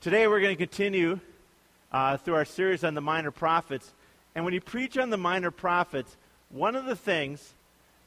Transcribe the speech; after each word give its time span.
Today 0.00 0.28
we're 0.28 0.40
going 0.40 0.56
to 0.56 0.66
continue 0.66 1.18
uh, 1.90 2.18
through 2.18 2.36
our 2.36 2.44
series 2.44 2.84
on 2.84 2.94
the 2.94 3.00
minor 3.00 3.32
prophets. 3.32 3.92
And 4.36 4.44
when 4.44 4.54
you 4.54 4.60
preach 4.60 4.96
on 4.96 5.10
the 5.10 5.16
minor 5.16 5.50
prophets, 5.50 6.16
one 6.50 6.76
of 6.76 6.84
the 6.84 6.94
things 6.94 7.52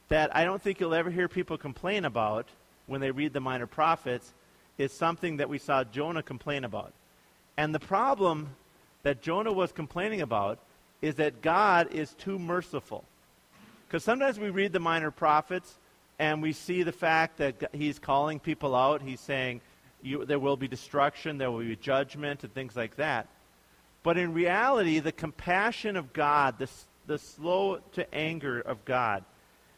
that 0.08 0.34
I 0.34 0.44
don't 0.44 0.62
think 0.62 0.80
you'll 0.80 0.94
ever 0.94 1.10
hear 1.10 1.28
people 1.28 1.58
complain 1.58 2.06
about 2.06 2.46
when 2.86 3.02
they 3.02 3.10
read 3.10 3.34
the 3.34 3.40
minor 3.40 3.66
prophets 3.66 4.32
is 4.78 4.90
something 4.90 5.36
that 5.36 5.50
we 5.50 5.58
saw 5.58 5.84
Jonah 5.84 6.22
complain 6.22 6.64
about. 6.64 6.94
And 7.58 7.74
the 7.74 7.78
problem 7.78 8.48
that 9.02 9.20
Jonah 9.20 9.52
was 9.52 9.70
complaining 9.70 10.22
about 10.22 10.58
is 11.02 11.16
that 11.16 11.42
God 11.42 11.92
is 11.92 12.14
too 12.14 12.38
merciful. 12.38 13.04
Because 13.86 14.02
sometimes 14.02 14.40
we 14.40 14.48
read 14.48 14.72
the 14.72 14.80
minor 14.80 15.10
prophets 15.10 15.74
and 16.18 16.40
we 16.40 16.54
see 16.54 16.84
the 16.84 16.90
fact 16.90 17.36
that 17.36 17.68
he's 17.74 17.98
calling 17.98 18.40
people 18.40 18.74
out. 18.74 19.02
He's 19.02 19.20
saying 19.20 19.60
you, 20.02 20.24
there 20.24 20.38
will 20.38 20.56
be 20.56 20.68
destruction, 20.68 21.38
there 21.38 21.50
will 21.50 21.60
be 21.60 21.76
judgment, 21.76 22.44
and 22.44 22.52
things 22.52 22.76
like 22.76 22.96
that. 22.96 23.28
But 24.02 24.18
in 24.18 24.34
reality, 24.34 24.98
the 24.98 25.12
compassion 25.12 25.96
of 25.96 26.12
God, 26.12 26.58
the, 26.58 26.68
the 27.06 27.18
slow 27.18 27.78
to 27.92 28.14
anger 28.14 28.60
of 28.60 28.84
God. 28.84 29.24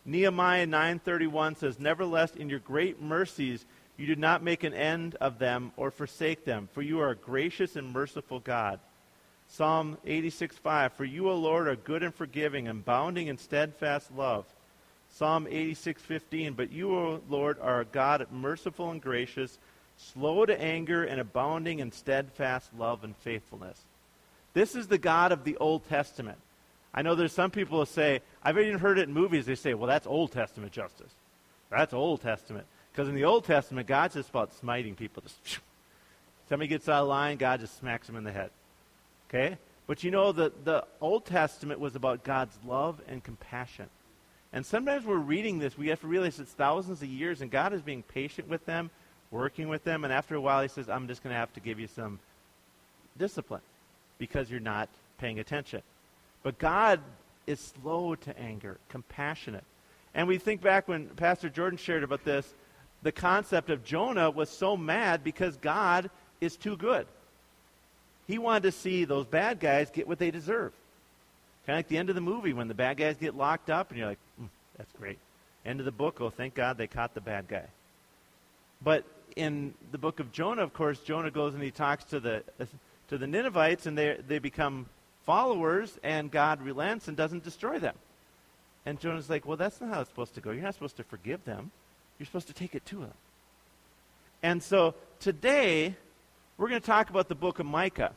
Nehemiah 0.05 0.67
9:31 0.67 1.57
says, 1.57 1.79
"Nevertheless, 1.79 2.35
in 2.35 2.51
your 2.51 2.59
great 2.59 3.01
mercies, 3.01 3.65
you 3.97 4.07
did 4.07 4.19
not 4.19 4.43
make 4.43 4.65
an 4.65 4.75
end 4.75 5.15
of 5.17 5.39
them 5.39 5.73
or 5.77 5.91
forsake 5.91 6.45
them, 6.45 6.69
for 6.73 6.83
you 6.83 7.01
are 7.01 7.11
a 7.11 7.17
gracious 7.17 7.77
and 7.77 7.93
merciful 7.93 8.41
God." 8.41 8.81
Psalm 9.49 9.99
86:5, 10.05 10.93
"For 10.95 11.05
you, 11.05 11.31
O 11.31 11.37
Lord, 11.37 11.69
are 11.69 11.77
good 11.77 12.03
and 12.03 12.15
forgiving, 12.15 12.69
and 12.69 12.81
abounding 12.81 13.29
in 13.29 13.39
steadfast 13.39 14.13
love." 14.13 14.47
Psalm 15.09 15.47
86:15, 15.49 16.55
"But 16.55 16.73
you, 16.73 16.95
O 16.95 17.23
Lord, 17.29 17.59
are 17.61 17.81
a 17.81 17.85
God 17.85 18.27
merciful 18.31 18.91
and 18.91 19.01
gracious, 19.01 19.59
slow 19.97 20.45
to 20.47 20.61
anger, 20.61 21.05
and 21.05 21.21
abounding 21.21 21.79
in 21.79 21.93
steadfast 21.93 22.75
love 22.77 23.05
and 23.05 23.17
faithfulness." 23.17 23.81
This 24.55 24.77
is 24.77 24.87
the 24.87 24.99
God 24.99 25.33
of 25.33 25.45
the 25.45 25.57
Old 25.57 25.89
Testament. 25.89 26.39
I 26.95 27.03
know 27.03 27.17
there's 27.17 27.33
some 27.33 27.51
people 27.51 27.81
who 27.81 27.87
say, 27.87 28.21
I've 28.43 28.57
even 28.57 28.79
heard 28.79 28.99
it 28.99 29.09
in 29.09 29.13
movies, 29.13 29.47
they 29.47 29.57
say, 29.57 29.75
well, 29.75 29.89
that's 29.89 30.07
Old 30.07 30.31
Testament 30.31 30.73
justice. 30.73 31.11
That's 31.69 31.93
Old 31.93 32.23
Testament. 32.23 32.67
Because 32.93 33.09
in 33.09 33.17
the 33.17 33.25
Old 33.25 33.45
Testament, 33.45 33.89
God's 33.89 34.15
just 34.15 34.31
about 34.31 34.55
smiting 34.55 34.95
people. 34.95 35.25
Just, 35.25 35.59
somebody 36.49 36.69
gets 36.69 36.89
out 36.89 37.03
of 37.03 37.09
line, 37.09 37.37
God 37.37 37.59
just 37.59 37.77
smacks 37.79 38.07
them 38.07 38.15
in 38.15 38.23
the 38.23 38.31
head. 38.31 38.51
Okay? 39.29 39.59
But 39.89 40.05
you 40.05 40.13
know, 40.13 40.31
the, 40.31 40.53
the 40.63 40.85
Old 41.01 41.25
Testament 41.27 41.81
was 41.81 41.97
about 41.97 42.23
God's 42.23 42.57
love 42.65 43.01
and 43.09 43.25
compassion. 43.25 43.87
And 44.53 44.65
sometimes 44.65 45.05
we're 45.05 45.17
reading 45.17 45.59
this, 45.59 45.77
we 45.77 45.89
have 45.89 46.01
to 46.03 46.07
realize 46.07 46.39
it's 46.39 46.53
thousands 46.53 47.03
of 47.03 47.09
years, 47.09 47.41
and 47.41 47.51
God 47.51 47.73
is 47.73 47.83
being 47.83 48.05
patient 48.05 48.49
with 48.49 48.65
them, 48.67 48.91
working 49.31 49.69
with 49.69 49.85
them, 49.85 50.05
and 50.05 50.13
after 50.13 50.35
a 50.35 50.41
while, 50.41 50.63
He 50.63 50.69
says, 50.69 50.89
I'm 50.89 51.09
just 51.09 51.23
going 51.23 51.33
to 51.33 51.39
have 51.39 51.53
to 51.55 51.61
give 51.61 51.81
you 51.81 51.89
some 51.89 52.19
discipline 53.19 53.63
because 54.19 54.51
you're 54.51 54.61
not 54.61 54.89
paying 55.19 55.39
attention. 55.39 55.83
But 56.43 56.59
God 56.59 57.01
is 57.47 57.73
slow 57.83 58.15
to 58.15 58.39
anger, 58.39 58.79
compassionate. 58.89 59.65
And 60.15 60.29
we 60.29 60.39
think 60.39 60.63
back 60.63 60.87
when 60.87 61.09
Pastor 61.09 61.49
Jordan 61.49 61.79
shared 61.79 62.03
about 62.05 62.25
this, 62.25 62.53
the 63.03 63.13
concept 63.13 63.71
of 63.71 63.85
Jonah 63.85 64.31
was 64.31 64.49
so 64.49 64.77
mad 64.77 65.25
because 65.25 65.57
God 65.57 66.11
is 66.41 66.57
too 66.57 66.77
good. 66.77 67.07
He 68.27 68.39
wanted 68.39 68.63
to 68.63 68.73
see 68.73 69.05
those 69.05 69.27
bad 69.27 69.61
guys 69.61 69.91
get 69.91 70.09
what 70.09 70.19
they 70.19 70.31
deserve. 70.31 70.73
Kind 71.67 71.75
of 71.75 71.79
like 71.79 71.89
the 71.89 71.99
end 71.99 72.09
of 72.09 72.15
the 72.15 72.21
movie 72.21 72.53
when 72.53 72.69
the 72.69 72.75
bad 72.75 72.97
guys 72.97 73.17
get 73.17 73.35
locked 73.35 73.71
up, 73.71 73.91
and 73.91 73.99
you're 73.99 74.09
like, 74.09 74.19
mm, 74.41 74.49
that's 74.79 74.93
great. 74.93 75.19
End 75.65 75.81
of 75.81 75.87
the 75.87 75.93
book, 75.93 76.21
oh, 76.21 76.31
thank 76.31 76.55
God 76.55 76.79
they 76.79 76.87
caught 76.87 77.15
the 77.15 77.21
bad 77.21 77.49
guy. 77.49 77.65
But 78.83 79.05
in 79.37 79.75
the 79.91 79.99
book 79.99 80.21
of 80.21 80.33
Jonah, 80.33 80.63
of 80.63 80.73
course, 80.73 80.99
Jonah 81.01 81.31
goes 81.31 81.55
and 81.55 81.63
he 81.63 81.71
talks 81.71 82.05
to 82.05 82.21
the 82.21 82.43
to 83.09 83.19
the 83.19 83.27
Ninevites, 83.27 83.87
and 83.87 83.97
they, 83.99 84.19
they 84.27 84.39
become 84.39 84.87
followers, 85.27 85.99
and 86.03 86.31
God 86.31 86.63
relents 86.63 87.09
and 87.09 87.17
doesn't 87.17 87.45
destroy 87.45 87.79
them. 87.79 87.95
And 88.87 89.01
Jonah's 89.01 89.31
like, 89.31 89.47
well, 89.47 89.57
that's 89.57 89.81
not 89.81 89.91
how 89.91 90.01
it's 90.01 90.11
supposed 90.11 90.35
to 90.35 90.41
go. 90.41 90.51
You're 90.51 90.63
not 90.63 90.75
supposed 90.75 90.97
to 90.97 91.05
forgive 91.05 91.45
them. 91.45 91.71
You're 92.19 92.27
supposed 92.27 92.49
to 92.49 92.53
take 92.53 92.75
it 92.75 92.85
to 92.87 92.97
them. 92.97 93.15
And 94.43 94.63
so 94.63 94.95
today, 95.21 95.97
we're 96.59 96.69
going 96.69 96.81
to 96.81 96.87
talk 96.87 97.11
about 97.11 97.29
the 97.29 97.35
book 97.35 97.59
of 97.59 97.67
Micah. 97.67 98.13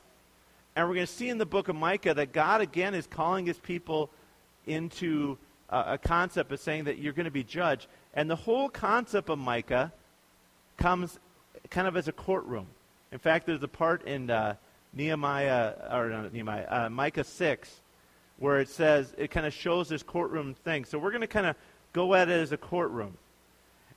And 0.75 0.87
we're 0.87 0.95
going 0.95 1.07
to 1.07 1.13
see 1.13 1.29
in 1.29 1.37
the 1.37 1.45
book 1.45 1.69
of 1.69 1.75
Micah 1.75 2.13
that 2.13 2.33
God, 2.33 2.61
again, 2.61 2.93
is 2.93 3.07
calling 3.07 3.45
his 3.45 3.57
people 3.57 4.09
into 4.65 5.37
a, 5.69 5.93
a 5.93 5.97
concept 5.97 6.51
of 6.51 6.59
saying 6.59 6.83
that 6.83 6.97
you're 6.97 7.13
going 7.13 7.25
to 7.25 7.31
be 7.31 7.43
judged. 7.43 7.87
And 8.13 8.29
the 8.29 8.35
whole 8.35 8.69
concept 8.69 9.29
of 9.29 9.39
Micah 9.39 9.91
comes 10.77 11.19
kind 11.69 11.87
of 11.87 11.97
as 11.97 12.07
a 12.07 12.11
courtroom. 12.11 12.67
In 13.11 13.19
fact, 13.19 13.45
there's 13.45 13.63
a 13.63 13.67
part 13.67 14.03
in 14.03 14.29
uh, 14.29 14.55
Nehemiah, 14.93 15.73
or 15.91 16.09
not 16.09 16.33
Nehemiah, 16.33 16.65
uh, 16.69 16.89
Micah 16.89 17.23
6, 17.23 17.81
where 18.37 18.59
it 18.59 18.69
says, 18.69 19.13
it 19.17 19.31
kind 19.31 19.45
of 19.45 19.53
shows 19.53 19.89
this 19.89 20.03
courtroom 20.03 20.53
thing. 20.53 20.85
So 20.85 20.99
we're 20.99 21.11
going 21.11 21.21
to 21.21 21.27
kind 21.27 21.47
of 21.47 21.55
go 21.93 22.13
at 22.13 22.29
it 22.29 22.39
as 22.39 22.51
a 22.51 22.57
courtroom. 22.57 23.17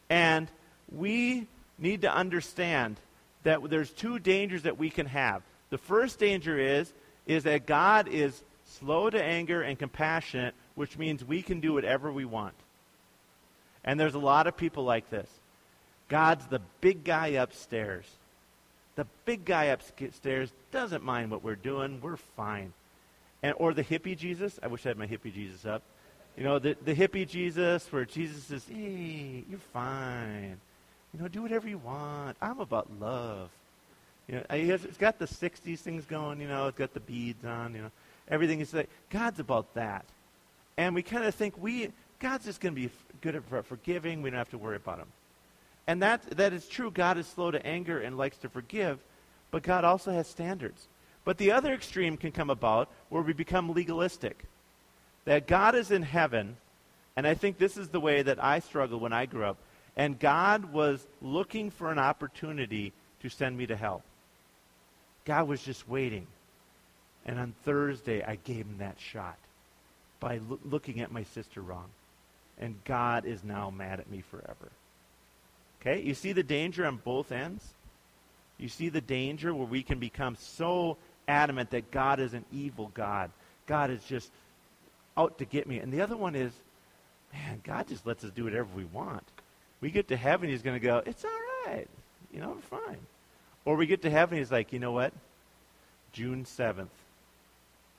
And 0.09 0.49
we 0.91 1.47
need 1.79 2.03
to 2.03 2.15
understand 2.15 2.97
that 3.43 3.69
there's 3.71 3.91
two 3.91 4.19
dangers 4.19 4.63
that 4.63 4.79
we 4.79 4.91
can 4.91 5.07
have. 5.07 5.43
The 5.71 5.79
first 5.79 6.19
danger 6.19 6.59
is, 6.59 6.93
is 7.27 7.45
that 7.45 7.67
God 7.67 8.09
is 8.09 8.43
slow 8.67 9.09
to 9.11 9.23
anger 9.23 9.63
and 9.63 9.79
compassionate, 9.79 10.55
which 10.75 10.99
means 10.99 11.25
we 11.25 11.43
can 11.43 11.61
do 11.61 11.73
whatever 11.73 12.13
we 12.13 12.25
want. 12.25 12.55
And 13.85 13.99
there's 13.99 14.15
a 14.15 14.19
lot 14.19 14.47
of 14.47 14.57
people 14.57 14.85
like 14.85 15.09
this. 15.11 15.29
God's 16.11 16.45
the 16.47 16.61
big 16.81 17.05
guy 17.05 17.29
upstairs. 17.29 18.05
The 18.97 19.07
big 19.25 19.47
guy 19.47 19.67
upstairs 19.67 20.53
doesn't 20.73 21.03
mind 21.03 21.31
what 21.31 21.43
we're 21.43 21.55
doing. 21.55 22.01
We're 22.03 22.17
fine. 22.17 22.75
And, 23.43 23.55
or 23.57 23.73
the 23.73 23.85
hippie 23.85 24.19
Jesus. 24.19 24.59
I 24.63 24.67
wish 24.67 24.85
I 24.85 24.91
had 24.91 24.99
my 24.99 25.07
hippie 25.07 25.33
Jesus 25.33 25.65
up. 25.65 25.83
You 26.37 26.45
know, 26.45 26.59
the, 26.59 26.77
the 26.85 26.95
hippie 26.95 27.27
Jesus 27.27 27.91
where 27.93 28.05
Jesus 28.05 28.45
says, 28.45 28.67
hey, 28.69 29.45
you're 29.49 29.59
fine. 29.73 30.59
You 31.15 31.21
know, 31.21 31.29
do 31.29 31.43
whatever 31.43 31.69
you 31.69 31.79
want. 31.79 32.37
I'm 32.43 32.61
about 32.61 32.89
love. 33.01 33.49
You 34.29 34.37
know, 34.37 34.45
it's 34.51 34.97
got 34.97 35.19
the 35.19 35.27
60s 35.27 35.79
things 35.79 36.05
going, 36.07 36.41
you 36.41 36.49
know, 36.49 36.69
it's 36.69 36.79
got 36.79 36.93
the 36.93 37.01
beads 37.01 37.45
on, 37.45 37.75
you 37.75 37.83
know. 37.83 37.91
Everything 38.29 38.61
is 38.61 38.75
like, 38.75 38.89
God's 39.11 39.41
about 39.41 39.75
that. 39.75 40.05
And 40.77 40.95
we 40.95 41.03
kind 41.03 41.25
of 41.25 41.35
think 41.35 41.61
we, 41.61 41.91
God's 42.19 42.45
just 42.45 42.61
going 42.61 42.75
to 42.75 42.81
be 42.81 42.91
good 43.23 43.37
at 43.37 43.67
forgiving. 43.67 44.23
We 44.23 44.31
don't 44.31 44.39
have 44.39 44.51
to 44.51 44.59
worry 44.59 44.77
about 44.77 44.99
him. 44.99 45.09
And 45.91 46.01
that, 46.03 46.23
that 46.37 46.53
is 46.53 46.69
true. 46.69 46.93
God 46.93 47.19
is 47.19 47.27
slow 47.27 47.51
to 47.51 47.67
anger 47.67 47.99
and 47.99 48.17
likes 48.17 48.37
to 48.39 48.49
forgive, 48.49 49.01
but 49.51 49.65
God 49.65 49.85
also 49.85 50.13
has 50.13 50.29
standards. 50.29 50.87
But 51.25 51.37
the 51.37 51.51
other 51.51 51.75
extreme 51.75 52.17
can 52.17 52.31
come 52.31 52.49
about 52.49 52.89
where 53.09 53.23
we 53.23 53.33
become 53.33 53.75
legalistic. 53.75 54.45
That 55.25 55.49
God 55.49 55.75
is 55.75 55.91
in 55.91 56.03
heaven, 56.03 56.59
and 57.17 57.27
I 57.27 57.35
think 57.35 57.59
this 57.59 57.77
is 57.77 57.89
the 57.89 57.99
way 57.99 58.23
that 58.23 58.41
I 58.41 58.61
struggled 58.61 59.03
when 59.03 59.13
I 59.13 59.27
grew 59.27 59.43
up, 59.43 59.57
and 59.97 60.17
God 60.17 60.73
was 60.73 61.05
looking 61.21 61.73
for 61.73 61.91
an 61.91 61.99
opportunity 61.99 62.93
to 63.23 63.29
send 63.29 63.59
me 63.59 63.67
to 63.67 63.75
hell. 63.75 64.05
God 65.25 65.49
was 65.49 65.61
just 65.61 65.89
waiting. 65.89 66.29
And 67.27 67.37
on 67.37 67.53
Thursday, 67.65 68.23
I 68.23 68.37
gave 68.37 68.65
him 68.65 68.79
that 68.79 69.01
shot 69.01 69.39
by 70.21 70.39
lo- 70.49 70.61
looking 70.65 71.01
at 71.01 71.11
my 71.11 71.25
sister 71.25 71.61
wrong. 71.61 71.91
And 72.61 72.77
God 72.85 73.25
is 73.25 73.43
now 73.43 73.71
mad 73.71 73.99
at 73.99 74.09
me 74.09 74.21
forever. 74.21 74.71
Okay? 75.81 76.03
You 76.03 76.15
see 76.15 76.33
the 76.33 76.43
danger 76.43 76.87
on 76.87 76.97
both 76.97 77.33
ends? 77.33 77.75
You 78.59 78.69
see 78.69 78.89
the 78.91 79.01
danger 79.01 79.55
where 79.55 79.67
we 79.67 79.83
can 79.83 79.99
become 79.99 80.37
so 80.37 80.99
adamant 81.27 81.71
that 81.71 81.91
God 81.91 82.21
is 82.21 82.35
an 82.35 82.45
evil 82.53 82.91
God. 82.93 83.31
God 83.67 83.91
is 83.91 84.03
just 84.05 84.31
out 85.17 85.39
to 85.39 85.45
get 85.45 85.67
me. 85.67 85.79
And 85.79 85.93
the 85.93 86.03
other 86.03 86.17
one 86.17 86.35
is, 86.35 86.53
man, 87.33 87.61
God 87.65 87.89
just 87.89 88.07
lets 88.07 88.25
us 88.25 88.31
do 88.33 88.45
whatever 88.45 88.69
we 88.77 88.85
want. 88.85 89.25
We 89.81 89.91
get 89.91 90.09
to 90.09 90.17
heaven, 90.17 90.51
he's 90.51 90.63
going 90.63 90.79
to 90.79 90.87
go, 90.87 91.03
it's 91.07 91.25
all 91.25 91.31
right. 91.67 91.89
You 92.33 92.41
know, 92.41 92.51
I'm 92.53 92.61
fine. 92.61 92.99
Or 93.65 93.77
we 93.77 93.87
get 93.87 94.03
to 94.03 94.11
heaven, 94.11 94.39
he's 94.39 94.53
like, 94.53 94.73
you 94.73 94.79
know 94.79 94.93
what? 94.93 95.13
June 96.13 96.45
7th, 96.45 96.89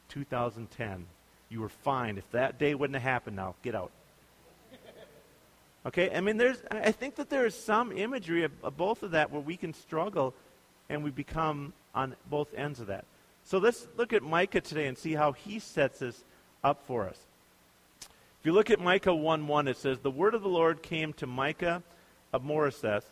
2010. 0.09 1.05
You 1.49 1.61
were 1.61 1.69
fine. 1.69 2.17
If 2.17 2.29
that 2.31 2.59
day 2.59 2.75
wouldn't 2.75 2.95
have 2.95 3.03
happened 3.03 3.35
now, 3.35 3.55
get 3.63 3.75
out. 3.75 3.91
Okay, 5.85 6.15
I 6.15 6.21
mean, 6.21 6.37
there's, 6.37 6.61
I 6.69 6.91
think 6.91 7.15
that 7.15 7.29
there 7.29 7.45
is 7.45 7.55
some 7.55 7.91
imagery 7.91 8.43
of, 8.43 8.51
of, 8.63 8.77
both 8.77 9.01
of 9.01 9.11
that 9.11 9.31
where 9.31 9.41
we 9.41 9.57
can 9.57 9.73
struggle 9.73 10.35
and 10.89 11.03
we 11.03 11.09
become 11.09 11.73
on 11.95 12.15
both 12.29 12.53
ends 12.53 12.79
of 12.79 12.87
that. 12.87 13.05
So 13.43 13.57
let's 13.57 13.87
look 13.97 14.13
at 14.13 14.21
Micah 14.21 14.61
today 14.61 14.85
and 14.85 14.97
see 14.97 15.13
how 15.13 15.31
he 15.31 15.57
sets 15.57 15.99
this 15.99 16.23
up 16.63 16.85
for 16.85 17.09
us. 17.09 17.17
If 18.01 18.45
you 18.45 18.53
look 18.53 18.69
at 18.69 18.79
Micah 18.79 19.13
1 19.13 19.47
1, 19.47 19.67
it 19.67 19.77
says, 19.77 19.99
The 19.99 20.11
word 20.11 20.35
of 20.35 20.43
the 20.43 20.49
Lord 20.49 20.83
came 20.83 21.13
to 21.13 21.25
Micah 21.25 21.81
of 22.31 22.43
Moresheth 22.43 23.05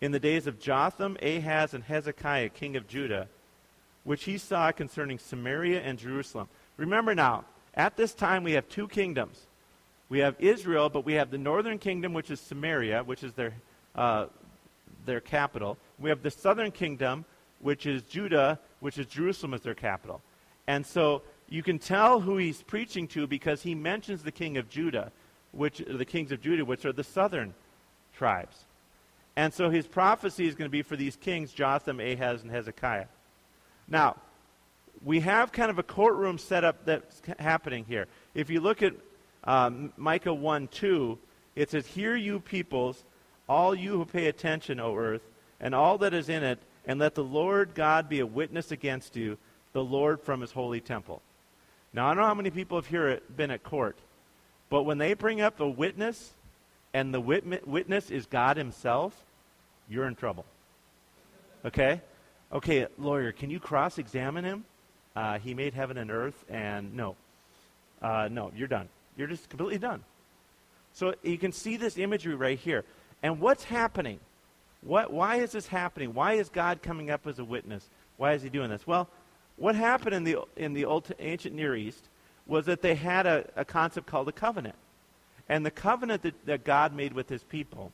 in 0.00 0.12
the 0.12 0.20
days 0.20 0.46
of 0.46 0.60
Jotham, 0.60 1.16
Ahaz, 1.20 1.74
and 1.74 1.84
Hezekiah, 1.84 2.50
king 2.50 2.76
of 2.76 2.86
Judah, 2.86 3.26
which 4.04 4.24
he 4.24 4.38
saw 4.38 4.70
concerning 4.70 5.18
Samaria 5.18 5.80
and 5.80 5.98
Jerusalem. 5.98 6.48
Remember 6.76 7.14
now, 7.14 7.44
at 7.74 7.96
this 7.96 8.14
time 8.14 8.44
we 8.44 8.52
have 8.52 8.68
two 8.68 8.88
kingdoms 8.88 9.46
we 10.10 10.18
have 10.18 10.34
Israel, 10.40 10.90
but 10.90 11.04
we 11.06 11.14
have 11.14 11.30
the 11.30 11.38
northern 11.38 11.78
kingdom, 11.78 12.12
which 12.12 12.30
is 12.30 12.40
Samaria, 12.40 13.04
which 13.04 13.22
is 13.22 13.32
their, 13.32 13.54
uh, 13.94 14.26
their 15.06 15.20
capital. 15.20 15.78
We 15.98 16.10
have 16.10 16.22
the 16.22 16.32
southern 16.32 16.72
kingdom, 16.72 17.24
which 17.60 17.86
is 17.86 18.02
Judah, 18.02 18.58
which 18.80 18.98
is 18.98 19.06
Jerusalem 19.06 19.54
as 19.54 19.62
their 19.62 19.74
capital. 19.74 20.20
And 20.66 20.84
so 20.84 21.22
you 21.48 21.62
can 21.62 21.78
tell 21.78 22.20
who 22.20 22.36
he's 22.36 22.60
preaching 22.60 23.06
to 23.08 23.26
because 23.28 23.62
he 23.62 23.74
mentions 23.74 24.22
the 24.24 24.32
king 24.32 24.56
of 24.56 24.68
Judah, 24.68 25.12
which 25.52 25.78
the 25.86 26.04
kings 26.04 26.32
of 26.32 26.42
Judah, 26.42 26.64
which 26.64 26.84
are 26.84 26.92
the 26.92 27.04
southern 27.04 27.54
tribes. 28.12 28.64
And 29.36 29.54
so 29.54 29.70
his 29.70 29.86
prophecy 29.86 30.46
is 30.46 30.56
going 30.56 30.68
to 30.68 30.72
be 30.72 30.82
for 30.82 30.96
these 30.96 31.14
kings, 31.14 31.52
Jotham, 31.52 32.00
Ahaz, 32.00 32.42
and 32.42 32.50
Hezekiah. 32.50 33.06
Now, 33.86 34.16
we 35.04 35.20
have 35.20 35.52
kind 35.52 35.70
of 35.70 35.78
a 35.78 35.84
courtroom 35.84 36.36
setup 36.36 36.84
that's 36.84 37.22
happening 37.38 37.84
here. 37.86 38.06
If 38.34 38.50
you 38.50 38.60
look 38.60 38.82
at 38.82 38.94
um, 39.44 39.92
Micah 39.96 40.34
1 40.34 40.68
2, 40.68 41.18
it 41.56 41.70
says, 41.70 41.86
Hear 41.86 42.16
you 42.16 42.40
peoples, 42.40 43.04
all 43.48 43.74
you 43.74 43.92
who 43.92 44.04
pay 44.04 44.26
attention, 44.26 44.80
O 44.80 44.96
earth, 44.96 45.22
and 45.60 45.74
all 45.74 45.98
that 45.98 46.14
is 46.14 46.28
in 46.28 46.42
it, 46.42 46.58
and 46.86 46.98
let 46.98 47.14
the 47.14 47.24
Lord 47.24 47.74
God 47.74 48.08
be 48.08 48.20
a 48.20 48.26
witness 48.26 48.70
against 48.72 49.16
you, 49.16 49.38
the 49.72 49.84
Lord 49.84 50.20
from 50.20 50.40
his 50.40 50.52
holy 50.52 50.80
temple. 50.80 51.22
Now, 51.92 52.06
I 52.06 52.10
don't 52.10 52.22
know 52.22 52.28
how 52.28 52.34
many 52.34 52.50
people 52.50 52.78
have 52.78 52.86
here 52.86 53.20
been 53.36 53.50
at 53.50 53.62
court, 53.62 53.98
but 54.68 54.84
when 54.84 54.98
they 54.98 55.14
bring 55.14 55.40
up 55.40 55.60
a 55.60 55.68
witness, 55.68 56.32
and 56.92 57.12
the 57.12 57.20
wit- 57.20 57.66
witness 57.66 58.10
is 58.10 58.26
God 58.26 58.56
himself, 58.56 59.14
you're 59.88 60.06
in 60.06 60.14
trouble. 60.14 60.44
Okay? 61.64 62.00
Okay, 62.52 62.86
lawyer, 62.98 63.32
can 63.32 63.50
you 63.50 63.60
cross 63.60 63.98
examine 63.98 64.44
him? 64.44 64.64
Uh, 65.14 65.38
he 65.38 65.54
made 65.54 65.74
heaven 65.74 65.98
and 65.98 66.10
earth, 66.10 66.44
and 66.48 66.94
no. 66.94 67.16
Uh, 68.00 68.28
no, 68.30 68.52
you're 68.56 68.68
done. 68.68 68.88
You're 69.16 69.28
just 69.28 69.48
completely 69.48 69.78
done. 69.78 70.02
So 70.92 71.14
you 71.22 71.38
can 71.38 71.52
see 71.52 71.76
this 71.76 71.98
imagery 71.98 72.34
right 72.34 72.58
here. 72.58 72.84
And 73.22 73.40
what's 73.40 73.64
happening? 73.64 74.18
What, 74.82 75.12
why 75.12 75.36
is 75.36 75.52
this 75.52 75.66
happening? 75.66 76.14
Why 76.14 76.34
is 76.34 76.48
God 76.48 76.82
coming 76.82 77.10
up 77.10 77.26
as 77.26 77.38
a 77.38 77.44
witness? 77.44 77.88
Why 78.16 78.32
is 78.32 78.42
he 78.42 78.48
doing 78.48 78.70
this? 78.70 78.86
Well, 78.86 79.08
what 79.56 79.74
happened 79.74 80.14
in 80.14 80.24
the, 80.24 80.38
in 80.56 80.72
the 80.72 80.86
old, 80.86 81.12
ancient 81.18 81.54
Near 81.54 81.76
East 81.76 82.08
was 82.46 82.66
that 82.66 82.82
they 82.82 82.94
had 82.94 83.26
a, 83.26 83.46
a 83.56 83.64
concept 83.64 84.06
called 84.06 84.28
a 84.28 84.32
covenant. 84.32 84.74
And 85.48 85.66
the 85.66 85.70
covenant 85.70 86.22
that, 86.22 86.46
that 86.46 86.64
God 86.64 86.94
made 86.94 87.12
with 87.12 87.28
his 87.28 87.42
people 87.42 87.92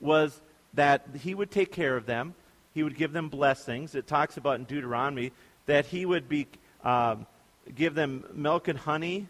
was 0.00 0.40
that 0.74 1.06
he 1.20 1.34
would 1.34 1.50
take 1.50 1.72
care 1.72 1.96
of 1.96 2.06
them, 2.06 2.34
he 2.72 2.82
would 2.82 2.96
give 2.96 3.12
them 3.12 3.28
blessings. 3.28 3.94
It 3.94 4.06
talks 4.06 4.36
about 4.36 4.58
in 4.58 4.64
Deuteronomy 4.64 5.32
that 5.66 5.86
he 5.86 6.06
would 6.06 6.28
be, 6.28 6.46
um, 6.84 7.26
give 7.74 7.94
them 7.94 8.24
milk 8.32 8.68
and 8.68 8.78
honey, 8.78 9.26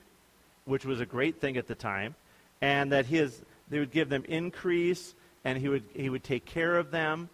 which 0.71 0.85
was 0.85 1.01
a 1.01 1.07
great 1.07 1.41
thing 1.41 1.57
at 1.57 1.67
the 1.67 1.75
time, 1.75 2.15
and 2.61 2.93
that 2.93 3.05
his, 3.05 3.43
they 3.69 3.81
would 3.81 3.91
give 3.91 4.09
them 4.09 4.25
increase, 4.29 5.15
and 5.45 5.59
he 5.59 5.69
would, 5.69 5.83
he 5.95 6.09
would 6.09 6.23
take 6.23 6.45
care 6.45 6.77
of 6.77 6.93
them, 6.93 7.29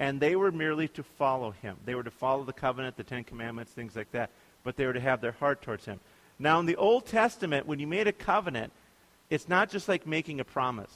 and 0.00 0.18
they 0.18 0.34
were 0.34 0.50
merely 0.50 0.88
to 0.88 1.02
follow 1.02 1.52
him. 1.52 1.76
They 1.84 1.94
were 1.94 2.02
to 2.02 2.10
follow 2.10 2.42
the 2.42 2.52
covenant, 2.52 2.96
the 2.96 3.04
Ten 3.04 3.22
Commandments, 3.22 3.70
things 3.70 3.94
like 3.94 4.10
that, 4.10 4.30
but 4.64 4.76
they 4.76 4.86
were 4.86 4.92
to 4.92 5.00
have 5.00 5.20
their 5.20 5.32
heart 5.32 5.62
towards 5.62 5.84
him. 5.84 6.00
Now, 6.38 6.58
in 6.58 6.66
the 6.66 6.76
Old 6.76 7.06
Testament, 7.06 7.66
when 7.66 7.78
you 7.78 7.86
made 7.86 8.08
a 8.08 8.12
covenant, 8.12 8.72
it's 9.28 9.48
not 9.48 9.70
just 9.70 9.88
like 9.88 10.06
making 10.06 10.40
a 10.40 10.44
promise. 10.44 10.92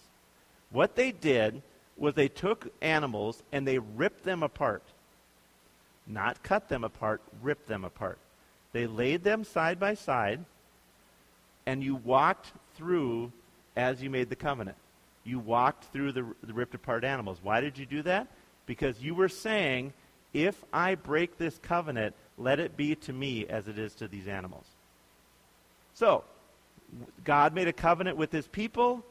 What 0.70 0.96
they 0.96 1.12
did 1.12 1.62
was 1.96 2.14
they 2.14 2.28
took 2.28 2.72
animals 2.82 3.42
and 3.52 3.68
they 3.68 3.78
ripped 3.78 4.24
them 4.24 4.42
apart. 4.42 4.82
Not 6.08 6.42
cut 6.42 6.68
them 6.68 6.82
apart, 6.82 7.22
ripped 7.40 7.68
them 7.68 7.84
apart. 7.84 8.18
They 8.72 8.88
laid 8.88 9.22
them 9.22 9.44
side 9.44 9.78
by 9.78 9.94
side, 9.94 10.44
and 11.66 11.82
you 11.82 11.96
walked 11.96 12.52
through 12.76 13.32
as 13.76 14.02
you 14.02 14.10
made 14.10 14.28
the 14.28 14.36
covenant. 14.36 14.76
You 15.24 15.38
walked 15.38 15.84
through 15.92 16.12
the, 16.12 16.26
the 16.42 16.52
ripped 16.52 16.74
apart 16.74 17.04
animals. 17.04 17.38
Why 17.42 17.60
did 17.60 17.78
you 17.78 17.86
do 17.86 18.02
that? 18.02 18.28
Because 18.66 19.00
you 19.02 19.14
were 19.14 19.28
saying, 19.28 19.92
if 20.32 20.62
I 20.72 20.94
break 20.96 21.38
this 21.38 21.58
covenant, 21.62 22.14
let 22.36 22.60
it 22.60 22.76
be 22.76 22.94
to 22.96 23.12
me 23.12 23.46
as 23.46 23.68
it 23.68 23.78
is 23.78 23.94
to 23.94 24.08
these 24.08 24.28
animals. 24.28 24.66
So, 25.94 26.24
God 27.24 27.54
made 27.54 27.68
a 27.68 27.72
covenant 27.72 28.16
with 28.16 28.32
his 28.32 28.46
people. 28.46 29.04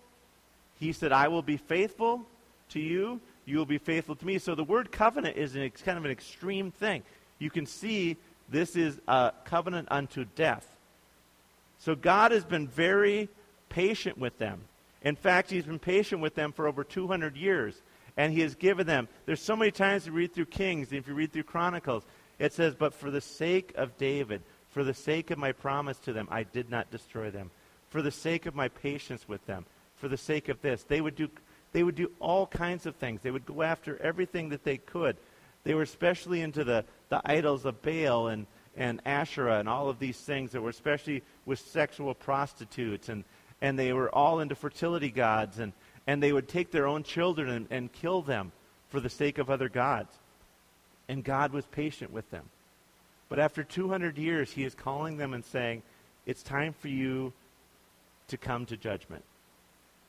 He 0.79 0.91
said, 0.91 1.11
I 1.11 1.29
will 1.29 1.41
be 1.41 1.57
faithful 1.57 2.25
to 2.69 2.79
you. 2.79 3.19
You 3.45 3.57
will 3.57 3.65
be 3.65 3.77
faithful 3.77 4.15
to 4.15 4.25
me. 4.25 4.38
So 4.38 4.56
the 4.56 4.63
word 4.63 4.91
covenant 4.91 5.38
is 5.38 5.56
an, 5.56 5.69
kind 5.83 5.97
of 5.97 6.06
an 6.06 6.11
extreme 6.11 6.71
thing. 6.71 7.03
You 7.39 7.49
can 7.49 7.65
see 7.65 8.17
this 8.49 8.75
is 8.75 8.99
a 9.07 9.33
covenant 9.45 9.88
unto 9.91 10.25
death. 10.35 10.67
So 11.83 11.95
God 11.95 12.31
has 12.31 12.45
been 12.45 12.68
very 12.68 13.27
patient 13.68 14.18
with 14.18 14.38
them. 14.38 14.62
In 15.01 15.18
fact, 15.18 15.50
he's 15.50 15.65
been 15.65 15.80
patient 15.80 16.21
with 16.21 16.33
them 16.33 16.53
for 16.53 16.65
over 16.65 16.85
200 16.85 17.35
years. 17.35 17.81
And 18.15 18.31
he 18.31 18.39
has 18.39 18.56
given 18.56 18.88
them. 18.88 19.09
There's 19.25 19.41
so 19.41 19.56
many 19.56 19.71
times 19.71 20.07
you 20.07 20.13
read 20.13 20.33
through 20.33 20.45
Kings, 20.45 20.91
and 20.91 21.00
if 21.00 21.07
you 21.07 21.13
read 21.13 21.33
through 21.33 21.44
Chronicles, 21.44 22.06
it 22.39 22.53
says, 22.53 22.74
But 22.74 22.94
for 22.94 23.12
the 23.12 23.19
sake 23.19 23.74
of 23.75 23.97
David, 23.97 24.44
for 24.69 24.85
the 24.85 24.94
sake 24.94 25.30
of 25.30 25.38
my 25.38 25.51
promise 25.51 25.97
to 26.00 26.13
them, 26.13 26.27
I 26.31 26.44
did 26.44 26.69
not 26.69 26.89
destroy 26.89 27.31
them 27.31 27.51
for 27.89 28.01
the 28.01 28.12
sake 28.12 28.45
of 28.47 28.56
my 28.56 28.69
patience 28.69 29.27
with 29.27 29.45
them, 29.45 29.65
for 29.97 30.07
the 30.07 30.18
sake 30.18 30.50
of 30.50 30.62
this. 30.62 30.83
They 30.83 31.01
would 31.01 31.15
do, 31.15 31.30
they 31.74 31.83
would 31.83 31.95
do 31.95 32.12
all 32.19 32.47
kinds 32.47 32.85
of 32.85 32.95
things. 32.95 33.21
They 33.21 33.30
would 33.30 33.45
go 33.45 33.62
after 33.62 34.01
everything 34.01 34.50
that 34.50 34.63
they 34.63 34.77
could. 34.77 35.18
They 35.63 35.75
were 35.75 35.83
especially 35.83 36.41
into 36.41 36.63
the, 36.63 36.85
the 37.09 37.21
idols 37.25 37.65
of 37.65 37.83
Baal 37.83 38.30
and, 38.30 38.47
and 38.75 39.01
Asherah 39.05 39.59
and 39.59 39.69
all 39.69 39.89
of 39.89 39.99
these 39.99 40.17
things 40.17 40.51
that 40.51 40.61
were 40.61 40.69
especially 40.69 41.23
with 41.45 41.59
sexual 41.59 42.13
prostitutes. 42.13 43.09
And, 43.09 43.23
and 43.61 43.77
they 43.77 43.93
were 43.93 44.13
all 44.13 44.39
into 44.39 44.55
fertility 44.55 45.11
gods. 45.11 45.59
And, 45.59 45.73
and 46.07 46.21
they 46.21 46.33
would 46.33 46.47
take 46.47 46.71
their 46.71 46.87
own 46.87 47.03
children 47.03 47.49
and, 47.49 47.67
and 47.69 47.91
kill 47.91 48.21
them 48.21 48.51
for 48.89 48.99
the 48.99 49.09
sake 49.09 49.37
of 49.37 49.49
other 49.49 49.69
gods. 49.69 50.13
And 51.07 51.23
God 51.23 51.53
was 51.53 51.65
patient 51.65 52.11
with 52.11 52.29
them. 52.31 52.49
But 53.29 53.39
after 53.39 53.63
200 53.63 54.17
years, 54.17 54.51
he 54.51 54.63
is 54.63 54.75
calling 54.75 55.17
them 55.17 55.33
and 55.33 55.43
saying, 55.43 55.81
It's 56.25 56.43
time 56.43 56.73
for 56.73 56.87
you 56.87 57.33
to 58.27 58.37
come 58.37 58.65
to 58.67 58.77
judgment. 58.77 59.23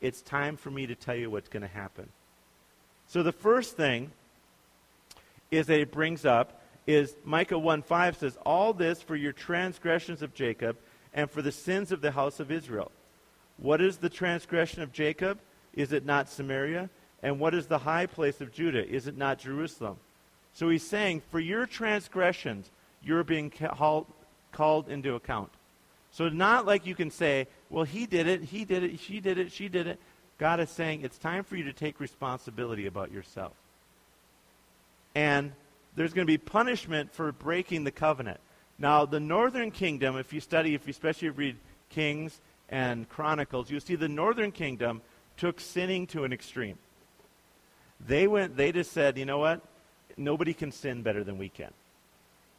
It's 0.00 0.20
time 0.20 0.56
for 0.56 0.70
me 0.70 0.86
to 0.86 0.94
tell 0.94 1.14
you 1.14 1.30
what's 1.30 1.48
going 1.48 1.62
to 1.62 1.68
happen. 1.68 2.08
So 3.08 3.22
the 3.22 3.32
first 3.32 3.76
thing 3.76 4.12
is 5.50 5.66
that 5.66 5.80
it 5.80 5.92
brings 5.92 6.24
up 6.24 6.60
is 6.86 7.16
Micah 7.24 7.58
1:5 7.58 8.16
says, 8.16 8.36
"All 8.44 8.72
this 8.72 9.02
for 9.02 9.16
your 9.16 9.32
transgressions 9.32 10.22
of 10.22 10.34
Jacob 10.34 10.76
and 11.12 11.30
for 11.30 11.42
the 11.42 11.52
sins 11.52 11.92
of 11.92 12.00
the 12.00 12.12
house 12.12 12.40
of 12.40 12.50
Israel." 12.50 12.92
What 13.56 13.80
is 13.80 13.98
the 13.98 14.10
transgression 14.10 14.82
of 14.82 14.92
Jacob? 14.92 15.38
Is 15.72 15.92
it 15.92 16.04
not 16.04 16.28
Samaria? 16.28 16.90
And 17.22 17.40
what 17.40 17.54
is 17.54 17.66
the 17.66 17.78
high 17.78 18.06
place 18.06 18.40
of 18.40 18.52
Judah? 18.52 18.86
Is 18.86 19.06
it 19.06 19.16
not 19.16 19.38
Jerusalem? 19.38 19.98
So 20.52 20.68
he's 20.68 20.86
saying, 20.86 21.22
for 21.30 21.40
your 21.40 21.66
transgressions, 21.66 22.70
you're 23.02 23.24
being 23.24 23.50
called, 23.50 24.06
called 24.52 24.88
into 24.88 25.14
account. 25.14 25.50
So 26.10 26.28
not 26.28 26.64
like 26.64 26.86
you 26.86 26.94
can 26.94 27.10
say, 27.10 27.48
well, 27.70 27.84
he 27.84 28.06
did 28.06 28.28
it, 28.28 28.44
he 28.44 28.64
did 28.64 28.84
it, 28.84 29.00
she 29.00 29.20
did 29.20 29.38
it, 29.38 29.50
she 29.50 29.68
did 29.68 29.86
it. 29.86 29.98
God 30.38 30.60
is 30.60 30.70
saying 30.70 31.02
it's 31.02 31.18
time 31.18 31.44
for 31.44 31.56
you 31.56 31.64
to 31.64 31.72
take 31.72 31.98
responsibility 31.98 32.86
about 32.86 33.10
yourself. 33.10 33.52
And 35.14 35.52
there's 35.96 36.12
going 36.12 36.26
to 36.26 36.30
be 36.30 36.38
punishment 36.38 37.12
for 37.12 37.32
breaking 37.32 37.84
the 37.84 37.90
covenant. 37.90 38.40
Now, 38.78 39.04
the 39.06 39.20
northern 39.20 39.70
kingdom, 39.70 40.16
if 40.16 40.32
you 40.32 40.40
study, 40.40 40.74
if 40.74 40.86
you 40.86 40.90
especially 40.90 41.28
read 41.30 41.56
Kings 41.90 42.40
and 42.68 43.08
Chronicles, 43.08 43.70
you 43.70 43.78
see 43.80 43.94
the 43.94 44.08
northern 44.08 44.50
kingdom 44.50 45.02
took 45.36 45.60
sinning 45.60 46.06
to 46.08 46.24
an 46.24 46.32
extreme. 46.32 46.78
They 48.06 48.26
went, 48.26 48.56
they 48.56 48.72
just 48.72 48.92
said, 48.92 49.16
you 49.16 49.24
know 49.24 49.38
what? 49.38 49.60
Nobody 50.16 50.54
can 50.54 50.72
sin 50.72 51.02
better 51.02 51.24
than 51.24 51.38
we 51.38 51.48
can. 51.48 51.70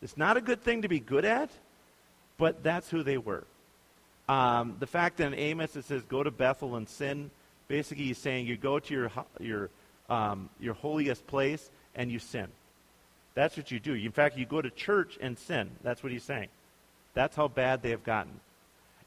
It's 0.01 0.17
not 0.17 0.37
a 0.37 0.41
good 0.41 0.61
thing 0.61 0.81
to 0.83 0.87
be 0.87 0.99
good 0.99 1.25
at, 1.25 1.49
but 2.37 2.63
that's 2.63 2.89
who 2.89 3.03
they 3.03 3.17
were. 3.17 3.43
Um, 4.27 4.77
the 4.79 4.87
fact 4.87 5.17
that 5.17 5.27
in 5.27 5.33
Amos 5.35 5.75
it 5.75 5.85
says, 5.85 6.01
go 6.03 6.23
to 6.23 6.31
Bethel 6.31 6.75
and 6.75 6.87
sin, 6.87 7.29
basically 7.67 8.05
he's 8.05 8.17
saying 8.17 8.47
you 8.47 8.57
go 8.57 8.79
to 8.79 8.93
your, 8.93 9.11
your, 9.39 9.69
um, 10.09 10.49
your 10.59 10.73
holiest 10.73 11.27
place 11.27 11.69
and 11.95 12.11
you 12.11 12.19
sin. 12.19 12.47
That's 13.35 13.57
what 13.57 13.69
you 13.69 13.79
do. 13.79 13.93
In 13.93 14.11
fact, 14.11 14.37
you 14.37 14.45
go 14.45 14.61
to 14.61 14.69
church 14.69 15.17
and 15.21 15.37
sin. 15.37 15.69
That's 15.83 16.01
what 16.01 16.11
he's 16.11 16.23
saying. 16.23 16.47
That's 17.13 17.35
how 17.35 17.47
bad 17.47 17.81
they 17.81 17.91
have 17.91 18.03
gotten. 18.03 18.39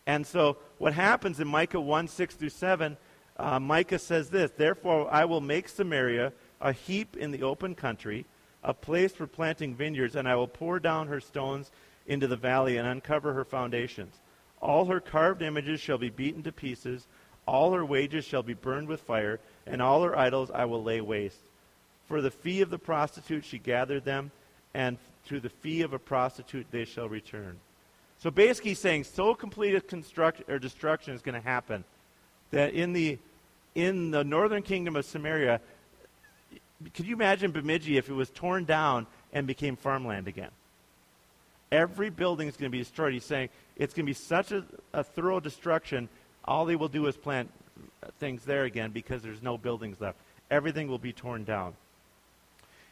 And 0.06 0.26
so 0.26 0.58
what 0.78 0.94
happens 0.94 1.40
in 1.40 1.48
Micah 1.48 1.80
1 1.80 2.08
6 2.08 2.34
through 2.34 2.48
7, 2.50 2.96
uh, 3.38 3.58
Micah 3.58 3.98
says 3.98 4.30
this 4.30 4.50
Therefore, 4.56 5.12
I 5.12 5.24
will 5.24 5.40
make 5.40 5.68
Samaria 5.68 6.32
a 6.60 6.72
heap 6.72 7.16
in 7.16 7.30
the 7.30 7.42
open 7.42 7.74
country, 7.74 8.26
a 8.62 8.74
place 8.74 9.12
for 9.12 9.26
planting 9.26 9.74
vineyards, 9.74 10.16
and 10.16 10.28
I 10.28 10.36
will 10.36 10.48
pour 10.48 10.78
down 10.78 11.08
her 11.08 11.20
stones 11.20 11.70
into 12.06 12.26
the 12.26 12.36
valley 12.36 12.76
and 12.76 12.88
uncover 12.88 13.32
her 13.34 13.44
foundations. 13.44 14.14
All 14.60 14.86
her 14.86 15.00
carved 15.00 15.42
images 15.42 15.80
shall 15.80 15.98
be 15.98 16.10
beaten 16.10 16.42
to 16.42 16.52
pieces, 16.52 17.06
all 17.46 17.72
her 17.72 17.84
wages 17.84 18.24
shall 18.24 18.42
be 18.42 18.54
burned 18.54 18.88
with 18.88 19.00
fire, 19.00 19.40
and 19.66 19.80
all 19.80 20.02
her 20.02 20.18
idols 20.18 20.50
I 20.50 20.64
will 20.64 20.82
lay 20.82 21.00
waste. 21.00 21.47
For 22.08 22.20
the 22.20 22.30
fee 22.30 22.62
of 22.62 22.70
the 22.70 22.78
prostitute 22.78 23.44
she 23.44 23.58
gathered 23.58 24.04
them, 24.04 24.30
and 24.74 24.98
to 25.28 25.40
the 25.40 25.50
fee 25.50 25.82
of 25.82 25.92
a 25.92 25.98
prostitute 25.98 26.66
they 26.70 26.84
shall 26.84 27.08
return. 27.08 27.58
So 28.18 28.30
basically 28.30 28.72
he's 28.72 28.80
saying 28.80 29.04
so 29.04 29.34
complete 29.34 29.74
a 29.74 29.80
construct, 29.80 30.42
or 30.48 30.58
destruction 30.58 31.14
is 31.14 31.22
going 31.22 31.34
to 31.34 31.46
happen 31.46 31.84
that 32.50 32.72
in 32.72 32.92
the 32.92 33.18
in 33.74 34.10
the 34.10 34.24
northern 34.24 34.62
kingdom 34.62 34.96
of 34.96 35.04
Samaria, 35.04 35.60
could 36.94 37.06
you 37.06 37.14
imagine 37.14 37.52
Bemidji 37.52 37.96
if 37.96 38.08
it 38.08 38.14
was 38.14 38.30
torn 38.30 38.64
down 38.64 39.06
and 39.32 39.46
became 39.46 39.76
farmland 39.76 40.26
again. 40.26 40.50
Every 41.70 42.10
building 42.10 42.48
is 42.48 42.56
going 42.56 42.70
to 42.70 42.76
be 42.76 42.78
destroyed. 42.78 43.12
He's 43.12 43.24
saying 43.24 43.50
it's 43.76 43.92
going 43.92 44.06
to 44.06 44.10
be 44.10 44.14
such 44.14 44.52
a, 44.52 44.64
a 44.92 45.04
thorough 45.04 45.38
destruction, 45.38 46.08
all 46.44 46.64
they 46.64 46.76
will 46.76 46.88
do 46.88 47.06
is 47.06 47.16
plant 47.16 47.50
things 48.18 48.44
there 48.44 48.64
again 48.64 48.90
because 48.90 49.22
there's 49.22 49.42
no 49.42 49.58
buildings 49.58 50.00
left. 50.00 50.18
Everything 50.50 50.88
will 50.88 50.98
be 50.98 51.12
torn 51.12 51.44
down. 51.44 51.74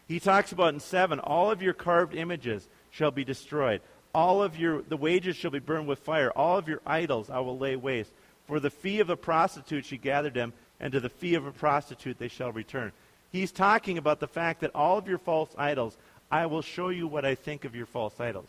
He 0.07 0.21
talks 0.21 0.53
about 0.53 0.75
in 0.75 0.81
7 0.81 1.19
all 1.21 1.51
of 1.51 1.63
your 1.63 1.75
carved 1.75 2.15
images 2.15 2.69
shall 2.91 3.11
be 3.11 3.25
destroyed. 3.25 3.81
All 4.15 4.43
of 4.43 4.59
your 4.59 4.83
the 4.83 4.97
wages 4.97 5.37
shall 5.37 5.51
be 5.51 5.59
burned 5.59 5.87
with 5.87 5.99
fire. 5.99 6.31
All 6.31 6.57
of 6.57 6.69
your 6.69 6.81
idols 6.87 7.29
I 7.29 7.41
will 7.41 7.59
lay 7.59 7.77
waste. 7.77 8.13
For 8.47 8.61
the 8.61 8.71
fee 8.71 9.01
of 9.01 9.11
a 9.11 9.17
prostitute 9.17 9.85
she 9.85 9.99
gathered 9.99 10.35
them, 10.35 10.53
and 10.81 10.93
to 10.93 11.01
the 11.01 11.09
fee 11.09 11.35
of 11.35 11.47
a 11.47 11.53
prostitute 11.53 12.19
they 12.19 12.29
shall 12.29 12.53
return. 12.53 12.93
He's 13.33 13.53
talking 13.53 13.99
about 13.99 14.21
the 14.21 14.29
fact 14.29 14.61
that 14.61 14.75
all 14.75 14.97
of 14.97 15.09
your 15.09 15.19
false 15.19 15.51
idols, 15.59 15.97
I 16.31 16.47
will 16.47 16.63
show 16.63 16.89
you 16.89 17.07
what 17.07 17.25
I 17.25 17.35
think 17.35 17.65
of 17.65 17.75
your 17.75 17.87
false 17.87 18.19
idols. 18.21 18.49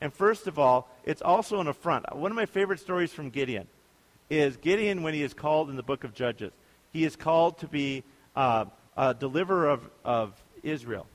And 0.00 0.12
first 0.12 0.46
of 0.46 0.58
all, 0.58 0.88
it's 1.04 1.22
also 1.22 1.60
an 1.60 1.66
affront. 1.66 2.14
One 2.14 2.30
of 2.30 2.36
my 2.36 2.46
favorite 2.46 2.80
stories 2.80 3.12
from 3.12 3.30
Gideon 3.30 3.66
is 4.30 4.56
Gideon 4.56 5.02
when 5.02 5.14
he 5.14 5.22
is 5.22 5.34
called 5.34 5.70
in 5.70 5.76
the 5.76 5.82
book 5.82 6.04
of 6.04 6.14
Judges. 6.14 6.52
He 6.92 7.04
is 7.04 7.16
called 7.16 7.58
to 7.58 7.66
be 7.66 8.04
uh, 8.34 8.66
a 8.96 9.14
deliverer 9.14 9.68
of, 9.68 9.88
of 10.04 10.32
Israel. 10.66 11.06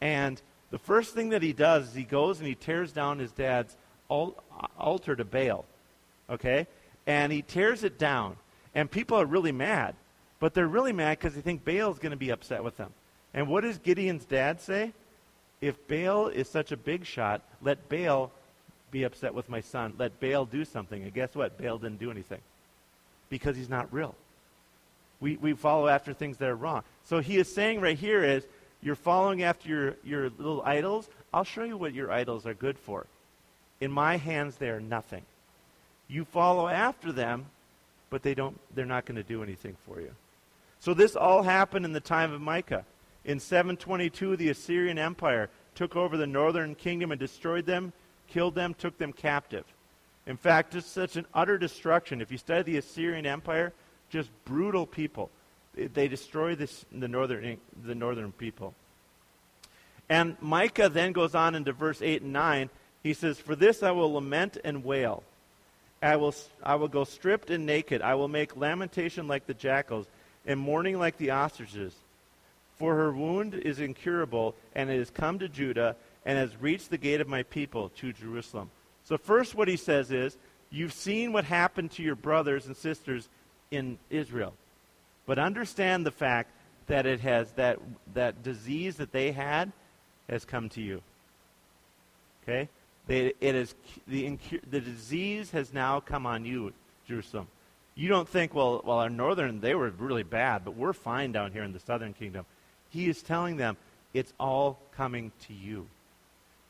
And 0.00 0.40
the 0.70 0.78
first 0.78 1.14
thing 1.14 1.30
that 1.30 1.42
he 1.42 1.52
does 1.52 1.88
is 1.88 1.94
he 1.94 2.04
goes 2.04 2.38
and 2.38 2.48
he 2.48 2.54
tears 2.54 2.92
down 2.92 3.18
his 3.18 3.32
dad's 3.32 3.76
altar 4.08 5.14
to 5.16 5.24
Baal. 5.24 5.64
Okay? 6.28 6.66
And 7.06 7.32
he 7.32 7.42
tears 7.42 7.84
it 7.84 7.98
down. 7.98 8.36
And 8.74 8.90
people 8.90 9.18
are 9.18 9.26
really 9.26 9.52
mad. 9.52 9.94
But 10.40 10.54
they're 10.54 10.66
really 10.66 10.92
mad 10.92 11.18
because 11.18 11.34
they 11.34 11.40
think 11.40 11.64
Baal 11.64 11.92
is 11.92 11.98
going 11.98 12.10
to 12.10 12.16
be 12.16 12.30
upset 12.30 12.64
with 12.64 12.76
them. 12.76 12.90
And 13.32 13.48
what 13.48 13.62
does 13.62 13.78
Gideon's 13.78 14.24
dad 14.24 14.60
say? 14.60 14.92
If 15.60 15.86
Baal 15.86 16.26
is 16.28 16.48
such 16.48 16.72
a 16.72 16.76
big 16.76 17.06
shot, 17.06 17.42
let 17.62 17.88
Baal 17.88 18.32
be 18.90 19.04
upset 19.04 19.34
with 19.34 19.48
my 19.48 19.60
son. 19.60 19.94
Let 19.98 20.18
Baal 20.20 20.44
do 20.44 20.64
something. 20.64 21.02
And 21.02 21.14
guess 21.14 21.34
what? 21.34 21.56
Baal 21.58 21.78
didn't 21.78 22.00
do 22.00 22.10
anything 22.10 22.40
because 23.30 23.56
he's 23.56 23.70
not 23.70 23.92
real. 23.92 24.14
We, 25.20 25.36
we 25.36 25.52
follow 25.52 25.86
after 25.86 26.12
things 26.12 26.38
that 26.38 26.48
are 26.48 26.56
wrong. 26.56 26.82
So 27.04 27.20
he 27.20 27.36
is 27.36 27.52
saying 27.52 27.80
right 27.80 27.96
here 27.96 28.24
is, 28.24 28.44
you're 28.82 28.96
following 28.96 29.42
after 29.42 29.68
your, 29.68 29.96
your 30.04 30.30
little 30.38 30.62
idols. 30.62 31.08
I'll 31.32 31.44
show 31.44 31.62
you 31.62 31.76
what 31.76 31.94
your 31.94 32.10
idols 32.10 32.46
are 32.46 32.54
good 32.54 32.78
for. 32.78 33.06
In 33.80 33.92
my 33.92 34.16
hands, 34.16 34.56
they 34.56 34.68
are 34.68 34.80
nothing. 34.80 35.22
You 36.08 36.24
follow 36.24 36.68
after 36.68 37.12
them, 37.12 37.46
but 38.10 38.22
they 38.22 38.34
don't, 38.34 38.58
they're 38.74 38.84
not 38.84 39.06
going 39.06 39.16
to 39.16 39.22
do 39.22 39.42
anything 39.42 39.76
for 39.86 40.00
you. 40.00 40.10
So 40.80 40.94
this 40.94 41.14
all 41.14 41.42
happened 41.42 41.84
in 41.84 41.92
the 41.92 42.00
time 42.00 42.32
of 42.32 42.40
Micah. 42.40 42.84
In 43.24 43.38
722, 43.38 44.36
the 44.36 44.50
Assyrian 44.50 44.98
Empire 44.98 45.48
took 45.76 45.94
over 45.94 46.16
the 46.16 46.26
northern 46.26 46.74
kingdom 46.74 47.12
and 47.12 47.20
destroyed 47.20 47.66
them, 47.66 47.92
killed 48.28 48.56
them, 48.56 48.74
took 48.74 48.98
them 48.98 49.12
captive. 49.12 49.64
In 50.26 50.36
fact, 50.36 50.72
just 50.72 50.92
such 50.92 51.16
an 51.16 51.26
utter 51.32 51.56
destruction. 51.56 52.20
If 52.20 52.32
you 52.32 52.38
study 52.38 52.72
the 52.72 52.78
Assyrian 52.78 53.26
Empire, 53.26 53.72
just 54.10 54.28
brutal 54.44 54.86
people. 54.86 55.30
They 55.74 56.08
destroy 56.08 56.54
this, 56.54 56.84
the, 56.92 57.08
northern, 57.08 57.58
the 57.84 57.94
northern 57.94 58.32
people. 58.32 58.74
And 60.08 60.36
Micah 60.40 60.88
then 60.88 61.12
goes 61.12 61.34
on 61.34 61.54
into 61.54 61.72
verse 61.72 62.02
8 62.02 62.22
and 62.22 62.32
9. 62.32 62.70
He 63.02 63.14
says, 63.14 63.38
For 63.38 63.56
this 63.56 63.82
I 63.82 63.90
will 63.92 64.12
lament 64.12 64.58
and 64.62 64.84
wail. 64.84 65.22
I 66.02 66.16
will, 66.16 66.34
I 66.62 66.74
will 66.74 66.88
go 66.88 67.04
stripped 67.04 67.50
and 67.50 67.64
naked. 67.64 68.02
I 68.02 68.14
will 68.16 68.28
make 68.28 68.56
lamentation 68.56 69.28
like 69.28 69.46
the 69.46 69.54
jackals 69.54 70.06
and 70.44 70.58
mourning 70.58 70.98
like 70.98 71.16
the 71.16 71.30
ostriches. 71.30 71.94
For 72.78 72.96
her 72.96 73.12
wound 73.12 73.54
is 73.54 73.78
incurable, 73.78 74.54
and 74.74 74.90
it 74.90 74.98
has 74.98 75.10
come 75.10 75.38
to 75.38 75.48
Judah, 75.48 75.96
and 76.26 76.36
has 76.36 76.60
reached 76.60 76.90
the 76.90 76.98
gate 76.98 77.20
of 77.20 77.28
my 77.28 77.44
people, 77.44 77.90
to 77.90 78.12
Jerusalem. 78.12 78.70
So, 79.04 79.16
first, 79.16 79.54
what 79.54 79.68
he 79.68 79.76
says 79.76 80.10
is, 80.10 80.36
You've 80.72 80.94
seen 80.94 81.34
what 81.34 81.44
happened 81.44 81.90
to 81.92 82.02
your 82.02 82.14
brothers 82.14 82.66
and 82.66 82.74
sisters 82.74 83.28
in 83.70 83.98
Israel. 84.08 84.54
But 85.26 85.38
understand 85.38 86.04
the 86.04 86.10
fact 86.10 86.50
that 86.86 87.06
it 87.06 87.20
has 87.20 87.52
that 87.52 87.78
that 88.14 88.42
disease 88.42 88.96
that 88.96 89.12
they 89.12 89.32
had 89.32 89.72
has 90.28 90.44
come 90.44 90.68
to 90.70 90.80
you. 90.80 91.02
Okay? 92.42 92.68
They, 93.06 93.32
it 93.40 93.54
is 93.54 93.74
the 94.06 94.38
the 94.68 94.80
disease 94.80 95.50
has 95.52 95.72
now 95.72 96.00
come 96.00 96.26
on 96.26 96.44
you, 96.44 96.72
Jerusalem. 97.06 97.48
You 97.94 98.08
don't 98.08 98.28
think, 98.28 98.54
well, 98.54 98.82
well, 98.84 98.98
our 98.98 99.10
northern 99.10 99.60
they 99.60 99.74
were 99.74 99.90
really 99.90 100.22
bad, 100.22 100.64
but 100.64 100.76
we're 100.76 100.92
fine 100.92 101.32
down 101.32 101.52
here 101.52 101.62
in 101.62 101.72
the 101.72 101.80
southern 101.80 102.14
kingdom. 102.14 102.46
He 102.88 103.08
is 103.08 103.22
telling 103.22 103.56
them 103.56 103.76
it's 104.14 104.32
all 104.38 104.78
coming 104.96 105.32
to 105.46 105.54
you. 105.54 105.86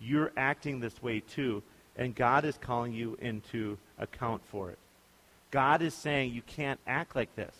You're 0.01 0.33
acting 0.37 0.81
this 0.81 1.03
way 1.03 1.21
too, 1.21 1.63
and 1.97 2.15
God 2.15 2.45
is 2.45 2.59
calling 2.59 2.93
you 2.93 3.17
into 3.21 3.79
account 3.99 4.43
for 4.47 4.71
it. 4.71 4.79
God 5.51 5.83
is 5.83 5.95
saying 5.95 6.33
you 6.33 6.43
can't 6.43 6.81
act 6.87 7.15
like 7.15 7.35
this. 7.37 7.55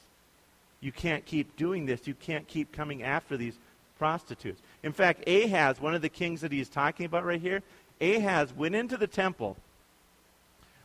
You 0.83 0.93
can't 0.93 1.25
keep 1.25 1.57
doing 1.57 1.87
this. 1.87 2.07
You 2.07 2.15
can't 2.15 2.47
keep 2.47 2.73
coming 2.73 3.03
after 3.03 3.39
these 3.39 3.57
prostitutes. 3.99 4.61
In 4.83 4.93
fact, 4.93 5.27
Ahaz, 5.29 5.81
one 5.81 5.95
of 5.95 6.03
the 6.03 6.09
kings 6.09 6.43
that 6.43 6.53
he's 6.53 6.69
talking 6.69 7.07
about 7.07 7.25
right 7.25 7.41
here, 7.41 7.63
Ahaz 8.01 8.53
went 8.53 8.75
into 8.75 8.97
the 8.97 9.07
temple, 9.07 9.57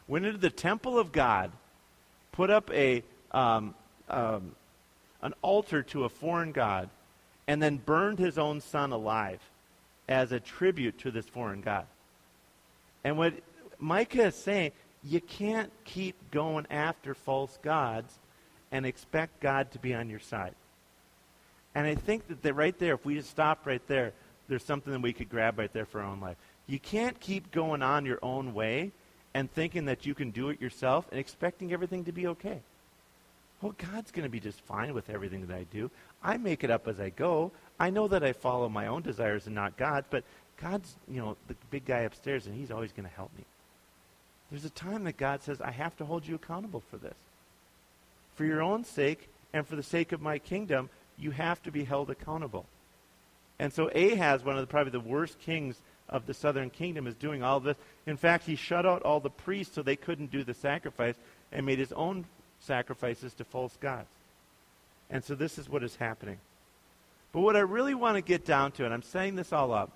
went 0.08 0.26
into 0.26 0.38
the 0.38 0.52
temple 0.52 1.00
of 1.00 1.12
God, 1.12 1.52
put 2.32 2.52
up 2.52 2.72
a 2.72 3.04
um, 3.32 3.74
um, 4.08 4.56
an 5.22 5.34
altar 5.42 5.82
to 5.82 6.04
a 6.04 6.10
foreign 6.10 6.52
god, 6.52 6.90
and 7.48 7.62
then 7.62 7.78
burned 7.78 8.20
his 8.20 8.38
own 8.38 8.62
son 8.62 8.92
alive 8.92 9.40
as 10.08 10.32
a 10.32 10.40
tribute 10.40 11.00
to 11.00 11.12
this 11.12 11.26
foreign 11.26 11.62
God. 11.62 11.86
And 13.04 13.18
what 13.18 13.34
Micah 13.80 14.28
is 14.28 14.36
saying, 14.36 14.72
you 15.04 15.22
can't 15.22 15.72
keep 15.86 16.16
going 16.30 16.68
after 16.70 17.16
false 17.16 17.58
gods 17.64 18.14
and 18.72 18.86
expect 18.86 19.40
God 19.40 19.72
to 19.72 19.80
be 19.80 19.94
on 19.94 20.10
your 20.10 20.20
side. 20.20 20.56
And 21.76 21.86
I 21.86 21.96
think 21.96 22.28
that 22.28 22.42
the, 22.42 22.54
right 22.54 22.78
there, 22.80 22.96
if 22.96 23.06
we 23.06 23.16
just 23.16 23.30
stop 23.30 23.66
right 23.66 23.86
there, 23.88 24.14
there's 24.48 24.64
something 24.64 24.92
that 24.94 25.02
we 25.02 25.14
could 25.14 25.30
grab 25.30 25.60
right 25.60 25.72
there 25.72 25.86
for 25.86 26.02
our 26.02 26.08
own 26.08 26.20
life. 26.20 26.38
You 26.66 26.80
can't 26.80 27.20
keep 27.20 27.52
going 27.52 27.82
on 27.82 28.06
your 28.06 28.20
own 28.22 28.54
way 28.54 28.92
and 29.34 29.52
thinking 29.52 29.86
that 29.86 30.06
you 30.06 30.16
can 30.16 30.32
do 30.32 30.50
it 30.50 30.60
yourself 30.60 31.06
and 31.12 31.20
expecting 31.20 31.72
everything 31.72 32.06
to 32.06 32.12
be 32.12 32.28
okay. 32.28 32.60
Well, 33.62 33.76
God's 33.78 34.12
going 34.12 34.24
to 34.24 34.30
be 34.30 34.40
just 34.40 34.60
fine 34.62 34.94
with 34.94 35.10
everything 35.10 35.46
that 35.48 35.56
I 35.56 35.66
do. 35.72 35.90
I 36.24 36.38
make 36.38 36.64
it 36.64 36.72
up 36.72 36.88
as 36.88 37.00
I 37.00 37.10
go. 37.10 37.52
I 37.80 37.90
know 37.90 38.08
that 38.08 38.24
I 38.24 38.34
follow 38.34 38.70
my 38.70 38.88
own 38.88 39.02
desires 39.02 39.46
and 39.46 39.56
not 39.56 39.78
God's, 39.78 40.08
but 40.10 40.24
God's, 40.62 40.96
you 41.08 41.22
know, 41.22 41.38
the 41.48 41.56
big 41.70 41.86
guy 41.86 42.00
upstairs, 42.00 42.48
and 42.48 42.56
he's 42.56 42.72
always 42.72 42.92
going 42.92 43.08
to 43.08 43.16
help 43.16 43.32
me. 43.38 43.46
There's 44.52 44.66
a 44.66 44.70
time 44.70 45.04
that 45.04 45.18
God 45.18 45.44
says, 45.44 45.62
I 45.62 45.72
have 45.72 45.96
to 45.98 46.06
hold 46.06 46.26
you 46.26 46.36
accountable 46.36 46.84
for 46.90 46.98
this. 46.98 47.18
For 48.38 48.46
your 48.46 48.62
own 48.62 48.86
sake 48.86 49.28
and 49.52 49.68
for 49.68 49.76
the 49.76 49.84
sake 49.84 50.12
of 50.14 50.22
my 50.22 50.38
kingdom, 50.40 50.90
you 51.18 51.32
have 51.32 51.62
to 51.64 51.72
be 51.72 51.84
held 51.84 52.10
accountable. 52.10 52.66
And 53.60 53.74
so 53.74 53.90
Ahaz, 53.90 54.46
one 54.46 54.56
of 54.56 54.62
the, 54.62 54.68
probably 54.68 54.92
the 54.92 55.00
worst 55.00 55.40
kings 55.40 55.76
of 56.08 56.28
the 56.28 56.34
southern 56.34 56.70
kingdom, 56.70 57.08
is 57.08 57.16
doing 57.16 57.44
all 57.44 57.60
this. 57.60 57.76
In 58.06 58.16
fact, 58.16 58.46
he 58.46 58.56
shut 58.56 58.86
out 58.86 59.02
all 59.02 59.20
the 59.20 59.32
priests 59.32 59.74
so 59.74 59.82
they 59.82 59.96
couldn't 59.96 60.32
do 60.32 60.44
the 60.44 60.54
sacrifice 60.54 61.16
and 61.52 61.66
made 61.66 61.80
his 61.80 61.92
own 61.92 62.26
sacrifices 62.60 63.34
to 63.34 63.44
false 63.44 63.76
gods. 63.82 64.08
And 65.10 65.24
so 65.24 65.34
this 65.34 65.58
is 65.58 65.68
what 65.68 65.84
is 65.84 65.96
happening. 65.96 66.38
But 67.34 67.42
what 67.42 67.56
I 67.56 67.62
really 67.62 67.96
want 67.96 68.16
to 68.16 68.22
get 68.22 68.46
down 68.46 68.72
to, 68.74 68.86
and 68.86 68.94
I'm 68.94 69.04
saying 69.04 69.36
this 69.36 69.52
all 69.52 69.74
up, 69.74 69.92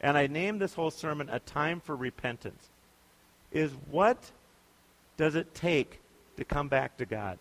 and 0.00 0.16
I 0.16 0.26
named 0.26 0.60
this 0.60 0.74
whole 0.74 0.90
sermon 0.90 1.28
A 1.30 1.38
Time 1.38 1.80
for 1.80 1.94
Repentance, 1.94 2.68
is 3.52 3.72
what 3.90 4.30
does 5.18 5.34
it 5.34 5.54
take 5.54 5.99
to 6.40 6.44
come 6.44 6.68
back 6.68 6.96
to 6.96 7.06
God? 7.06 7.38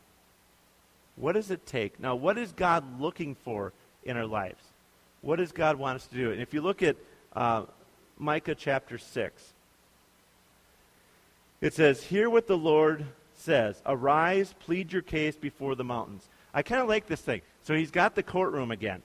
What 1.15 1.33
does 1.33 1.51
it 1.51 1.65
take? 1.65 1.99
Now, 1.99 2.15
what 2.15 2.37
is 2.37 2.51
God 2.51 3.01
looking 3.01 3.35
for 3.35 3.73
in 4.03 4.15
our 4.15 4.25
lives? 4.25 4.63
What 5.21 5.37
does 5.37 5.51
God 5.51 5.77
want 5.77 5.95
us 5.95 6.07
to 6.07 6.15
do? 6.15 6.31
And 6.31 6.41
if 6.41 6.53
you 6.53 6.61
look 6.61 6.83
at 6.83 6.95
uh, 7.33 7.63
Micah 8.17 8.55
chapter 8.55 8.97
6, 8.97 9.53
it 11.61 11.73
says, 11.73 12.03
Hear 12.03 12.29
what 12.29 12.47
the 12.47 12.57
Lord 12.57 13.05
says 13.35 13.81
Arise, 13.85 14.53
plead 14.59 14.93
your 14.93 15.01
case 15.01 15.35
before 15.35 15.75
the 15.75 15.83
mountains. 15.83 16.27
I 16.53 16.61
kind 16.61 16.81
of 16.81 16.87
like 16.87 17.07
this 17.07 17.21
thing. 17.21 17.41
So 17.63 17.75
he's 17.75 17.91
got 17.91 18.15
the 18.15 18.23
courtroom 18.23 18.71
again. 18.71 19.01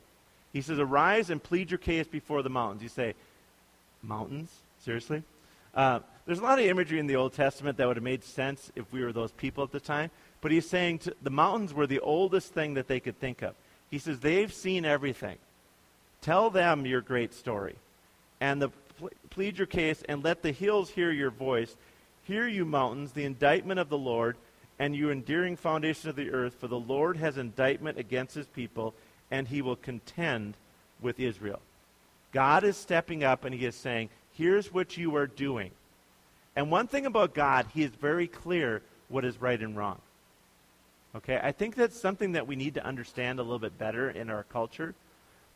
He 0.53 0.61
says, 0.61 0.79
Arise 0.79 1.31
and 1.31 1.43
plead 1.43 1.71
your 1.71 1.79
case 1.79 2.07
before 2.07 2.43
the 2.43 2.51
mountains. 2.51 2.83
You 2.83 2.89
say, 2.89 3.15
Mountains? 4.03 4.51
Seriously? 4.85 5.23
Uh, 5.75 6.01
there's 6.27 6.39
a 6.39 6.43
lot 6.43 6.59
of 6.59 6.65
imagery 6.65 6.99
in 6.99 7.07
the 7.07 7.17
Old 7.17 7.33
Testament 7.33 7.77
that 7.79 7.87
would 7.87 7.97
have 7.97 8.05
made 8.05 8.25
sense 8.25 8.73
if 8.75 8.91
we 8.93 9.03
were 9.03 9.13
those 9.13 9.33
people 9.33 9.65
at 9.65 9.73
the 9.73 9.81
time. 9.81 10.11
But 10.41 10.53
he's 10.53 10.69
saying 10.69 11.01
to, 11.01 11.15
the 11.23 11.31
mountains 11.31 11.73
were 11.75 11.87
the 11.87 12.01
oldest 12.01 12.53
thing 12.53 12.75
that 12.75 12.89
they 12.89 13.01
could 13.01 13.19
think 13.19 13.43
of. 13.43 13.55
He 13.91 13.99
says, 13.99 14.21
They've 14.21 14.53
seen 14.53 14.85
everything. 14.85 15.37
Tell 16.21 16.51
them 16.51 16.87
your 16.87 17.01
great 17.01 17.35
story. 17.35 17.77
And 18.41 18.61
the, 18.61 18.71
plead 19.31 19.59
your 19.59 19.67
case 19.67 20.03
and 20.09 20.25
let 20.25 20.43
the 20.43 20.53
hills 20.53 20.91
hear 20.91 21.11
your 21.11 21.31
voice 21.31 21.77
Hear, 22.25 22.49
you 22.49 22.65
mountains, 22.65 23.13
the 23.13 23.25
indictment 23.25 23.79
of 23.79 23.91
the 23.91 23.99
Lord, 23.99 24.37
and 24.79 24.97
you 24.97 25.11
enduring 25.11 25.57
foundation 25.57 26.09
of 26.09 26.17
the 26.17 26.31
earth, 26.31 26.55
for 26.59 26.69
the 26.69 26.79
Lord 26.79 27.19
has 27.19 27.37
indictment 27.37 27.99
against 27.99 28.35
his 28.35 28.47
people, 28.47 28.95
and 29.31 29.47
he 29.47 29.61
will 29.61 29.77
contend 29.77 30.55
with 31.01 31.21
Israel. 31.21 31.61
God 32.33 32.65
is 32.65 32.77
stepping 32.77 33.23
up 33.23 33.45
and 33.45 33.55
he 33.55 33.67
is 33.67 33.77
saying, 33.77 34.09
here's 34.33 34.73
what 34.73 34.97
you 34.97 35.15
are 35.17 35.27
doing. 35.27 35.71
And 36.57 36.71
one 36.71 36.87
thing 36.87 37.07
about 37.07 37.35
God, 37.35 37.67
he 37.75 37.83
is 37.83 37.91
very 37.91 38.27
clear 38.27 38.83
what 39.09 39.25
is 39.25 39.41
right 39.41 39.61
and 39.61 39.77
wrong. 39.77 40.01
Okay, 41.17 41.39
I 41.43 41.53
think 41.53 41.77
that's 41.77 41.99
something 41.99 42.33
that 42.33 42.47
we 42.47 42.57
need 42.57 42.75
to 42.75 42.85
understand 42.85 43.39
a 43.39 43.43
little 43.43 43.59
bit 43.59 43.79
better 43.79 44.11
in 44.11 44.31
our 44.31 44.43
culture 44.45 44.95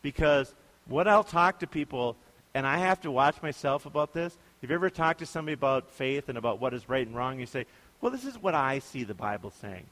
because 0.02 0.54
what 0.86 1.08
I'll 1.08 1.24
talk 1.24 1.60
to 1.60 1.66
people, 1.66 2.16
and 2.54 2.66
I 2.66 2.78
have 2.78 3.00
to 3.02 3.10
watch 3.10 3.42
myself 3.42 3.84
about 3.84 4.14
this. 4.14 4.36
Have 4.60 4.70
you 4.70 4.76
ever 4.76 4.90
talked 4.90 5.18
to 5.18 5.26
somebody 5.26 5.54
about 5.54 5.90
faith 5.90 6.28
and 6.28 6.38
about 6.38 6.60
what 6.60 6.74
is 6.74 6.88
right 6.88 7.06
and 7.06 7.16
wrong? 7.16 7.40
You 7.40 7.46
say, 7.46 7.66
well, 8.00 8.12
this 8.12 8.24
is 8.24 8.40
what 8.40 8.54
I 8.54 8.78
see 8.78 9.04
the 9.04 9.14
Bible 9.14 9.52
saying. 9.60 9.86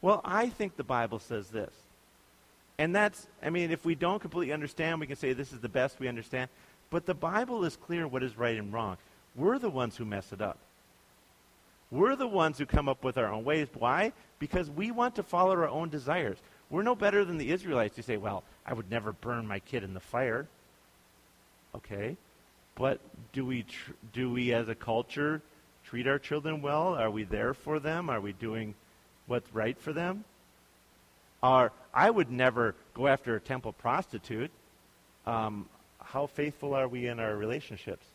Well, 0.00 0.20
I 0.24 0.48
think 0.48 0.76
the 0.76 0.84
Bible 0.84 1.18
says 1.18 1.48
this. 1.48 1.72
And 2.78 2.94
that's, 2.94 3.26
I 3.42 3.50
mean, 3.50 3.70
if 3.70 3.84
we 3.84 3.94
don't 3.94 4.20
completely 4.20 4.54
understand, 4.54 5.00
we 5.00 5.06
can 5.06 5.16
say 5.16 5.32
this 5.32 5.52
is 5.52 5.60
the 5.60 5.68
best 5.68 6.00
we 6.00 6.08
understand. 6.08 6.48
But 6.88 7.06
the 7.06 7.14
Bible 7.14 7.64
is 7.64 7.76
clear 7.76 8.08
what 8.08 8.22
is 8.22 8.38
right 8.38 8.56
and 8.56 8.72
wrong. 8.72 8.96
We're 9.36 9.58
the 9.58 9.70
ones 9.70 9.96
who 9.96 10.04
mess 10.04 10.32
it 10.32 10.40
up. 10.40 10.58
We're 11.90 12.16
the 12.16 12.26
ones 12.28 12.58
who 12.58 12.66
come 12.66 12.88
up 12.88 13.02
with 13.02 13.18
our 13.18 13.32
own 13.32 13.44
ways. 13.44 13.68
Why? 13.74 14.12
Because 14.38 14.70
we 14.70 14.90
want 14.90 15.16
to 15.16 15.22
follow 15.22 15.52
our 15.52 15.68
own 15.68 15.88
desires. 15.88 16.38
We're 16.70 16.82
no 16.82 16.94
better 16.94 17.24
than 17.24 17.38
the 17.38 17.50
Israelites 17.50 17.96
who 17.96 18.02
say, 18.02 18.16
well, 18.16 18.44
I 18.64 18.74
would 18.74 18.90
never 18.90 19.12
burn 19.12 19.46
my 19.46 19.58
kid 19.58 19.82
in 19.82 19.94
the 19.94 20.00
fire. 20.00 20.46
Okay. 21.74 22.16
But 22.76 23.00
do 23.32 23.44
we, 23.44 23.64
tr- 23.64 23.92
do 24.12 24.30
we 24.30 24.52
as 24.52 24.68
a 24.68 24.74
culture 24.74 25.42
treat 25.84 26.06
our 26.06 26.18
children 26.18 26.62
well? 26.62 26.94
Are 26.94 27.10
we 27.10 27.24
there 27.24 27.54
for 27.54 27.80
them? 27.80 28.08
Are 28.08 28.20
we 28.20 28.32
doing 28.32 28.74
what's 29.26 29.52
right 29.52 29.78
for 29.78 29.92
them? 29.92 30.24
Or 31.42 31.72
I 31.92 32.08
would 32.08 32.30
never 32.30 32.74
go 32.94 33.08
after 33.08 33.34
a 33.34 33.40
temple 33.40 33.72
prostitute. 33.72 34.50
Um, 35.26 35.66
how 36.00 36.26
faithful 36.26 36.74
are 36.74 36.86
we 36.86 37.06
in 37.06 37.18
our 37.18 37.34
relationships? 37.34 38.06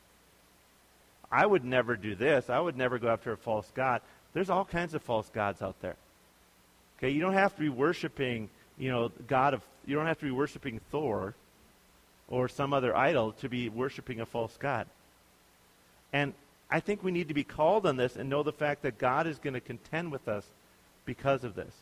I 1.35 1.45
would 1.45 1.65
never 1.65 1.97
do 1.97 2.15
this. 2.15 2.49
I 2.49 2.61
would 2.61 2.77
never 2.77 2.97
go 2.97 3.09
after 3.09 3.33
a 3.33 3.37
false 3.37 3.69
god. 3.75 4.01
There's 4.33 4.49
all 4.49 4.63
kinds 4.63 4.93
of 4.93 5.01
false 5.01 5.29
gods 5.29 5.61
out 5.61 5.75
there. 5.81 5.97
Okay, 6.97 7.09
you 7.09 7.19
don't 7.19 7.33
have 7.33 7.53
to 7.55 7.61
be 7.61 7.67
worshiping, 7.67 8.49
you 8.77 8.89
know, 8.89 9.11
God 9.27 9.53
of 9.53 9.61
you 9.85 9.97
don't 9.97 10.05
have 10.05 10.19
to 10.19 10.25
be 10.25 10.31
worshiping 10.31 10.79
Thor 10.91 11.35
or 12.29 12.47
some 12.47 12.71
other 12.71 12.95
idol 12.95 13.33
to 13.33 13.49
be 13.49 13.67
worshiping 13.67 14.21
a 14.21 14.25
false 14.25 14.55
god. 14.57 14.87
And 16.13 16.33
I 16.71 16.79
think 16.79 17.03
we 17.03 17.11
need 17.11 17.27
to 17.27 17.33
be 17.33 17.43
called 17.43 17.85
on 17.85 17.97
this 17.97 18.15
and 18.15 18.29
know 18.29 18.41
the 18.41 18.53
fact 18.53 18.83
that 18.83 18.97
God 18.97 19.27
is 19.27 19.37
going 19.37 19.55
to 19.55 19.59
contend 19.59 20.13
with 20.13 20.29
us 20.29 20.45
because 21.05 21.43
of 21.43 21.53
this. 21.53 21.73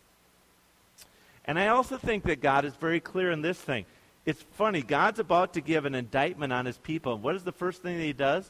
And 1.46 1.60
I 1.60 1.68
also 1.68 1.98
think 1.98 2.24
that 2.24 2.42
God 2.42 2.66
is 2.66 2.74
very 2.74 3.00
clear 3.00 3.30
in 3.30 3.44
this 3.44 3.60
thing. 3.60 3.86
It's 4.26 4.42
funny, 4.54 4.82
God's 4.82 5.20
about 5.20 5.54
to 5.54 5.62
give 5.62 5.86
an 5.86 5.94
indictment 5.94 6.52
on 6.52 6.66
his 6.66 6.78
people. 6.78 7.20
What 7.20 7.36
is 7.36 7.44
the 7.44 7.52
first 7.52 7.84
thing 7.84 7.98
that 7.98 8.04
he 8.04 8.14
does? 8.14 8.50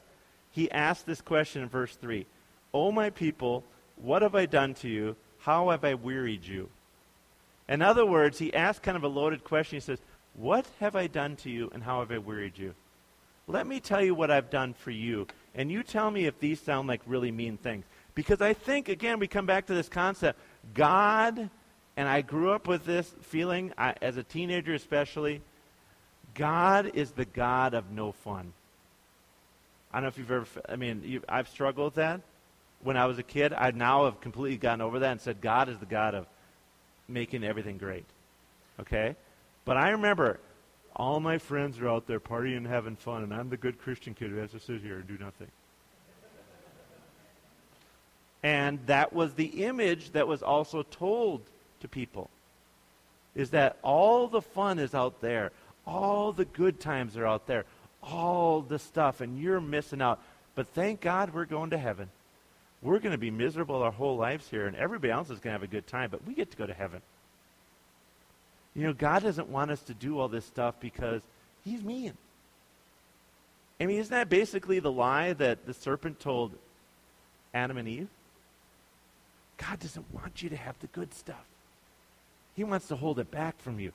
He 0.54 0.72
asks 0.72 1.04
this 1.04 1.20
question 1.20 1.64
in 1.64 1.68
verse 1.68 1.96
3 1.96 2.26
O 2.74 2.92
my 2.92 3.10
people, 3.10 3.64
what 3.98 4.22
have 4.22 4.36
I 4.36 4.46
done 4.46 4.74
to 4.76 4.88
you? 4.88 5.16
How 5.40 5.70
have 5.70 5.84
I 5.84 5.96
wearied 5.96 6.46
you? 6.46 6.70
In 7.68 7.82
other 7.82 8.06
words, 8.06 8.40
he 8.40 8.54
asks 8.54 8.84
kind 8.84 8.96
of 8.96 9.04
a 9.04 9.08
loaded 9.08 9.44
question. 9.44 9.78
He 9.78 9.82
says, 9.82 10.00
What 10.36 10.66
have 10.80 10.96
I 10.96 11.08
done 11.08 11.36
to 11.38 11.50
you, 11.50 11.70
and 11.74 11.84
how 11.84 12.00
have 12.00 12.12
I 12.12 12.18
wearied 12.18 12.58
you? 12.58 12.74
Let 13.48 13.68
me 13.68 13.80
tell 13.80 14.02
you 14.02 14.16
what 14.16 14.32
I've 14.32 14.50
done 14.50 14.74
for 14.74 14.92
you, 14.92 15.28
and 15.54 15.72
you 15.72 15.84
tell 15.84 16.10
me 16.10 16.26
if 16.26 16.40
these 16.40 16.62
sound 16.62 16.88
like 16.88 17.02
really 17.06 17.32
mean 17.32 17.58
things. 17.58 17.84
Because 18.16 18.42
I 18.42 18.54
think, 18.54 18.90
again, 18.90 19.20
we 19.20 19.28
come 19.28 19.46
back 19.46 19.66
to 19.68 19.74
this 19.74 19.90
concept 19.90 20.40
God, 20.74 21.50
and 21.98 22.08
I 22.08 22.22
grew 22.22 22.52
up 22.52 22.68
with 22.68 22.86
this 22.86 23.14
feeling, 23.22 23.74
I, 23.78 23.96
as 24.02 24.18
a 24.18 24.24
teenager 24.24 24.74
especially, 24.74 25.42
God 26.34 26.92
is 26.94 27.12
the 27.12 27.26
God 27.26 27.74
of 27.74 27.92
no 27.92 28.12
fun. 28.12 28.54
I 29.94 29.98
don't 29.98 30.04
know 30.04 30.08
if 30.10 30.18
you've 30.18 30.32
ever, 30.32 30.48
I 30.68 30.76
mean, 30.76 31.04
you, 31.06 31.22
I've 31.30 31.48
struggled 31.48 31.86
with 31.86 31.96
that. 31.96 32.22
When 32.82 32.98
I 32.98 33.06
was 33.06 33.20
a 33.20 33.24
kid, 33.24 33.54
I 33.54 33.72
now 33.72 34.06
have 34.06 34.20
completely 34.20 34.58
gotten 34.58 34.82
over 34.82 35.00
that 35.00 35.12
and 35.12 35.22
said, 35.22 35.40
God 35.40 35.70
is 35.70 35.78
the 35.78 35.86
God 35.86 36.16
of 36.16 36.26
making 37.08 37.44
everything 37.44 37.78
great. 37.78 38.06
Okay? 38.80 39.16
But 39.66 39.78
I 39.78 39.92
remember 39.92 40.40
all 40.96 41.20
my 41.20 41.38
friends 41.38 41.80
are 41.80 41.88
out 41.88 42.08
there 42.08 42.20
partying 42.20 42.58
and 42.58 42.68
having 42.68 42.96
fun, 42.96 43.24
and 43.24 43.34
I'm 43.34 43.50
the 43.50 43.58
good 43.58 43.80
Christian 43.80 44.14
kid 44.14 44.32
who 44.32 44.38
has 44.38 44.52
to 44.52 44.60
sit 44.60 44.82
here 44.82 44.96
and 44.96 45.08
do 45.08 45.18
nothing. 45.24 45.48
And 48.44 48.80
that 48.88 49.14
was 49.14 49.34
the 49.36 49.64
image 49.64 50.12
that 50.12 50.28
was 50.28 50.44
also 50.44 50.84
told 50.84 51.42
to 51.80 51.88
people. 51.88 52.30
Is 53.36 53.52
that 53.52 53.78
all 53.82 54.28
the 54.28 54.42
fun 54.42 54.80
is 54.80 54.94
out 54.94 55.22
there. 55.22 55.52
All 55.88 56.34
the 56.34 56.46
good 56.46 56.80
times 56.80 57.16
are 57.18 57.26
out 57.26 57.48
there. 57.48 57.66
All 58.04 58.62
the 58.62 58.80
stuff, 58.80 59.22
and 59.22 59.40
you're 59.40 59.62
missing 59.62 60.02
out. 60.02 60.20
But 60.56 60.68
thank 60.70 61.02
God 61.02 61.34
we're 61.34 61.46
going 61.46 61.72
to 61.72 61.78
heaven. 61.78 62.10
We're 62.82 63.00
going 63.00 63.14
to 63.14 63.18
be 63.18 63.32
miserable 63.32 63.82
our 63.82 63.92
whole 63.92 64.18
lives 64.18 64.50
here, 64.50 64.68
and 64.68 64.76
everybody 64.76 65.12
else 65.12 65.30
is 65.30 65.40
going 65.40 65.54
to 65.54 65.60
have 65.60 65.64
a 65.64 65.68
good 65.68 65.88
time, 65.88 66.10
but 66.12 66.26
we 66.28 66.34
get 66.34 66.52
to 66.52 66.58
go 66.58 66.68
to 66.68 66.74
heaven. 66.74 67.02
You 68.76 68.84
know, 68.84 68.94
God 68.94 69.24
doesn't 69.24 69.50
want 69.50 69.72
us 69.72 69.82
to 69.84 69.94
do 69.94 70.20
all 70.20 70.28
this 70.28 70.46
stuff 70.46 70.76
because 70.80 71.22
He's 71.64 71.82
mean. 71.82 72.14
I 73.80 73.86
mean, 73.86 74.00
isn't 74.00 74.12
that 74.12 74.30
basically 74.30 74.80
the 74.80 74.92
lie 74.92 75.34
that 75.34 75.66
the 75.66 75.74
serpent 75.74 76.20
told 76.20 76.52
Adam 77.54 77.78
and 77.78 77.88
Eve? 77.88 78.08
God 79.58 79.80
doesn't 79.80 80.06
want 80.14 80.42
you 80.42 80.50
to 80.50 80.56
have 80.56 80.78
the 80.80 80.88
good 80.88 81.14
stuff. 81.14 81.46
He 82.56 82.64
wants 82.64 82.88
to 82.90 82.96
hold 82.96 83.20
it 83.20 83.32
back 83.32 83.60
from 83.62 83.80
you. 83.80 83.94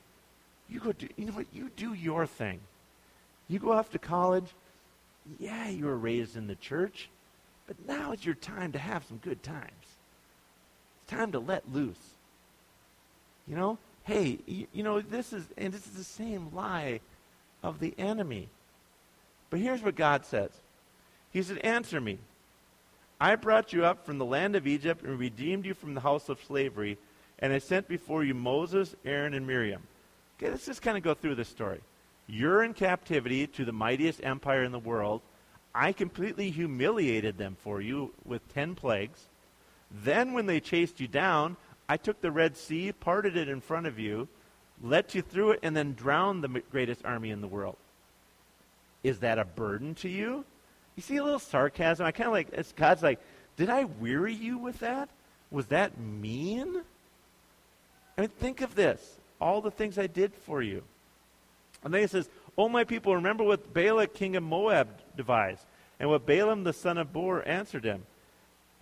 You 0.69 0.81
go 0.81 0.93
do, 0.93 1.09
you 1.17 1.27
know 1.27 1.33
what? 1.33 1.47
You 1.53 1.71
do 1.77 1.93
your 1.95 2.27
thing. 2.27 2.61
You 3.49 3.59
go 3.59 3.73
off 3.73 3.91
to 3.91 3.99
college. 3.99 4.55
Yeah, 5.39 5.69
you 5.69 5.87
were 5.87 5.97
raised 5.97 6.37
in 6.37 6.47
the 6.47 6.55
church, 6.55 7.09
but 7.67 7.77
now 7.87 8.13
it's 8.13 8.25
your 8.25 8.35
time 8.35 8.73
to 8.73 8.79
have 8.79 9.05
some 9.05 9.19
good 9.19 9.43
times. 9.43 9.71
It's 11.03 11.11
time 11.11 11.33
to 11.33 11.39
let 11.39 11.73
loose. 11.73 11.99
You 13.47 13.57
know, 13.57 13.79
hey, 14.05 14.39
you, 14.47 14.67
you 14.73 14.83
know, 14.83 15.01
this 15.01 15.33
is, 15.33 15.45
and 15.57 15.73
this 15.73 15.87
is 15.87 15.93
the 15.93 16.05
same 16.05 16.55
lie 16.55 17.01
of 17.63 17.81
the 17.81 17.95
enemy. 17.99 18.49
But 19.51 19.61
here's 19.61 19.83
what 19.83 19.97
God 19.97 20.25
says 20.25 20.51
He 21.33 21.43
said, 21.43 21.59
Answer 21.59 22.01
me. 22.01 22.19
I 23.21 23.35
brought 23.35 23.73
you 23.73 23.85
up 23.85 24.07
from 24.07 24.19
the 24.19 24.25
land 24.25 24.55
of 24.55 24.67
Egypt 24.67 25.03
and 25.03 25.19
redeemed 25.19 25.67
you 25.67 25.75
from 25.75 25.95
the 25.95 26.01
house 26.01 26.29
of 26.29 26.43
slavery, 26.45 26.99
and 27.41 27.53
I 27.53 27.59
sent 27.59 27.89
before 27.89 28.23
you 28.23 28.33
Moses, 28.33 28.95
Aaron, 29.05 29.35
and 29.35 29.47
Miriam. 29.47 29.83
Okay, 30.39 30.51
let's 30.51 30.67
just 30.67 30.83
kind 30.83 30.97
of 30.97 31.03
go 31.03 31.15
through 31.15 31.35
this 31.35 31.49
story. 31.49 31.81
You're 32.29 32.63
in 32.63 32.75
captivity 32.75 33.47
to 33.49 33.65
the 33.65 33.73
mightiest 33.73 34.23
empire 34.23 34.63
in 34.63 34.73
the 34.73 34.79
world. 34.79 35.23
I 35.75 35.93
completely 35.93 36.51
humiliated 36.51 37.39
them 37.39 37.57
for 37.63 37.81
you 37.81 38.13
with 38.25 38.53
ten 38.53 38.75
plagues. 38.75 39.27
Then, 40.05 40.35
when 40.35 40.47
they 40.47 40.61
chased 40.61 41.01
you 41.01 41.09
down, 41.09 41.57
I 41.89 41.97
took 41.97 42.21
the 42.21 42.31
Red 42.31 42.57
Sea, 42.57 42.93
parted 42.93 43.37
it 43.37 43.49
in 43.49 43.63
front 43.63 43.87
of 43.87 43.99
you, 43.99 44.29
let 44.83 45.15
you 45.15 45.23
through 45.23 45.53
it, 45.53 45.61
and 45.63 45.75
then 45.75 45.95
drowned 45.95 46.45
the 46.45 46.63
greatest 46.71 47.05
army 47.05 47.31
in 47.31 47.41
the 47.41 47.49
world. 47.49 47.77
Is 49.03 49.21
that 49.21 49.39
a 49.39 49.45
burden 49.45 49.95
to 49.97 50.09
you? 50.09 50.45
You 50.97 51.03
see 51.03 51.17
a 51.17 51.25
little 51.25 51.39
sarcasm? 51.39 52.05
I 52.05 52.13
kind 52.13 52.27
of 52.27 52.33
like, 52.33 52.49
it's, 52.53 52.73
God's 52.73 53.03
like, 53.03 53.21
did 53.57 53.71
I 53.71 53.85
weary 53.85 54.35
you 54.35 54.59
with 54.59 54.81
that? 54.81 55.09
Was 55.51 55.67
that 55.67 55.99
mean? 55.99 56.83
I 58.17 58.21
mean, 58.21 58.31
think 58.39 58.61
of 58.61 58.75
this 58.75 59.17
all 59.41 59.61
the 59.61 59.71
things 59.71 59.99
I 59.99 60.09
did 60.09 60.35
for 60.35 60.61
you. 60.61 60.83
And 61.85 61.93
then 61.93 62.01
he 62.01 62.07
says, 62.07 62.29
Oh, 62.57 62.69
my 62.69 62.85
people, 62.85 63.15
remember 63.15 63.45
what 63.45 63.73
Balak, 63.73 64.15
king 64.15 64.37
of 64.37 64.43
Moab, 64.43 64.89
devised, 65.17 65.65
and 66.01 66.09
what 66.11 66.27
Balaam, 66.27 66.65
the 66.65 66.73
son 66.73 66.99
of 66.99 67.13
Beor, 67.13 67.47
answered 67.47 67.85
him. 67.85 68.05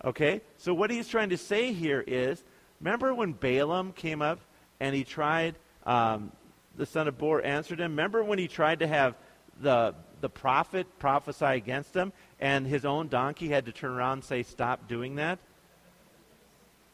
Okay? 0.03 0.41
So 0.57 0.73
what 0.73 0.89
he's 0.89 1.07
trying 1.07 1.29
to 1.29 1.37
say 1.37 1.73
here 1.73 2.03
is 2.05 2.43
remember 2.79 3.13
when 3.13 3.33
Balaam 3.33 3.93
came 3.93 4.21
up 4.21 4.39
and 4.79 4.95
he 4.95 5.03
tried, 5.03 5.55
um, 5.85 6.31
the 6.75 6.85
son 6.85 7.07
of 7.07 7.17
Beor 7.17 7.43
answered 7.43 7.79
him? 7.79 7.91
Remember 7.91 8.23
when 8.23 8.39
he 8.39 8.47
tried 8.47 8.79
to 8.79 8.87
have 8.87 9.15
the 9.59 9.95
the 10.21 10.29
prophet 10.29 10.87
prophesy 10.99 11.45
against 11.45 11.95
him, 11.95 12.11
and 12.39 12.65
his 12.65 12.85
own 12.85 13.07
donkey 13.07 13.49
had 13.49 13.65
to 13.65 13.71
turn 13.71 13.91
around 13.91 14.13
and 14.13 14.23
say, 14.23 14.43
Stop 14.43 14.87
doing 14.87 15.15
that? 15.15 15.39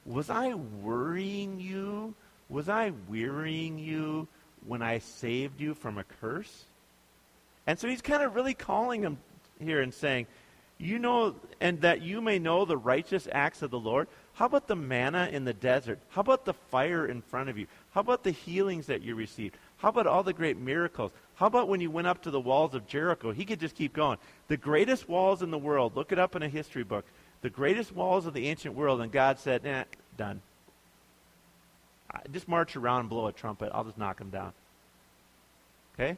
Was 0.05 0.29
I 0.29 0.53
worrying 0.53 1.59
you? 1.59 2.15
Was 2.49 2.67
I 2.67 2.91
wearying 3.07 3.79
you 3.79 4.27
when 4.67 4.81
I 4.81 4.99
saved 4.99 5.59
you 5.59 5.73
from 5.73 5.97
a 5.97 6.03
curse? 6.03 6.65
And 7.65 7.79
so 7.79 7.87
he's 7.87 8.01
kind 8.01 8.23
of 8.23 8.35
really 8.35 8.53
calling 8.53 9.01
him 9.01 9.17
here 9.59 9.81
and 9.81 9.93
saying, 9.93 10.27
You 10.77 10.99
know, 10.99 11.35
and 11.61 11.81
that 11.81 12.01
you 12.01 12.21
may 12.21 12.39
know 12.39 12.65
the 12.65 12.77
righteous 12.77 13.27
acts 13.31 13.61
of 13.61 13.71
the 13.71 13.79
Lord. 13.79 14.07
How 14.33 14.45
about 14.45 14.67
the 14.67 14.75
manna 14.75 15.29
in 15.31 15.45
the 15.45 15.53
desert? 15.53 15.99
How 16.09 16.21
about 16.21 16.45
the 16.45 16.53
fire 16.53 17.05
in 17.05 17.21
front 17.21 17.49
of 17.49 17.57
you? 17.57 17.67
How 17.91 18.01
about 18.01 18.23
the 18.23 18.31
healings 18.31 18.87
that 18.87 19.01
you 19.01 19.15
received? 19.15 19.55
How 19.77 19.89
about 19.89 20.07
all 20.07 20.23
the 20.23 20.33
great 20.33 20.57
miracles? 20.57 21.11
How 21.35 21.47
about 21.47 21.67
when 21.67 21.81
you 21.81 21.91
went 21.91 22.07
up 22.07 22.23
to 22.23 22.31
the 22.31 22.39
walls 22.39 22.73
of 22.73 22.87
Jericho? 22.87 23.31
He 23.31 23.45
could 23.45 23.59
just 23.59 23.75
keep 23.75 23.93
going. 23.93 24.17
The 24.47 24.57
greatest 24.57 25.07
walls 25.07 25.41
in 25.41 25.51
the 25.51 25.57
world, 25.57 25.95
look 25.95 26.11
it 26.11 26.19
up 26.19 26.35
in 26.35 26.43
a 26.43 26.49
history 26.49 26.83
book. 26.83 27.05
The 27.41 27.49
greatest 27.49 27.93
walls 27.93 28.25
of 28.25 28.33
the 28.33 28.47
ancient 28.47 28.75
world, 28.75 29.01
and 29.01 29.11
God 29.11 29.37
said, 29.39 29.85
done. 30.17 30.41
Just 32.31 32.47
march 32.47 32.75
around 32.75 33.01
and 33.01 33.09
blow 33.09 33.27
a 33.27 33.31
trumpet. 33.31 33.71
I'll 33.73 33.83
just 33.83 33.97
knock 33.97 34.17
them 34.17 34.29
down. 34.29 34.53
Okay? 35.95 36.17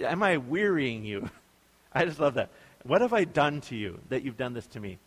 am 0.00 0.22
I 0.22 0.36
wearying 0.36 1.04
you? 1.04 1.28
I 1.92 2.04
just 2.04 2.20
love 2.20 2.34
that. 2.34 2.50
What 2.84 3.00
have 3.00 3.12
I 3.12 3.24
done 3.24 3.60
to 3.62 3.76
you 3.76 3.98
that 4.08 4.22
you've 4.22 4.36
done 4.36 4.54
this 4.54 4.66
to 4.68 4.80
me? 4.80 4.98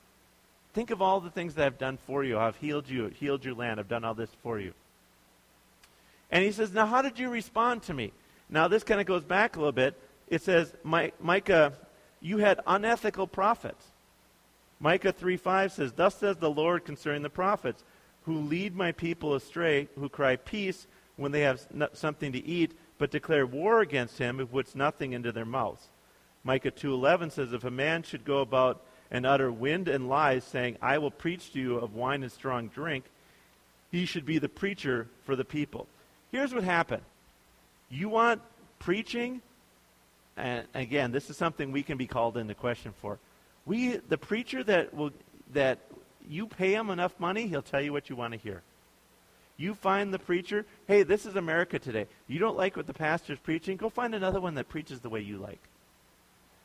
Think 0.73 0.91
of 0.91 1.01
all 1.01 1.19
the 1.19 1.29
things 1.29 1.55
that 1.55 1.65
I've 1.65 1.77
done 1.77 1.97
for 2.07 2.23
you. 2.23 2.37
I've 2.37 2.55
healed 2.57 2.89
you, 2.89 3.07
healed 3.07 3.43
your 3.43 3.55
land. 3.55 3.79
I've 3.79 3.89
done 3.89 4.03
all 4.03 4.13
this 4.13 4.29
for 4.41 4.59
you. 4.59 4.73
And 6.29 6.43
he 6.43 6.51
says, 6.51 6.71
Now, 6.71 6.85
how 6.85 7.01
did 7.01 7.19
you 7.19 7.29
respond 7.29 7.83
to 7.83 7.93
me? 7.93 8.13
Now, 8.49 8.67
this 8.67 8.83
kind 8.83 9.01
of 9.01 9.07
goes 9.07 9.23
back 9.23 9.55
a 9.55 9.59
little 9.59 9.71
bit. 9.71 9.99
It 10.29 10.41
says, 10.41 10.73
Micah, 10.83 11.73
you 12.21 12.37
had 12.37 12.61
unethical 12.65 13.27
prophets. 13.27 13.85
Micah 14.79 15.11
3 15.11 15.37
5 15.37 15.73
says, 15.73 15.91
Thus 15.93 16.15
says 16.15 16.37
the 16.37 16.49
Lord 16.49 16.85
concerning 16.85 17.21
the 17.21 17.29
prophets, 17.29 17.83
who 18.25 18.39
lead 18.39 18.75
my 18.75 18.91
people 18.91 19.35
astray, 19.35 19.87
who 19.97 20.09
cry 20.09 20.35
peace 20.35 20.87
when 21.15 21.31
they 21.31 21.41
have 21.41 21.65
something 21.93 22.31
to 22.31 22.45
eat, 22.45 22.71
but 22.97 23.11
declare 23.11 23.45
war 23.45 23.81
against 23.81 24.17
him 24.17 24.37
who 24.37 24.45
puts 24.45 24.75
nothing 24.75 25.13
into 25.13 25.31
their 25.31 25.45
mouths. 25.45 25.89
Micah 26.43 26.71
2:11 26.71 27.31
says, 27.31 27.53
If 27.53 27.63
a 27.63 27.71
man 27.71 28.03
should 28.03 28.25
go 28.25 28.39
about 28.39 28.81
and 29.09 29.25
utter 29.25 29.51
wind 29.51 29.87
and 29.87 30.07
lies, 30.07 30.43
saying, 30.43 30.77
I 30.81 30.97
will 30.97 31.11
preach 31.11 31.51
to 31.53 31.59
you 31.59 31.77
of 31.77 31.95
wine 31.95 32.23
and 32.23 32.31
strong 32.31 32.67
drink, 32.69 33.05
he 33.91 34.05
should 34.05 34.25
be 34.25 34.39
the 34.39 34.49
preacher 34.49 35.07
for 35.23 35.35
the 35.35 35.45
people. 35.45 35.87
Here's 36.31 36.53
what 36.53 36.63
happened. 36.63 37.03
You 37.89 38.09
want 38.09 38.41
preaching? 38.79 39.41
And 40.37 40.65
again, 40.73 41.11
this 41.11 41.29
is 41.29 41.37
something 41.37 41.71
we 41.71 41.83
can 41.83 41.97
be 41.97 42.07
called 42.07 42.37
into 42.37 42.55
question 42.55 42.93
for. 43.01 43.19
We, 43.65 43.97
the 43.97 44.17
preacher 44.17 44.63
that 44.63 44.93
will, 44.93 45.11
that 45.53 45.79
you 46.29 46.47
pay 46.47 46.73
him 46.73 46.89
enough 46.89 47.19
money, 47.19 47.47
he'll 47.47 47.61
tell 47.61 47.81
you 47.81 47.93
what 47.93 48.09
you 48.09 48.15
want 48.15 48.33
to 48.33 48.39
hear. 48.39 48.61
You 49.57 49.75
find 49.75 50.13
the 50.13 50.19
preacher, 50.19 50.65
hey, 50.87 51.03
this 51.03 51.25
is 51.25 51.35
America 51.35 51.77
today. 51.77 52.07
You 52.27 52.39
don't 52.39 52.57
like 52.57 52.75
what 52.75 52.87
the 52.87 52.93
pastor's 52.93 53.39
preaching, 53.39 53.77
go 53.77 53.89
find 53.89 54.15
another 54.15 54.41
one 54.41 54.55
that 54.55 54.69
preaches 54.69 54.99
the 55.01 55.09
way 55.09 55.21
you 55.21 55.37
like. 55.37 55.59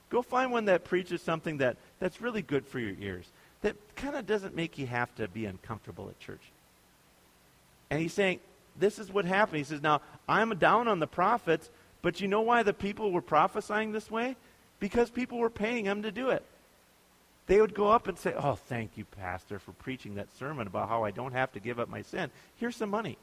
Go 0.08 0.22
find 0.22 0.52
one 0.52 0.66
that 0.66 0.84
preaches 0.84 1.20
something 1.20 1.58
that, 1.58 1.76
that's 1.98 2.20
really 2.20 2.42
good 2.42 2.66
for 2.66 2.78
your 2.78 2.94
ears, 3.00 3.26
that 3.62 3.76
kind 3.96 4.16
of 4.16 4.26
doesn't 4.26 4.54
make 4.54 4.78
you 4.78 4.86
have 4.86 5.14
to 5.16 5.28
be 5.28 5.46
uncomfortable 5.46 6.08
at 6.08 6.18
church. 6.20 6.40
And 7.90 8.00
he's 8.00 8.12
saying, 8.12 8.40
this 8.78 8.98
is 8.98 9.12
what 9.12 9.24
happened. 9.24 9.58
He 9.58 9.64
says, 9.64 9.82
Now, 9.82 10.00
I'm 10.28 10.56
down 10.58 10.88
on 10.88 10.98
the 11.00 11.06
prophets, 11.06 11.70
but 12.02 12.20
you 12.20 12.28
know 12.28 12.42
why 12.42 12.62
the 12.62 12.72
people 12.72 13.10
were 13.10 13.22
prophesying 13.22 13.92
this 13.92 14.10
way? 14.10 14.36
Because 14.80 15.10
people 15.10 15.38
were 15.38 15.50
paying 15.50 15.84
them 15.84 16.02
to 16.02 16.12
do 16.12 16.30
it. 16.30 16.44
They 17.46 17.60
would 17.60 17.74
go 17.74 17.88
up 17.88 18.08
and 18.08 18.18
say, 18.18 18.34
Oh, 18.36 18.54
thank 18.54 18.96
you, 18.96 19.04
Pastor, 19.04 19.58
for 19.58 19.72
preaching 19.72 20.16
that 20.16 20.36
sermon 20.38 20.66
about 20.66 20.88
how 20.88 21.04
I 21.04 21.10
don't 21.10 21.32
have 21.32 21.52
to 21.52 21.60
give 21.60 21.78
up 21.78 21.88
my 21.88 22.02
sin. 22.02 22.30
Here's 22.56 22.76
some 22.76 22.90
money. 22.90 23.18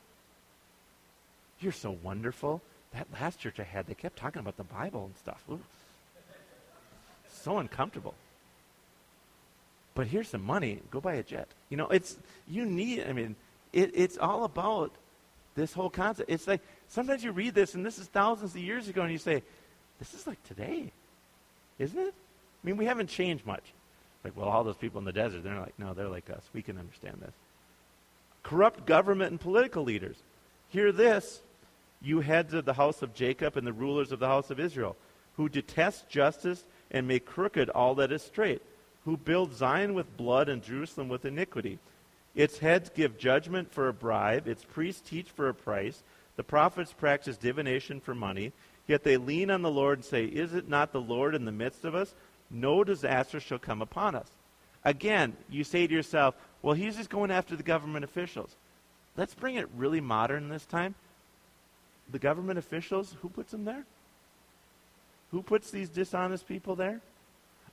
You're 1.59 1.71
so 1.71 1.97
wonderful. 2.03 2.61
That 2.93 3.07
last 3.19 3.39
church 3.39 3.59
I 3.59 3.63
had, 3.63 3.87
they 3.87 3.95
kept 3.95 4.17
talking 4.17 4.39
about 4.39 4.57
the 4.57 4.63
Bible 4.63 5.05
and 5.05 5.17
stuff. 5.17 5.41
Ooh. 5.49 5.59
So 7.31 7.57
uncomfortable. 7.57 8.13
But 9.95 10.07
here's 10.07 10.29
some 10.29 10.43
money. 10.43 10.79
Go 10.91 11.01
buy 11.01 11.15
a 11.15 11.23
jet. 11.23 11.47
You 11.69 11.77
know, 11.77 11.87
it's, 11.87 12.17
you 12.47 12.65
need, 12.65 13.05
I 13.07 13.13
mean, 13.13 13.35
it, 13.71 13.91
it's 13.93 14.17
all 14.17 14.43
about 14.43 14.91
this 15.55 15.73
whole 15.73 15.89
concept. 15.89 16.29
It's 16.29 16.47
like 16.47 16.61
sometimes 16.87 17.23
you 17.23 17.31
read 17.31 17.53
this, 17.53 17.73
and 17.75 17.85
this 17.85 17.99
is 17.99 18.07
thousands 18.07 18.55
of 18.55 18.61
years 18.61 18.87
ago, 18.87 19.01
and 19.01 19.11
you 19.11 19.17
say, 19.17 19.43
this 19.99 20.13
is 20.13 20.25
like 20.25 20.41
today, 20.47 20.91
isn't 21.77 21.99
it? 21.99 22.13
I 22.13 22.67
mean, 22.67 22.77
we 22.77 22.85
haven't 22.85 23.07
changed 23.07 23.45
much. 23.45 23.63
Like, 24.23 24.37
well, 24.37 24.47
all 24.47 24.63
those 24.63 24.77
people 24.77 24.99
in 24.99 25.05
the 25.05 25.11
desert, 25.11 25.43
they're 25.43 25.59
like, 25.59 25.77
no, 25.77 25.93
they're 25.93 26.07
like 26.07 26.29
us. 26.29 26.43
We 26.53 26.61
can 26.61 26.77
understand 26.77 27.17
this. 27.21 27.33
Corrupt 28.41 28.85
government 28.85 29.31
and 29.31 29.39
political 29.39 29.83
leaders. 29.83 30.17
Hear 30.69 30.91
this, 30.91 31.41
you 32.01 32.21
heads 32.21 32.53
of 32.53 32.65
the 32.65 32.73
house 32.73 33.01
of 33.01 33.13
Jacob 33.13 33.57
and 33.57 33.65
the 33.65 33.73
rulers 33.73 34.11
of 34.11 34.19
the 34.19 34.27
house 34.27 34.49
of 34.49 34.59
Israel, 34.59 34.95
who 35.37 35.49
detest 35.49 36.09
justice 36.09 36.63
and 36.91 37.07
make 37.07 37.25
crooked 37.25 37.69
all 37.69 37.95
that 37.95 38.11
is 38.11 38.21
straight, 38.21 38.61
who 39.05 39.17
build 39.17 39.55
Zion 39.55 39.93
with 39.93 40.17
blood 40.17 40.49
and 40.49 40.63
Jerusalem 40.63 41.09
with 41.09 41.25
iniquity 41.25 41.79
its 42.35 42.59
heads 42.59 42.89
give 42.89 43.17
judgment 43.17 43.71
for 43.71 43.87
a 43.87 43.93
bribe, 43.93 44.47
its 44.47 44.63
priests 44.63 45.07
teach 45.07 45.29
for 45.29 45.49
a 45.49 45.53
price, 45.53 46.03
the 46.35 46.43
prophets 46.43 46.91
practice 46.91 47.37
divination 47.37 47.99
for 47.99 48.15
money, 48.15 48.53
yet 48.87 49.03
they 49.03 49.17
lean 49.17 49.51
on 49.51 49.61
the 49.61 49.71
Lord 49.71 49.99
and 49.99 50.05
say, 50.05 50.25
Is 50.25 50.53
it 50.53 50.67
not 50.67 50.91
the 50.91 51.01
Lord 51.01 51.35
in 51.35 51.45
the 51.45 51.51
midst 51.51 51.85
of 51.85 51.93
us? 51.93 52.15
No 52.53 52.83
disaster 52.83 53.39
shall 53.39 53.57
come 53.57 53.81
upon 53.81 54.13
us. 54.15 54.27
Again, 54.85 55.35
you 55.49 55.63
say 55.63 55.87
to 55.87 55.93
yourself, 55.93 56.35
Well, 56.61 56.75
he's 56.75 56.95
just 56.95 57.09
going 57.09 57.31
after 57.31 57.55
the 57.55 57.63
government 57.63 58.05
officials. 58.05 58.55
Let's 59.17 59.33
bring 59.33 59.55
it 59.55 59.67
really 59.75 59.99
modern 59.99 60.49
this 60.49 60.65
time. 60.65 60.95
The 62.11 62.19
government 62.19 62.59
officials, 62.59 63.15
who 63.21 63.29
puts 63.29 63.51
them 63.51 63.65
there? 63.65 63.85
Who 65.31 65.41
puts 65.41 65.71
these 65.71 65.89
dishonest 65.89 66.47
people 66.47 66.75
there? 66.75 67.01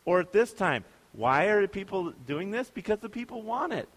Or 0.07 0.21
at 0.21 0.33
this 0.33 0.53
time, 0.53 0.85
why 1.13 1.47
are 1.47 1.67
people 1.67 2.13
doing 2.27 2.51
this? 2.51 2.71
Because 2.71 3.01
the 3.01 3.09
people 3.09 3.43
want 3.43 3.73
it. 3.73 3.89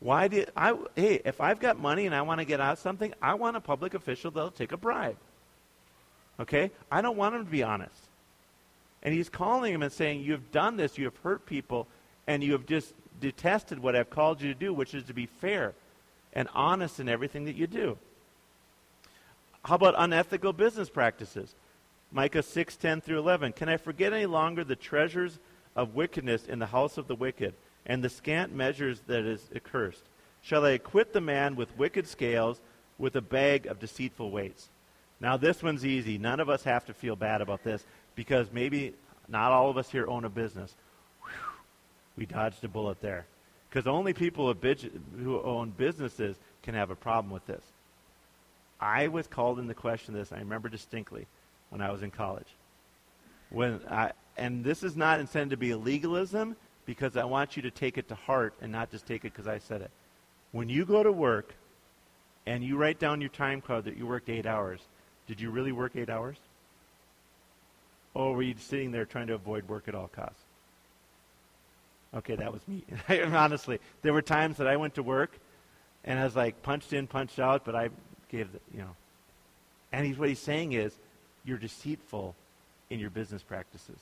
Why 0.00 0.28
do 0.28 0.44
I? 0.56 0.74
Hey, 0.94 1.20
if 1.24 1.40
I've 1.40 1.60
got 1.60 1.78
money 1.78 2.06
and 2.06 2.14
I 2.14 2.22
want 2.22 2.40
to 2.40 2.44
get 2.44 2.60
out 2.60 2.78
something, 2.78 3.12
I 3.20 3.34
want 3.34 3.56
a 3.56 3.60
public 3.60 3.94
official 3.94 4.30
that'll 4.30 4.50
take 4.50 4.72
a 4.72 4.76
bribe. 4.76 5.16
Okay, 6.38 6.70
I 6.90 7.00
don't 7.00 7.16
want 7.16 7.34
them 7.34 7.44
to 7.44 7.50
be 7.50 7.62
honest. 7.62 8.05
And 9.06 9.14
he's 9.14 9.30
calling 9.30 9.72
him 9.72 9.82
and 9.82 9.90
saying, 9.90 10.20
"You 10.20 10.32
have 10.32 10.50
done 10.52 10.76
this. 10.76 10.98
You 10.98 11.06
have 11.06 11.16
hurt 11.22 11.46
people, 11.46 11.88
and 12.26 12.44
you 12.44 12.52
have 12.52 12.66
just 12.66 12.92
detested 13.18 13.78
what 13.78 13.96
I've 13.96 14.10
called 14.10 14.42
you 14.42 14.52
to 14.52 14.58
do, 14.58 14.74
which 14.74 14.92
is 14.92 15.04
to 15.04 15.14
be 15.14 15.24
fair 15.24 15.74
and 16.34 16.46
honest 16.52 17.00
in 17.00 17.08
everything 17.08 17.46
that 17.46 17.56
you 17.56 17.66
do." 17.66 17.96
How 19.64 19.76
about 19.76 19.94
unethical 19.96 20.52
business 20.52 20.90
practices? 20.90 21.54
Micah 22.12 22.42
6, 22.42 22.76
10 22.76 23.00
through 23.00 23.18
11. 23.18 23.54
Can 23.54 23.70
I 23.70 23.78
forget 23.78 24.12
any 24.12 24.26
longer 24.26 24.62
the 24.62 24.76
treasures 24.76 25.38
of 25.74 25.94
wickedness 25.94 26.46
in 26.46 26.58
the 26.58 26.66
house 26.66 26.98
of 26.98 27.08
the 27.08 27.16
wicked? 27.16 27.54
and 27.86 28.02
the 28.02 28.08
scant 28.08 28.52
measures 28.52 29.00
that 29.06 29.24
is 29.24 29.48
accursed? 29.54 30.02
Shall 30.42 30.64
I 30.64 30.70
acquit 30.70 31.12
the 31.12 31.20
man 31.20 31.56
with 31.56 31.76
wicked 31.78 32.06
scales, 32.06 32.60
with 32.98 33.16
a 33.16 33.20
bag 33.20 33.66
of 33.66 33.78
deceitful 33.78 34.30
weights? 34.30 34.68
Now, 35.18 35.36
this 35.36 35.62
one's 35.62 35.86
easy. 35.86 36.18
None 36.18 36.40
of 36.40 36.50
us 36.50 36.64
have 36.64 36.84
to 36.86 36.94
feel 36.94 37.16
bad 37.16 37.40
about 37.40 37.62
this 37.64 37.86
because 38.16 38.50
maybe 38.52 38.94
not 39.28 39.52
all 39.52 39.70
of 39.70 39.76
us 39.76 39.88
here 39.88 40.08
own 40.08 40.24
a 40.24 40.28
business. 40.28 40.74
Whew, 41.22 41.30
we 42.16 42.26
dodged 42.26 42.64
a 42.64 42.68
bullet 42.68 43.00
there. 43.00 43.26
Because 43.68 43.86
only 43.86 44.12
people 44.12 44.52
who 44.52 45.40
own 45.42 45.70
businesses 45.70 46.36
can 46.62 46.74
have 46.74 46.90
a 46.90 46.96
problem 46.96 47.32
with 47.32 47.46
this. 47.46 47.62
I 48.80 49.08
was 49.08 49.26
called 49.26 49.58
into 49.58 49.74
question 49.74 50.14
this, 50.14 50.32
I 50.32 50.38
remember 50.38 50.68
distinctly, 50.68 51.26
when 51.70 51.80
I 51.80 51.92
was 51.92 52.02
in 52.02 52.10
college. 52.10 52.48
When 53.50 53.80
I, 53.88 54.12
and 54.36 54.64
this 54.64 54.82
is 54.82 54.96
not 54.96 55.20
intended 55.20 55.50
to 55.50 55.56
be 55.56 55.70
a 55.70 55.78
legalism 55.78 56.56
because 56.84 57.16
I 57.16 57.24
want 57.24 57.56
you 57.56 57.62
to 57.62 57.70
take 57.70 57.98
it 57.98 58.08
to 58.08 58.14
heart 58.14 58.54
and 58.60 58.72
not 58.72 58.90
just 58.90 59.06
take 59.06 59.24
it 59.24 59.32
because 59.32 59.46
I 59.46 59.58
said 59.58 59.82
it. 59.82 59.90
When 60.52 60.68
you 60.68 60.84
go 60.84 61.02
to 61.02 61.12
work 61.12 61.54
and 62.46 62.62
you 62.62 62.76
write 62.76 62.98
down 62.98 63.20
your 63.20 63.30
time 63.30 63.60
card 63.60 63.84
that 63.84 63.96
you 63.96 64.06
worked 64.06 64.28
eight 64.28 64.46
hours, 64.46 64.80
did 65.26 65.40
you 65.40 65.50
really 65.50 65.72
work 65.72 65.92
eight 65.96 66.10
hours? 66.10 66.36
Or 68.16 68.34
were 68.34 68.42
you 68.42 68.54
sitting 68.58 68.92
there 68.92 69.04
trying 69.04 69.26
to 69.26 69.34
avoid 69.34 69.68
work 69.68 69.88
at 69.88 69.94
all 69.94 70.08
costs? 70.08 70.40
Okay, 72.14 72.34
that 72.36 72.50
was 72.50 72.62
me. 72.66 72.82
Honestly, 73.34 73.78
there 74.00 74.14
were 74.14 74.22
times 74.22 74.56
that 74.56 74.66
I 74.66 74.76
went 74.76 74.94
to 74.94 75.02
work 75.02 75.38
and 76.02 76.18
I 76.18 76.24
was 76.24 76.34
like 76.34 76.62
punched 76.62 76.94
in, 76.94 77.06
punched 77.06 77.38
out, 77.38 77.66
but 77.66 77.74
I 77.74 77.90
gave 78.30 78.50
the, 78.52 78.60
you 78.72 78.78
know. 78.78 78.96
And 79.92 80.06
he's, 80.06 80.16
what 80.16 80.30
he's 80.30 80.38
saying 80.38 80.72
is, 80.72 80.94
you're 81.44 81.58
deceitful 81.58 82.34
in 82.88 83.00
your 83.00 83.10
business 83.10 83.42
practices. 83.42 83.98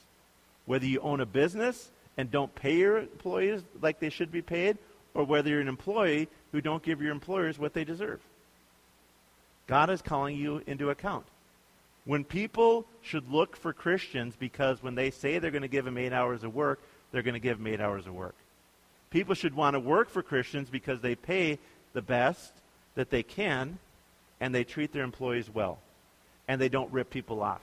Whether 0.64 0.86
you 0.86 1.00
own 1.00 1.20
a 1.20 1.26
business 1.26 1.90
and 2.16 2.30
don't 2.30 2.54
pay 2.54 2.76
your 2.76 2.98
employees 2.98 3.62
like 3.82 3.98
they 3.98 4.10
should 4.10 4.30
be 4.30 4.42
paid, 4.42 4.78
or 5.14 5.24
whether 5.24 5.50
you're 5.50 5.60
an 5.60 5.66
employee 5.66 6.28
who 6.52 6.60
don't 6.60 6.84
give 6.84 7.02
your 7.02 7.10
employers 7.10 7.58
what 7.58 7.74
they 7.74 7.82
deserve. 7.82 8.20
God 9.66 9.90
is 9.90 10.02
calling 10.02 10.36
you 10.36 10.62
into 10.68 10.90
account. 10.90 11.26
When 12.04 12.24
people 12.24 12.84
should 13.02 13.30
look 13.30 13.56
for 13.56 13.72
Christians 13.72 14.36
because 14.38 14.82
when 14.82 14.94
they 14.94 15.10
say 15.10 15.38
they're 15.38 15.50
going 15.50 15.62
to 15.62 15.68
give 15.68 15.84
them 15.84 15.96
eight 15.96 16.12
hours 16.12 16.44
of 16.44 16.54
work, 16.54 16.80
they're 17.12 17.22
going 17.22 17.34
to 17.34 17.40
give 17.40 17.58
them 17.58 17.66
eight 17.66 17.80
hours 17.80 18.06
of 18.06 18.14
work. 18.14 18.34
People 19.10 19.34
should 19.34 19.54
want 19.54 19.74
to 19.74 19.80
work 19.80 20.10
for 20.10 20.22
Christians 20.22 20.68
because 20.68 21.00
they 21.00 21.14
pay 21.14 21.58
the 21.92 22.02
best 22.02 22.52
that 22.94 23.10
they 23.10 23.22
can 23.22 23.78
and 24.40 24.54
they 24.54 24.64
treat 24.64 24.92
their 24.92 25.04
employees 25.04 25.48
well 25.48 25.78
and 26.48 26.60
they 26.60 26.68
don't 26.68 26.92
rip 26.92 27.10
people 27.10 27.42
off. 27.42 27.62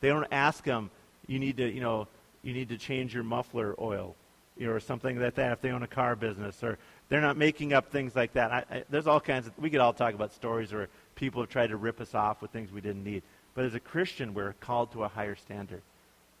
They 0.00 0.08
don't 0.08 0.26
ask 0.30 0.64
them, 0.64 0.90
you 1.26 1.38
need 1.38 1.56
to, 1.58 1.70
you 1.70 1.80
know, 1.80 2.08
you 2.42 2.52
need 2.52 2.70
to 2.70 2.78
change 2.78 3.14
your 3.14 3.22
muffler 3.22 3.74
oil 3.80 4.14
you 4.56 4.66
know, 4.66 4.72
or 4.72 4.80
something 4.80 5.18
like 5.20 5.34
that 5.36 5.52
if 5.52 5.60
they 5.62 5.70
own 5.70 5.82
a 5.82 5.88
car 5.88 6.16
business 6.16 6.62
or 6.62 6.78
they're 7.08 7.20
not 7.20 7.36
making 7.36 7.72
up 7.72 7.90
things 7.90 8.14
like 8.14 8.34
that. 8.34 8.52
I, 8.52 8.64
I, 8.70 8.84
there's 8.90 9.06
all 9.06 9.20
kinds 9.20 9.46
of, 9.46 9.58
we 9.58 9.70
could 9.70 9.80
all 9.80 9.92
talk 9.92 10.14
about 10.14 10.32
stories 10.32 10.72
where 10.72 10.88
people 11.20 11.42
have 11.42 11.50
tried 11.50 11.68
to 11.68 11.76
rip 11.76 12.00
us 12.00 12.14
off 12.14 12.40
with 12.40 12.50
things 12.50 12.72
we 12.72 12.80
didn't 12.80 13.04
need. 13.04 13.22
But 13.54 13.66
as 13.66 13.74
a 13.74 13.80
Christian, 13.80 14.32
we're 14.32 14.54
called 14.54 14.90
to 14.92 15.04
a 15.04 15.08
higher 15.08 15.36
standard. 15.36 15.82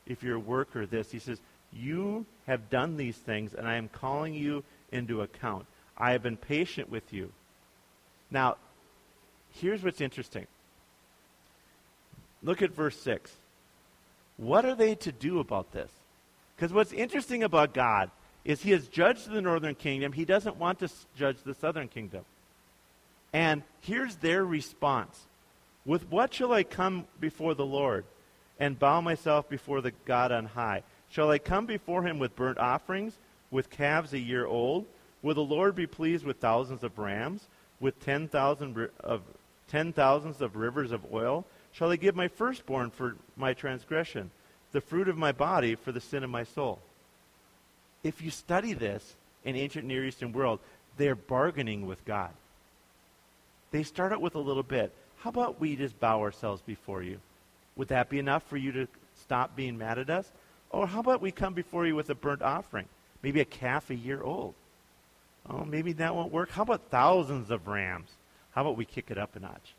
If 0.06 0.22
you're 0.22 0.36
a 0.36 0.40
worker, 0.40 0.86
this, 0.86 1.12
he 1.12 1.18
says, 1.18 1.38
you 1.70 2.24
have 2.46 2.70
done 2.70 2.96
these 2.96 3.16
things 3.16 3.52
and 3.52 3.68
I 3.68 3.76
am 3.76 3.88
calling 3.88 4.32
you 4.32 4.64
into 4.90 5.20
account. 5.20 5.66
I 5.98 6.12
have 6.12 6.22
been 6.22 6.38
patient 6.38 6.90
with 6.90 7.12
you. 7.12 7.30
Now, 8.30 8.56
here's 9.50 9.82
what's 9.84 10.00
interesting. 10.00 10.46
Look 12.42 12.62
at 12.62 12.70
verse 12.70 12.98
6. 13.00 13.30
what 14.38 14.64
are 14.64 14.74
they 14.74 14.94
to 14.94 15.12
do 15.12 15.40
about 15.40 15.72
this? 15.72 15.90
Because 16.56 16.72
what's 16.72 16.92
interesting 16.92 17.42
about 17.42 17.74
God 17.74 18.10
is 18.46 18.62
he 18.62 18.70
has 18.70 18.88
judged 18.88 19.30
the 19.30 19.42
northern 19.42 19.74
kingdom. 19.74 20.12
He 20.12 20.24
doesn't 20.24 20.56
want 20.56 20.78
to 20.78 20.88
judge 21.14 21.36
the 21.44 21.54
southern 21.54 21.88
kingdom. 21.88 22.24
And 23.32 23.62
here's 23.80 24.16
their 24.16 24.44
response 24.44 25.18
With 25.84 26.10
what 26.10 26.34
shall 26.34 26.52
I 26.52 26.62
come 26.62 27.06
before 27.20 27.54
the 27.54 27.66
Lord 27.66 28.04
and 28.58 28.78
bow 28.78 29.00
myself 29.00 29.48
before 29.48 29.80
the 29.80 29.92
God 30.04 30.32
on 30.32 30.46
high? 30.46 30.82
Shall 31.10 31.30
I 31.30 31.38
come 31.38 31.66
before 31.66 32.02
him 32.04 32.18
with 32.18 32.36
burnt 32.36 32.58
offerings, 32.58 33.14
with 33.50 33.70
calves 33.70 34.12
a 34.12 34.18
year 34.18 34.46
old? 34.46 34.86
Will 35.22 35.34
the 35.34 35.40
Lord 35.40 35.74
be 35.74 35.86
pleased 35.86 36.24
with 36.24 36.38
thousands 36.38 36.84
of 36.84 36.98
rams, 36.98 37.46
with 37.80 37.98
ten 38.00 38.28
thousand 38.28 38.88
of 39.00 39.22
ten 39.68 39.92
thousands 39.92 40.40
of 40.40 40.56
rivers 40.56 40.92
of 40.92 41.12
oil? 41.12 41.44
Shall 41.72 41.90
I 41.90 41.96
give 41.96 42.16
my 42.16 42.28
firstborn 42.28 42.90
for 42.90 43.16
my 43.36 43.54
transgression, 43.54 44.30
the 44.72 44.80
fruit 44.80 45.08
of 45.08 45.16
my 45.16 45.32
body 45.32 45.74
for 45.74 45.92
the 45.92 46.00
sin 46.00 46.24
of 46.24 46.30
my 46.30 46.44
soul? 46.44 46.80
If 48.02 48.22
you 48.22 48.30
study 48.30 48.72
this 48.72 49.14
in 49.44 49.56
ancient 49.56 49.86
Near 49.86 50.04
Eastern 50.04 50.32
world, 50.32 50.58
they're 50.96 51.14
bargaining 51.14 51.86
with 51.86 52.04
God. 52.04 52.30
They 53.70 53.82
start 53.82 54.12
out 54.12 54.20
with 54.20 54.34
a 54.34 54.40
little 54.40 54.62
bit. 54.62 54.92
How 55.18 55.30
about 55.30 55.60
we 55.60 55.76
just 55.76 55.98
bow 56.00 56.20
ourselves 56.20 56.62
before 56.62 57.02
you? 57.02 57.18
Would 57.76 57.88
that 57.88 58.08
be 58.08 58.18
enough 58.18 58.42
for 58.44 58.56
you 58.56 58.72
to 58.72 58.88
stop 59.22 59.54
being 59.54 59.78
mad 59.78 59.98
at 59.98 60.10
us? 60.10 60.30
Or 60.70 60.86
how 60.86 61.00
about 61.00 61.20
we 61.20 61.30
come 61.30 61.54
before 61.54 61.86
you 61.86 61.94
with 61.94 62.10
a 62.10 62.14
burnt 62.14 62.42
offering? 62.42 62.86
Maybe 63.22 63.40
a 63.40 63.44
calf 63.44 63.90
a 63.90 63.94
year 63.94 64.22
old. 64.22 64.54
Oh, 65.48 65.64
maybe 65.64 65.92
that 65.94 66.14
won't 66.14 66.32
work. 66.32 66.50
How 66.50 66.62
about 66.62 66.90
thousands 66.90 67.50
of 67.50 67.68
rams? 67.68 68.10
How 68.52 68.62
about 68.62 68.76
we 68.76 68.84
kick 68.84 69.10
it 69.10 69.18
up 69.18 69.36
a 69.36 69.40
notch? 69.40 69.74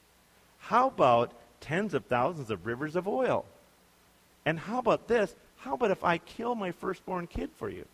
How 0.59 0.87
about 0.87 1.33
tens 1.59 1.93
of 1.93 2.05
thousands 2.05 2.49
of 2.49 2.65
rivers 2.65 2.95
of 2.95 3.07
oil? 3.07 3.45
And 4.45 4.59
how 4.59 4.79
about 4.79 5.07
this? 5.07 5.33
How 5.57 5.73
about 5.73 5.91
if 5.91 6.03
I 6.03 6.17
kill 6.17 6.55
my 6.55 6.71
firstborn 6.71 7.27
kid 7.27 7.49
for 7.57 7.69
you? 7.69 7.85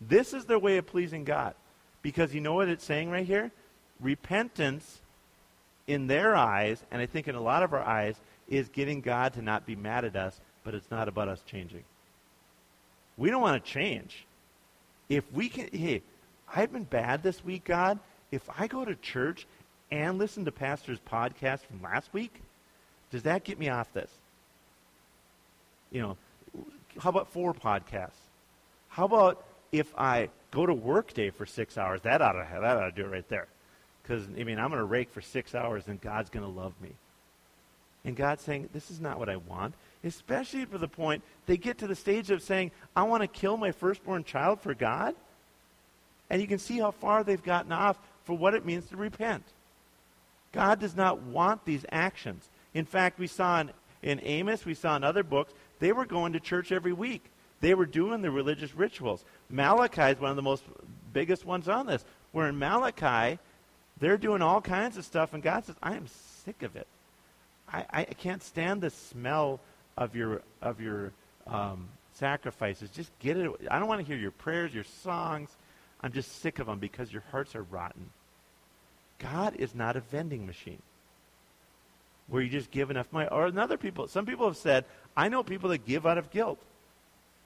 This 0.00 0.32
is 0.32 0.44
their 0.44 0.58
way 0.58 0.76
of 0.78 0.86
pleasing 0.86 1.24
God. 1.24 1.54
Because 2.02 2.34
you 2.34 2.40
know 2.40 2.54
what 2.54 2.68
it's 2.68 2.84
saying 2.84 3.10
right 3.10 3.26
here? 3.26 3.50
Repentance 4.00 5.00
in 5.86 6.06
their 6.06 6.36
eyes, 6.36 6.82
and 6.90 7.02
I 7.02 7.06
think 7.06 7.28
in 7.28 7.34
a 7.34 7.40
lot 7.40 7.62
of 7.62 7.72
our 7.72 7.82
eyes, 7.82 8.16
is 8.48 8.68
getting 8.68 9.00
God 9.00 9.34
to 9.34 9.42
not 9.42 9.66
be 9.66 9.76
mad 9.76 10.04
at 10.04 10.16
us, 10.16 10.40
but 10.64 10.74
it's 10.74 10.90
not 10.90 11.08
about 11.08 11.28
us 11.28 11.42
changing. 11.46 11.84
We 13.16 13.30
don't 13.30 13.42
want 13.42 13.62
to 13.62 13.70
change. 13.70 14.24
If 15.08 15.24
we 15.32 15.48
can, 15.48 15.68
hey, 15.72 16.02
I've 16.54 16.72
been 16.72 16.84
bad 16.84 17.22
this 17.22 17.44
week, 17.44 17.64
God. 17.64 17.98
If 18.30 18.48
I 18.58 18.66
go 18.66 18.84
to 18.84 18.94
church 18.94 19.46
and 19.90 20.18
listen 20.18 20.44
to 20.44 20.52
Pastor's 20.52 21.00
podcast 21.00 21.60
from 21.60 21.82
last 21.82 22.12
week, 22.12 22.32
does 23.10 23.24
that 23.24 23.44
get 23.44 23.58
me 23.58 23.68
off 23.68 23.92
this? 23.92 24.10
You 25.90 26.02
know, 26.02 26.16
how 26.98 27.10
about 27.10 27.32
four 27.32 27.52
podcasts? 27.52 28.10
How 28.88 29.04
about 29.04 29.44
if 29.72 29.92
I 29.98 30.30
go 30.50 30.66
to 30.66 30.74
work 30.74 31.12
day 31.12 31.30
for 31.30 31.46
six 31.46 31.76
hours? 31.76 32.00
That 32.02 32.22
ought 32.22 32.32
to, 32.32 32.46
that 32.50 32.76
ought 32.76 32.84
to 32.84 32.92
do 32.92 33.04
it 33.04 33.10
right 33.10 33.28
there. 33.28 33.48
Because, 34.02 34.26
I 34.38 34.44
mean, 34.44 34.58
I'm 34.58 34.68
going 34.68 34.78
to 34.78 34.84
rake 34.84 35.10
for 35.10 35.20
six 35.20 35.54
hours 35.54 35.86
and 35.86 36.00
God's 36.00 36.30
going 36.30 36.44
to 36.44 36.60
love 36.60 36.72
me. 36.80 36.90
And 38.04 38.16
God's 38.16 38.42
saying, 38.42 38.70
this 38.72 38.90
is 38.90 39.00
not 39.00 39.18
what 39.18 39.28
I 39.28 39.36
want. 39.36 39.74
Especially 40.02 40.64
for 40.64 40.78
the 40.78 40.88
point 40.88 41.22
they 41.46 41.56
get 41.56 41.78
to 41.78 41.86
the 41.86 41.94
stage 41.94 42.30
of 42.30 42.42
saying, 42.42 42.70
I 42.96 43.02
want 43.02 43.22
to 43.22 43.26
kill 43.26 43.56
my 43.56 43.72
firstborn 43.72 44.24
child 44.24 44.60
for 44.60 44.74
God. 44.74 45.14
And 46.30 46.40
you 46.40 46.48
can 46.48 46.58
see 46.58 46.78
how 46.78 46.92
far 46.92 47.22
they've 47.22 47.42
gotten 47.42 47.72
off 47.72 47.98
for 48.24 48.36
what 48.36 48.54
it 48.54 48.64
means 48.64 48.88
to 48.88 48.96
repent. 48.96 49.44
God 50.52 50.80
does 50.80 50.96
not 50.96 51.22
want 51.22 51.64
these 51.64 51.84
actions. 51.90 52.48
In 52.72 52.84
fact, 52.84 53.18
we 53.18 53.26
saw 53.26 53.60
in, 53.60 53.70
in 54.02 54.20
Amos, 54.22 54.64
we 54.64 54.74
saw 54.74 54.96
in 54.96 55.04
other 55.04 55.22
books, 55.22 55.52
they 55.78 55.92
were 55.92 56.06
going 56.06 56.32
to 56.32 56.40
church 56.40 56.72
every 56.72 56.92
week. 56.92 57.24
They 57.60 57.74
were 57.74 57.86
doing 57.86 58.22
the 58.22 58.30
religious 58.30 58.74
rituals. 58.74 59.24
Malachi 59.50 60.02
is 60.02 60.20
one 60.20 60.30
of 60.30 60.36
the 60.36 60.42
most 60.42 60.64
biggest 61.12 61.44
ones 61.44 61.68
on 61.68 61.86
this. 61.86 62.04
Where 62.32 62.48
in 62.48 62.58
Malachi, 62.58 63.38
they're 64.00 64.16
doing 64.16 64.42
all 64.42 64.60
kinds 64.60 64.96
of 64.96 65.04
stuff, 65.04 65.34
and 65.34 65.42
God 65.42 65.64
says, 65.64 65.76
I 65.82 65.94
am 65.96 66.06
sick 66.44 66.62
of 66.62 66.74
it. 66.76 66.86
I, 67.72 67.84
I 67.90 68.04
can't 68.04 68.42
stand 68.42 68.80
the 68.80 68.90
smell 68.90 69.60
of 69.96 70.16
your 70.16 70.42
of 70.60 70.80
your 70.80 71.12
um, 71.46 71.88
sacrifices. 72.14 72.90
Just 72.90 73.10
get 73.20 73.36
it. 73.36 73.50
I 73.70 73.78
don't 73.78 73.88
want 73.88 74.00
to 74.00 74.06
hear 74.06 74.16
your 74.16 74.32
prayers, 74.32 74.74
your 74.74 74.84
songs. 74.84 75.50
I'm 76.00 76.12
just 76.12 76.40
sick 76.40 76.58
of 76.58 76.66
them 76.66 76.78
because 76.78 77.12
your 77.12 77.22
hearts 77.30 77.54
are 77.54 77.62
rotten. 77.62 78.10
God 79.18 79.54
is 79.56 79.74
not 79.74 79.96
a 79.96 80.00
vending 80.00 80.46
machine 80.46 80.82
where 82.28 82.42
you 82.42 82.48
just 82.48 82.70
give 82.70 82.90
enough 82.90 83.12
money. 83.12 83.28
Or 83.30 83.46
another 83.46 83.76
people, 83.76 84.08
some 84.08 84.24
people 84.24 84.46
have 84.46 84.56
said, 84.56 84.84
I 85.16 85.28
know 85.28 85.42
people 85.42 85.68
that 85.70 85.84
give 85.84 86.06
out 86.06 86.16
of 86.16 86.30
guilt. 86.30 86.58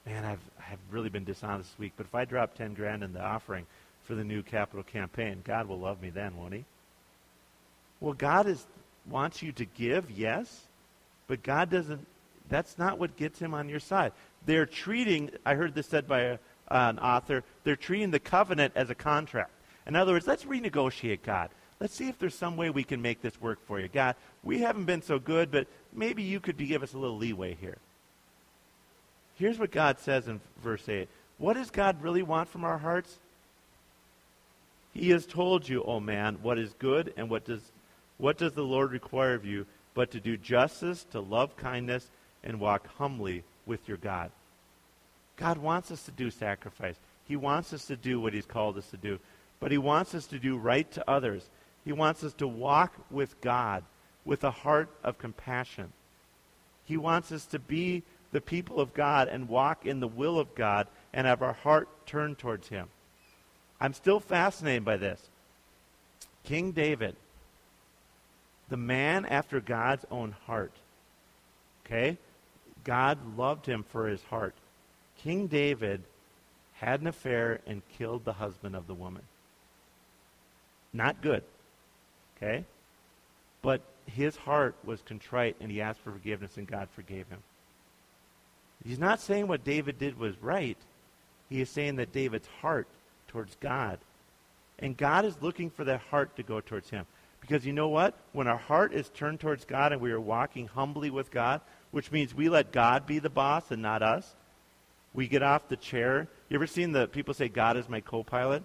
Man, 0.06 0.24
I've, 0.24 0.40
I've 0.58 0.78
really 0.90 1.08
been 1.08 1.24
dishonest 1.24 1.70
this 1.70 1.78
week, 1.78 1.94
but 1.96 2.06
if 2.06 2.14
I 2.14 2.26
drop 2.26 2.54
10 2.54 2.74
grand 2.74 3.02
in 3.02 3.12
the 3.12 3.22
offering 3.22 3.66
for 4.04 4.14
the 4.14 4.24
new 4.24 4.42
capital 4.42 4.82
campaign, 4.82 5.42
God 5.44 5.68
will 5.68 5.78
love 5.78 6.00
me 6.00 6.10
then, 6.10 6.36
won't 6.36 6.54
he? 6.54 6.64
Well, 8.00 8.14
God 8.14 8.46
is, 8.46 8.64
wants 9.08 9.42
you 9.42 9.52
to 9.52 9.64
give, 9.64 10.10
yes, 10.10 10.62
but 11.26 11.42
God 11.42 11.70
doesn't, 11.70 12.06
that's 12.48 12.78
not 12.78 12.98
what 12.98 13.16
gets 13.16 13.38
him 13.38 13.54
on 13.54 13.68
your 13.68 13.80
side. 13.80 14.12
They're 14.46 14.66
treating, 14.66 15.30
I 15.46 15.54
heard 15.54 15.74
this 15.74 15.86
said 15.86 16.06
by 16.06 16.20
a, 16.20 16.32
uh, 16.34 16.36
an 16.68 16.98
author, 16.98 17.44
they're 17.64 17.76
treating 17.76 18.10
the 18.10 18.18
covenant 18.18 18.74
as 18.76 18.90
a 18.90 18.94
contract. 18.94 19.50
In 19.86 19.96
other 19.96 20.12
words, 20.12 20.26
let's 20.26 20.44
renegotiate 20.44 21.22
God. 21.22 21.50
Let's 21.80 21.94
see 21.94 22.08
if 22.08 22.18
there's 22.18 22.34
some 22.34 22.56
way 22.56 22.70
we 22.70 22.84
can 22.84 23.02
make 23.02 23.20
this 23.20 23.40
work 23.40 23.58
for 23.66 23.80
you. 23.80 23.88
God, 23.88 24.16
we 24.42 24.60
haven't 24.60 24.84
been 24.84 25.02
so 25.02 25.18
good, 25.18 25.50
but 25.50 25.66
maybe 25.92 26.22
you 26.22 26.40
could 26.40 26.56
give 26.56 26.82
us 26.82 26.94
a 26.94 26.98
little 26.98 27.16
leeway 27.16 27.56
here. 27.60 27.78
Here's 29.36 29.58
what 29.58 29.70
God 29.70 29.98
says 29.98 30.28
in 30.28 30.40
verse 30.62 30.88
8. 30.88 31.08
What 31.38 31.54
does 31.54 31.70
God 31.70 32.02
really 32.02 32.22
want 32.22 32.48
from 32.48 32.64
our 32.64 32.78
hearts? 32.78 33.18
He 34.94 35.10
has 35.10 35.26
told 35.26 35.68
you, 35.68 35.82
O 35.82 36.00
man, 36.00 36.38
what 36.40 36.58
is 36.58 36.72
good 36.78 37.12
and 37.16 37.28
what 37.28 37.44
does 37.44 37.60
what 38.16 38.38
does 38.38 38.52
the 38.52 38.62
Lord 38.62 38.92
require 38.92 39.34
of 39.34 39.44
you 39.44 39.66
but 39.92 40.12
to 40.12 40.20
do 40.20 40.36
justice, 40.36 41.04
to 41.10 41.20
love 41.20 41.56
kindness, 41.56 42.08
and 42.42 42.60
walk 42.60 42.86
humbly 42.96 43.42
with 43.66 43.88
your 43.88 43.96
God. 43.96 44.30
God 45.36 45.58
wants 45.58 45.90
us 45.90 46.04
to 46.04 46.10
do 46.10 46.30
sacrifice. 46.30 46.96
He 47.26 47.36
wants 47.36 47.72
us 47.72 47.86
to 47.86 47.96
do 47.96 48.20
what 48.20 48.34
he's 48.34 48.46
called 48.46 48.76
us 48.76 48.88
to 48.90 48.96
do. 48.96 49.18
But 49.60 49.72
he 49.72 49.78
wants 49.78 50.14
us 50.14 50.26
to 50.26 50.38
do 50.38 50.56
right 50.56 50.90
to 50.92 51.10
others. 51.10 51.48
He 51.84 51.92
wants 51.92 52.22
us 52.22 52.34
to 52.34 52.46
walk 52.46 52.94
with 53.10 53.40
God 53.40 53.82
with 54.24 54.44
a 54.44 54.50
heart 54.50 54.90
of 55.02 55.18
compassion. 55.18 55.92
He 56.84 56.96
wants 56.96 57.32
us 57.32 57.46
to 57.46 57.58
be 57.58 58.02
the 58.32 58.40
people 58.40 58.80
of 58.80 58.94
God 58.94 59.28
and 59.28 59.48
walk 59.48 59.86
in 59.86 60.00
the 60.00 60.08
will 60.08 60.38
of 60.38 60.54
God 60.54 60.86
and 61.12 61.26
have 61.26 61.42
our 61.42 61.52
heart 61.52 61.88
turned 62.06 62.38
towards 62.38 62.68
Him. 62.68 62.88
I'm 63.84 63.92
still 63.92 64.18
fascinated 64.18 64.82
by 64.82 64.96
this. 64.96 65.20
King 66.44 66.72
David, 66.72 67.16
the 68.70 68.78
man 68.78 69.26
after 69.26 69.60
God's 69.60 70.06
own 70.10 70.34
heart. 70.46 70.72
Okay? 71.84 72.16
God 72.82 73.18
loved 73.36 73.66
him 73.66 73.82
for 73.82 74.08
his 74.08 74.22
heart. 74.22 74.54
King 75.18 75.48
David 75.48 76.02
had 76.76 77.02
an 77.02 77.08
affair 77.08 77.60
and 77.66 77.82
killed 77.98 78.24
the 78.24 78.32
husband 78.32 78.74
of 78.74 78.86
the 78.86 78.94
woman. 78.94 79.20
Not 80.94 81.20
good. 81.20 81.42
Okay? 82.38 82.64
But 83.60 83.82
his 84.06 84.34
heart 84.34 84.76
was 84.82 85.02
contrite 85.02 85.56
and 85.60 85.70
he 85.70 85.82
asked 85.82 86.00
for 86.00 86.10
forgiveness 86.10 86.56
and 86.56 86.66
God 86.66 86.88
forgave 86.96 87.28
him. 87.28 87.42
He's 88.82 88.98
not 88.98 89.20
saying 89.20 89.46
what 89.46 89.62
David 89.62 89.98
did 89.98 90.18
was 90.18 90.40
right. 90.40 90.78
He 91.50 91.60
is 91.60 91.68
saying 91.68 91.96
that 91.96 92.14
David's 92.14 92.48
heart 92.62 92.88
towards 93.34 93.56
God. 93.56 93.98
And 94.78 94.96
God 94.96 95.24
is 95.24 95.34
looking 95.40 95.68
for 95.68 95.82
that 95.84 96.00
heart 96.10 96.36
to 96.36 96.44
go 96.44 96.60
towards 96.60 96.88
him. 96.88 97.04
Because 97.40 97.66
you 97.66 97.72
know 97.72 97.88
what? 97.88 98.14
When 98.32 98.46
our 98.46 98.56
heart 98.56 98.94
is 98.94 99.10
turned 99.10 99.40
towards 99.40 99.64
God 99.64 99.92
and 99.92 100.00
we 100.00 100.12
are 100.12 100.20
walking 100.20 100.68
humbly 100.68 101.10
with 101.10 101.32
God, 101.32 101.60
which 101.90 102.12
means 102.12 102.32
we 102.32 102.48
let 102.48 102.70
God 102.70 103.06
be 103.06 103.18
the 103.18 103.28
boss 103.28 103.72
and 103.72 103.82
not 103.82 104.02
us, 104.02 104.36
we 105.12 105.26
get 105.26 105.42
off 105.42 105.68
the 105.68 105.76
chair. 105.76 106.28
You 106.48 106.54
ever 106.54 106.68
seen 106.68 106.92
the 106.92 107.08
people 107.08 107.34
say, 107.34 107.48
God 107.48 107.76
is 107.76 107.88
my 107.88 108.00
co 108.00 108.22
pilot? 108.22 108.62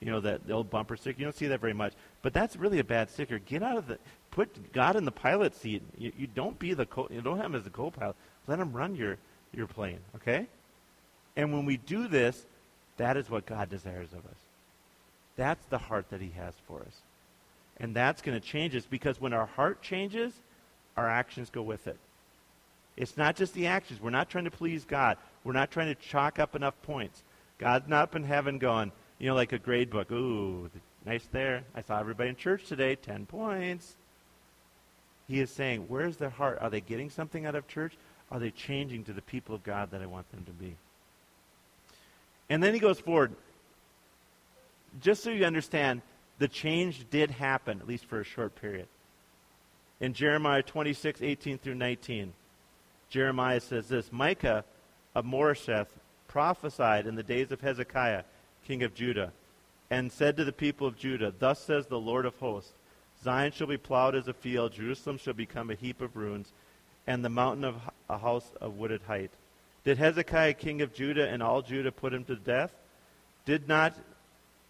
You 0.00 0.12
know, 0.12 0.20
that 0.20 0.42
old 0.48 0.70
bumper 0.70 0.96
sticker. 0.96 1.18
You 1.18 1.26
don't 1.26 1.36
see 1.36 1.48
that 1.48 1.60
very 1.60 1.74
much. 1.74 1.92
But 2.22 2.32
that's 2.32 2.56
really 2.56 2.78
a 2.78 2.84
bad 2.84 3.10
sticker. 3.10 3.40
Get 3.40 3.64
out 3.64 3.78
of 3.78 3.88
the, 3.88 3.98
put 4.30 4.72
God 4.72 4.94
in 4.94 5.04
the 5.04 5.12
pilot 5.12 5.56
seat. 5.56 5.82
You, 5.98 6.12
you 6.16 6.28
don't 6.28 6.56
be 6.56 6.72
the 6.72 6.86
co, 6.86 7.08
you 7.10 7.20
don't 7.20 7.36
have 7.36 7.46
him 7.46 7.56
as 7.56 7.64
the 7.64 7.70
co-pilot. 7.70 8.14
Let 8.46 8.60
him 8.60 8.72
run 8.72 8.94
your, 8.94 9.18
your 9.52 9.66
plane, 9.66 9.98
okay? 10.16 10.46
And 11.36 11.52
when 11.52 11.66
we 11.66 11.76
do 11.76 12.06
this, 12.06 12.46
that 12.98 13.16
is 13.16 13.30
what 13.30 13.46
God 13.46 13.70
desires 13.70 14.12
of 14.12 14.18
us. 14.18 14.38
That's 15.36 15.64
the 15.66 15.78
heart 15.78 16.10
that 16.10 16.20
he 16.20 16.32
has 16.36 16.54
for 16.66 16.80
us. 16.80 16.94
And 17.80 17.94
that's 17.94 18.22
going 18.22 18.38
to 18.38 18.46
change 18.46 18.74
us 18.76 18.84
because 18.84 19.20
when 19.20 19.32
our 19.32 19.46
heart 19.46 19.82
changes, 19.82 20.32
our 20.96 21.08
actions 21.08 21.48
go 21.50 21.62
with 21.62 21.86
it. 21.86 21.96
It's 22.96 23.16
not 23.16 23.36
just 23.36 23.54
the 23.54 23.68
actions. 23.68 24.02
We're 24.02 24.10
not 24.10 24.28
trying 24.28 24.44
to 24.44 24.50
please 24.50 24.84
God. 24.84 25.16
We're 25.44 25.52
not 25.52 25.70
trying 25.70 25.94
to 25.94 26.00
chalk 26.00 26.40
up 26.40 26.56
enough 26.56 26.74
points. 26.82 27.22
God's 27.58 27.88
not 27.88 28.14
in 28.16 28.24
heaven 28.24 28.58
going, 28.58 28.90
you 29.20 29.28
know, 29.28 29.36
like 29.36 29.52
a 29.52 29.58
grade 29.58 29.90
book. 29.90 30.10
Ooh, 30.10 30.68
nice 31.06 31.24
there. 31.30 31.62
I 31.76 31.82
saw 31.82 32.00
everybody 32.00 32.30
in 32.30 32.36
church 32.36 32.66
today, 32.66 32.96
10 32.96 33.26
points. 33.26 33.94
He 35.28 35.38
is 35.38 35.50
saying, 35.50 35.84
where's 35.86 36.16
their 36.16 36.30
heart? 36.30 36.58
Are 36.60 36.70
they 36.70 36.80
getting 36.80 37.10
something 37.10 37.46
out 37.46 37.54
of 37.54 37.68
church? 37.68 37.94
Are 38.32 38.40
they 38.40 38.50
changing 38.50 39.04
to 39.04 39.12
the 39.12 39.22
people 39.22 39.54
of 39.54 39.62
God 39.62 39.92
that 39.92 40.02
I 40.02 40.06
want 40.06 40.28
them 40.32 40.44
to 40.44 40.52
be? 40.52 40.74
And 42.48 42.62
then 42.62 42.74
he 42.74 42.80
goes 42.80 43.00
forward. 43.00 43.32
Just 45.00 45.22
so 45.22 45.30
you 45.30 45.44
understand, 45.44 46.02
the 46.38 46.48
change 46.48 47.06
did 47.10 47.30
happen, 47.30 47.80
at 47.80 47.88
least 47.88 48.06
for 48.06 48.20
a 48.20 48.24
short 48.24 48.54
period. 48.56 48.86
In 50.00 50.14
Jeremiah 50.14 50.62
26, 50.62 51.22
18 51.22 51.58
through 51.58 51.74
19, 51.74 52.32
Jeremiah 53.10 53.60
says 53.60 53.88
this 53.88 54.12
Micah 54.12 54.64
of 55.14 55.24
Moresheth 55.24 55.88
prophesied 56.28 57.06
in 57.06 57.16
the 57.16 57.22
days 57.22 57.50
of 57.50 57.60
Hezekiah, 57.60 58.22
king 58.66 58.82
of 58.82 58.94
Judah, 58.94 59.32
and 59.90 60.12
said 60.12 60.36
to 60.36 60.44
the 60.44 60.52
people 60.52 60.86
of 60.86 60.98
Judah, 60.98 61.32
Thus 61.36 61.58
says 61.58 61.86
the 61.86 61.98
Lord 61.98 62.26
of 62.26 62.36
hosts 62.36 62.72
Zion 63.22 63.50
shall 63.50 63.66
be 63.66 63.76
plowed 63.76 64.14
as 64.14 64.28
a 64.28 64.32
field, 64.32 64.72
Jerusalem 64.72 65.18
shall 65.18 65.34
become 65.34 65.70
a 65.70 65.74
heap 65.74 66.00
of 66.00 66.14
ruins, 66.14 66.52
and 67.06 67.24
the 67.24 67.28
mountain 67.28 67.64
of 67.64 67.76
a 68.08 68.18
house 68.18 68.52
of 68.60 68.76
wooded 68.76 69.02
height. 69.02 69.30
Did 69.88 69.96
Hezekiah, 69.96 70.52
king 70.52 70.82
of 70.82 70.92
Judah, 70.92 71.26
and 71.26 71.42
all 71.42 71.62
Judah 71.62 71.90
put 71.90 72.12
him 72.12 72.22
to 72.24 72.36
death? 72.36 72.70
Did 73.46 73.68
not 73.68 73.94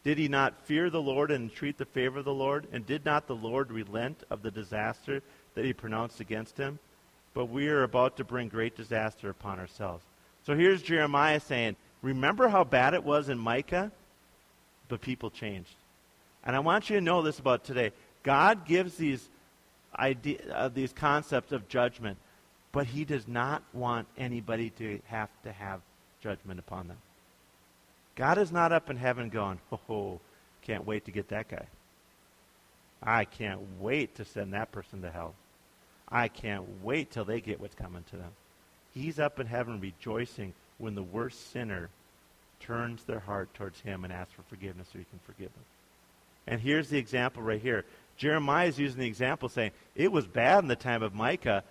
did 0.05 0.17
he 0.17 0.29
not 0.29 0.65
fear 0.67 0.91
the 0.91 1.03
Lord 1.03 1.33
and 1.33 1.51
entreat 1.51 1.77
the 1.77 1.87
favor 1.87 2.21
of 2.21 2.25
the 2.25 2.33
Lord? 2.33 2.69
And 2.71 2.87
did 2.87 3.05
not 3.05 3.27
the 3.27 3.35
Lord 3.35 3.73
relent 3.73 4.23
of 4.31 4.43
the 4.43 4.53
disaster 4.53 5.21
that 5.57 5.65
he 5.65 5.73
pronounced 5.73 6.21
against 6.21 6.57
him? 6.57 6.79
But 7.35 7.47
we 7.47 7.67
are 7.67 7.83
about 7.83 8.19
to 8.19 8.25
bring 8.25 8.47
great 8.47 8.77
disaster 8.77 9.29
upon 9.29 9.59
ourselves. 9.59 10.05
So 10.47 10.55
here's 10.55 10.83
Jeremiah 10.83 11.41
saying, 11.41 11.75
Remember 12.01 12.47
how 12.47 12.63
bad 12.63 12.95
it 12.95 13.03
was 13.03 13.29
in 13.29 13.41
Micah? 13.41 13.91
But 14.87 15.01
people 15.01 15.31
changed. 15.31 15.75
And 16.45 16.55
I 16.55 16.61
want 16.61 16.91
you 16.91 16.95
to 16.95 17.05
know 17.05 17.23
this 17.23 17.41
about 17.41 17.65
today. 17.65 17.91
God 18.23 18.67
gives 18.67 18.95
these, 18.95 19.29
idea, 19.99 20.39
uh, 20.55 20.69
these 20.69 20.93
concepts 20.93 21.51
of 21.51 21.69
judgment, 21.69 22.19
but 22.73 22.87
he 22.87 23.05
does 23.05 23.27
not 23.27 23.63
want 23.73 24.07
anybody 24.17 24.71
to 24.71 25.01
have 25.07 25.31
to 25.45 25.53
have 25.53 25.81
judgment 26.23 26.59
upon 26.59 26.89
them. 26.89 26.99
God 28.17 28.39
is 28.39 28.51
not 28.51 28.73
up 28.73 28.91
in 28.91 28.97
heaven 28.97 29.29
going, 29.29 29.61
oh, 29.89 30.21
can't 30.63 30.87
wait 30.87 31.05
to 31.05 31.11
get 31.11 31.29
that 31.29 31.49
guy. 31.49 31.67
I 33.03 33.25
can't 33.25 33.61
wait 33.81 34.17
to 34.17 34.25
send 34.25 34.53
that 34.53 34.73
person 34.73 35.03
to 35.03 35.11
hell. 35.11 35.35
I 36.09 36.29
can't 36.29 36.83
wait 36.83 37.11
till 37.11 37.25
they 37.25 37.41
get 37.41 37.61
what's 37.61 37.75
coming 37.75 38.05
to 38.11 38.17
them. 38.17 38.31
He's 38.93 39.21
up 39.21 39.39
in 39.39 39.47
heaven 39.47 39.81
rejoicing 39.81 40.53
when 40.79 40.95
the 40.95 41.03
worst 41.03 41.53
sinner 41.53 41.91
turns 42.61 43.05
their 43.05 43.21
heart 43.21 43.53
towards 43.55 43.81
him 43.81 44.05
and 44.05 44.13
asks 44.13 44.33
for 44.33 44.43
forgiveness 44.43 44.89
so 44.93 44.99
he 44.99 45.05
can 45.05 45.21
forgive 45.25 45.53
them. 45.53 45.65
And 46.47 46.61
here's 46.61 46.89
the 46.89 46.99
example 46.99 47.43
right 47.43 47.61
here. 47.61 47.85
Jeremiah 48.17 48.67
is 48.67 48.79
using 48.79 49.01
the 49.01 49.07
example 49.07 49.49
saying, 49.49 49.71
it 49.95 50.11
was 50.11 50.27
bad 50.27 50.65
in 50.65 50.69
the 50.69 50.77
time 50.77 51.03
of 51.03 51.15
Micah, 51.15 51.63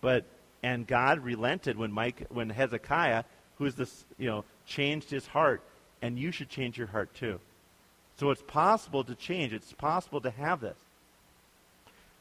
but 0.00 0.24
and 0.66 0.84
God 0.84 1.20
relented 1.20 1.78
when 1.78 1.92
Mike 1.92 2.26
when 2.28 2.50
Hezekiah, 2.50 3.22
who's 3.56 3.76
this, 3.76 4.04
you 4.18 4.26
know, 4.26 4.44
changed 4.66 5.08
his 5.10 5.24
heart, 5.24 5.62
and 6.02 6.18
you 6.18 6.32
should 6.32 6.48
change 6.48 6.76
your 6.76 6.88
heart 6.88 7.14
too. 7.14 7.38
So 8.18 8.30
it's 8.32 8.42
possible 8.42 9.04
to 9.04 9.14
change. 9.14 9.52
It's 9.52 9.72
possible 9.72 10.20
to 10.22 10.30
have 10.30 10.60
this. 10.60 10.76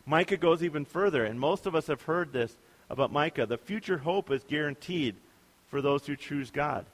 Micah 0.06 0.38
goes 0.38 0.62
even 0.62 0.86
further, 0.86 1.26
and 1.26 1.40
most 1.40 1.66
of 1.66 1.74
us 1.74 1.88
have 1.88 2.04
heard 2.04 2.34
this 2.34 2.56
about 2.88 3.12
Micah. 3.12 3.48
The 3.48 3.58
future 3.58 3.98
hope 3.98 4.30
is 4.30 4.44
guaranteed 4.44 5.16
for 5.72 5.82
those 5.82 6.06
who 6.06 6.16
choose 6.16 6.52
God. 6.52 6.86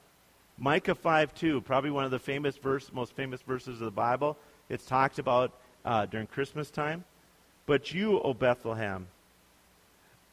Micah 0.56 0.94
5:2, 0.94 1.60
probably 1.60 1.90
one 1.90 2.06
of 2.06 2.10
the 2.10 2.18
famous 2.18 2.56
verse, 2.56 2.90
most 2.94 3.12
famous 3.14 3.42
verses 3.42 3.78
of 3.78 3.84
the 3.84 3.90
Bible. 3.90 4.38
It's 4.70 4.86
talked 4.86 5.18
about 5.18 5.52
uh, 5.84 6.06
during 6.06 6.28
Christmas 6.28 6.70
time. 6.70 7.04
But 7.66 7.92
you, 7.92 8.20
O 8.20 8.32
Bethlehem, 8.32 9.06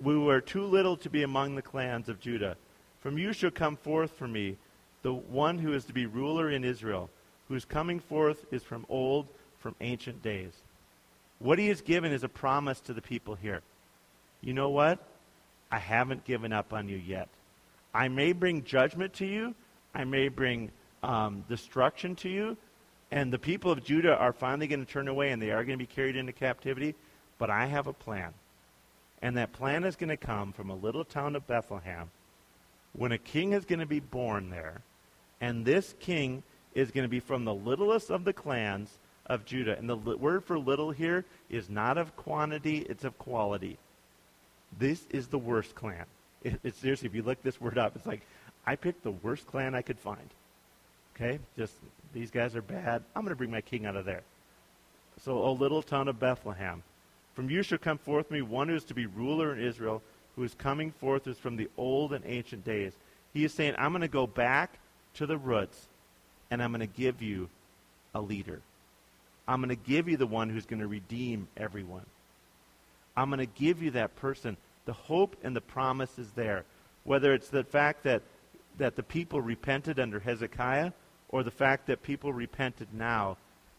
we 0.01 0.17
were 0.17 0.41
too 0.41 0.63
little 0.63 0.95
to 0.97 1.09
be 1.09 1.23
among 1.23 1.55
the 1.55 1.61
clans 1.61 2.07
of 2.07 2.19
Judah. 2.19 2.55
From 3.01 3.17
you 3.17 3.33
shall 3.33 3.51
come 3.51 3.75
forth 3.75 4.11
for 4.11 4.27
me 4.27 4.57
the 5.01 5.13
one 5.13 5.57
who 5.57 5.73
is 5.73 5.85
to 5.85 5.93
be 5.93 6.05
ruler 6.05 6.49
in 6.49 6.63
Israel, 6.63 7.09
whose 7.47 7.65
coming 7.65 7.99
forth 7.99 8.45
is 8.51 8.63
from 8.63 8.85
old, 8.89 9.27
from 9.59 9.75
ancient 9.81 10.21
days. 10.21 10.51
What 11.39 11.59
he 11.59 11.67
has 11.67 11.81
given 11.81 12.11
is 12.11 12.23
a 12.23 12.29
promise 12.29 12.79
to 12.81 12.93
the 12.93 13.01
people 13.01 13.35
here. 13.35 13.61
You 14.41 14.53
know 14.53 14.69
what? 14.69 14.99
I 15.71 15.79
haven't 15.79 16.25
given 16.25 16.51
up 16.51 16.73
on 16.73 16.89
you 16.89 16.97
yet. 16.97 17.27
I 17.93 18.07
may 18.07 18.33
bring 18.33 18.63
judgment 18.63 19.13
to 19.15 19.25
you, 19.25 19.55
I 19.93 20.03
may 20.03 20.29
bring 20.29 20.71
um, 21.01 21.43
destruction 21.49 22.15
to 22.17 22.29
you, 22.29 22.57
and 23.11 23.33
the 23.33 23.39
people 23.39 23.71
of 23.71 23.83
Judah 23.83 24.15
are 24.15 24.33
finally 24.33 24.67
going 24.67 24.85
to 24.85 24.91
turn 24.91 25.07
away 25.07 25.31
and 25.31 25.41
they 25.41 25.51
are 25.51 25.63
going 25.63 25.77
to 25.77 25.83
be 25.83 25.91
carried 25.91 26.15
into 26.15 26.31
captivity, 26.31 26.95
but 27.37 27.49
I 27.49 27.65
have 27.65 27.87
a 27.87 27.93
plan. 27.93 28.33
And 29.21 29.35
that 29.37 29.53
plan 29.53 29.83
is 29.83 29.95
going 29.95 30.09
to 30.09 30.17
come 30.17 30.53
from 30.53 30.69
a 30.69 30.75
little 30.75 31.03
town 31.03 31.35
of 31.35 31.47
Bethlehem 31.47 32.09
when 32.93 33.11
a 33.11 33.17
king 33.17 33.53
is 33.53 33.65
going 33.65 33.79
to 33.79 33.85
be 33.85 33.99
born 33.99 34.49
there. 34.49 34.81
And 35.41 35.65
this 35.65 35.93
king 35.99 36.43
is 36.73 36.91
going 36.91 37.03
to 37.03 37.09
be 37.09 37.19
from 37.19 37.45
the 37.45 37.53
littlest 37.53 38.09
of 38.09 38.23
the 38.23 38.33
clans 38.33 38.97
of 39.25 39.45
Judah. 39.45 39.77
And 39.77 39.89
the 39.89 39.95
li- 39.95 40.15
word 40.15 40.43
for 40.43 40.57
little 40.57 40.91
here 40.91 41.25
is 41.49 41.69
not 41.69 41.97
of 41.97 42.15
quantity, 42.15 42.79
it's 42.89 43.03
of 43.03 43.17
quality. 43.17 43.77
This 44.77 45.05
is 45.09 45.27
the 45.27 45.37
worst 45.37 45.75
clan. 45.75 46.05
It, 46.43 46.59
it's 46.63 46.79
seriously, 46.79 47.07
if 47.07 47.15
you 47.15 47.23
look 47.23 47.41
this 47.43 47.59
word 47.59 47.77
up, 47.77 47.95
it's 47.95 48.05
like, 48.05 48.21
I 48.65 48.75
picked 48.75 49.03
the 49.03 49.11
worst 49.11 49.47
clan 49.47 49.75
I 49.75 49.81
could 49.81 49.99
find. 49.99 50.29
Okay? 51.15 51.39
Just, 51.57 51.73
these 52.13 52.31
guys 52.31 52.55
are 52.55 52.61
bad. 52.61 53.03
I'm 53.15 53.23
going 53.23 53.31
to 53.31 53.37
bring 53.37 53.51
my 53.51 53.61
king 53.61 53.85
out 53.85 53.95
of 53.95 54.05
there. 54.05 54.21
So, 55.23 55.49
a 55.49 55.51
little 55.51 55.81
town 55.81 56.07
of 56.07 56.19
Bethlehem, 56.19 56.81
from 57.39 57.49
you 57.49 57.63
shall 57.63 57.77
come 57.77 57.97
forth 57.97 58.29
me 58.29 58.41
one 58.41 58.67
who 58.67 58.75
is 58.75 58.83
to 58.83 58.93
be 58.93 59.05
ruler 59.05 59.53
in 59.55 59.65
Israel, 59.65 60.01
who 60.35 60.43
is 60.43 60.53
coming 60.55 60.91
forth 60.91 61.25
is 61.25 61.37
from 61.37 61.55
the 61.55 61.69
old 61.77 62.11
and 62.11 62.25
ancient 62.25 62.65
days. 62.65 62.91
He 63.33 63.45
is 63.45 63.53
saying, 63.53 63.75
I'm 63.77 63.93
going 63.93 64.01
to 64.01 64.09
go 64.09 64.27
back 64.27 64.77
to 65.13 65.25
the 65.25 65.37
roots, 65.37 65.87
and 66.51 66.61
I'm 66.61 66.71
going 66.71 66.81
to 66.81 66.99
give 67.01 67.21
you 67.21 67.47
a 68.13 68.19
leader. 68.19 68.59
I'm 69.47 69.61
going 69.61 69.69
to 69.69 69.89
give 69.89 70.09
you 70.09 70.17
the 70.17 70.27
one 70.27 70.49
who's 70.49 70.65
going 70.65 70.81
to 70.81 70.87
redeem 70.87 71.47
everyone. 71.55 72.05
I'm 73.15 73.29
going 73.29 73.39
to 73.39 73.45
give 73.45 73.81
you 73.81 73.91
that 73.91 74.17
person. 74.17 74.57
The 74.83 74.91
hope 74.91 75.37
and 75.41 75.55
the 75.55 75.61
promise 75.61 76.19
is 76.19 76.31
there. 76.31 76.65
Whether 77.05 77.33
it's 77.33 77.47
the 77.47 77.63
fact 77.63 78.03
that, 78.03 78.21
that 78.79 78.97
the 78.97 79.03
people 79.03 79.39
repented 79.39 79.97
under 79.97 80.19
Hezekiah 80.19 80.91
or 81.29 81.43
the 81.43 81.51
fact 81.51 81.87
that 81.87 82.03
people 82.03 82.33
repented 82.33 82.89
now 82.93 83.37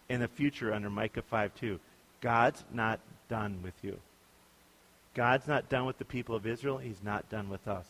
in 0.09 0.20
the 0.20 0.29
future 0.29 0.73
under 0.73 0.88
Micah 0.88 1.20
5 1.20 1.55
2. 1.57 1.79
God's 2.23 2.64
not 2.73 3.01
done 3.31 3.61
with 3.62 3.75
you. 3.83 3.97
God's 5.14 5.49
not 5.49 5.71
done 5.71 5.87
with 5.87 5.99
the 5.99 6.05
people 6.05 6.35
of 6.35 6.47
Israel. 6.47 6.79
He's 6.79 7.03
not 7.03 7.31
done 7.31 7.49
with 7.49 7.66
us. 7.66 7.87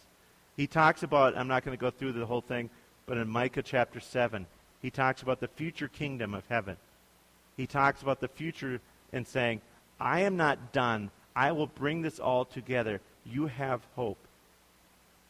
He 0.57 0.66
talks 0.66 1.03
about, 1.03 1.37
I'm 1.37 1.48
not 1.48 1.64
going 1.64 1.76
to 1.76 1.81
go 1.81 1.90
through 1.90 2.12
the 2.12 2.26
whole 2.26 2.42
thing, 2.42 2.70
but 3.07 3.16
in 3.16 3.29
Micah 3.29 3.62
chapter 3.62 3.98
7, 3.98 4.46
he 4.81 4.90
talks 4.90 5.22
about 5.22 5.40
the 5.40 5.48
future 5.48 5.88
kingdom 5.88 6.35
of 6.35 6.44
heaven. 6.48 6.76
He 7.57 7.66
talks 7.66 8.03
about 8.03 8.20
the 8.20 8.29
future 8.29 8.81
and 9.12 9.26
saying, 9.26 9.61
I 9.98 10.20
am 10.20 10.37
not 10.37 10.72
done. 10.72 11.11
I 11.35 11.53
will 11.53 11.66
bring 11.66 12.03
this 12.03 12.18
all 12.20 12.44
together. 12.44 13.00
You 13.24 13.46
have 13.46 13.83
hope. 13.96 14.18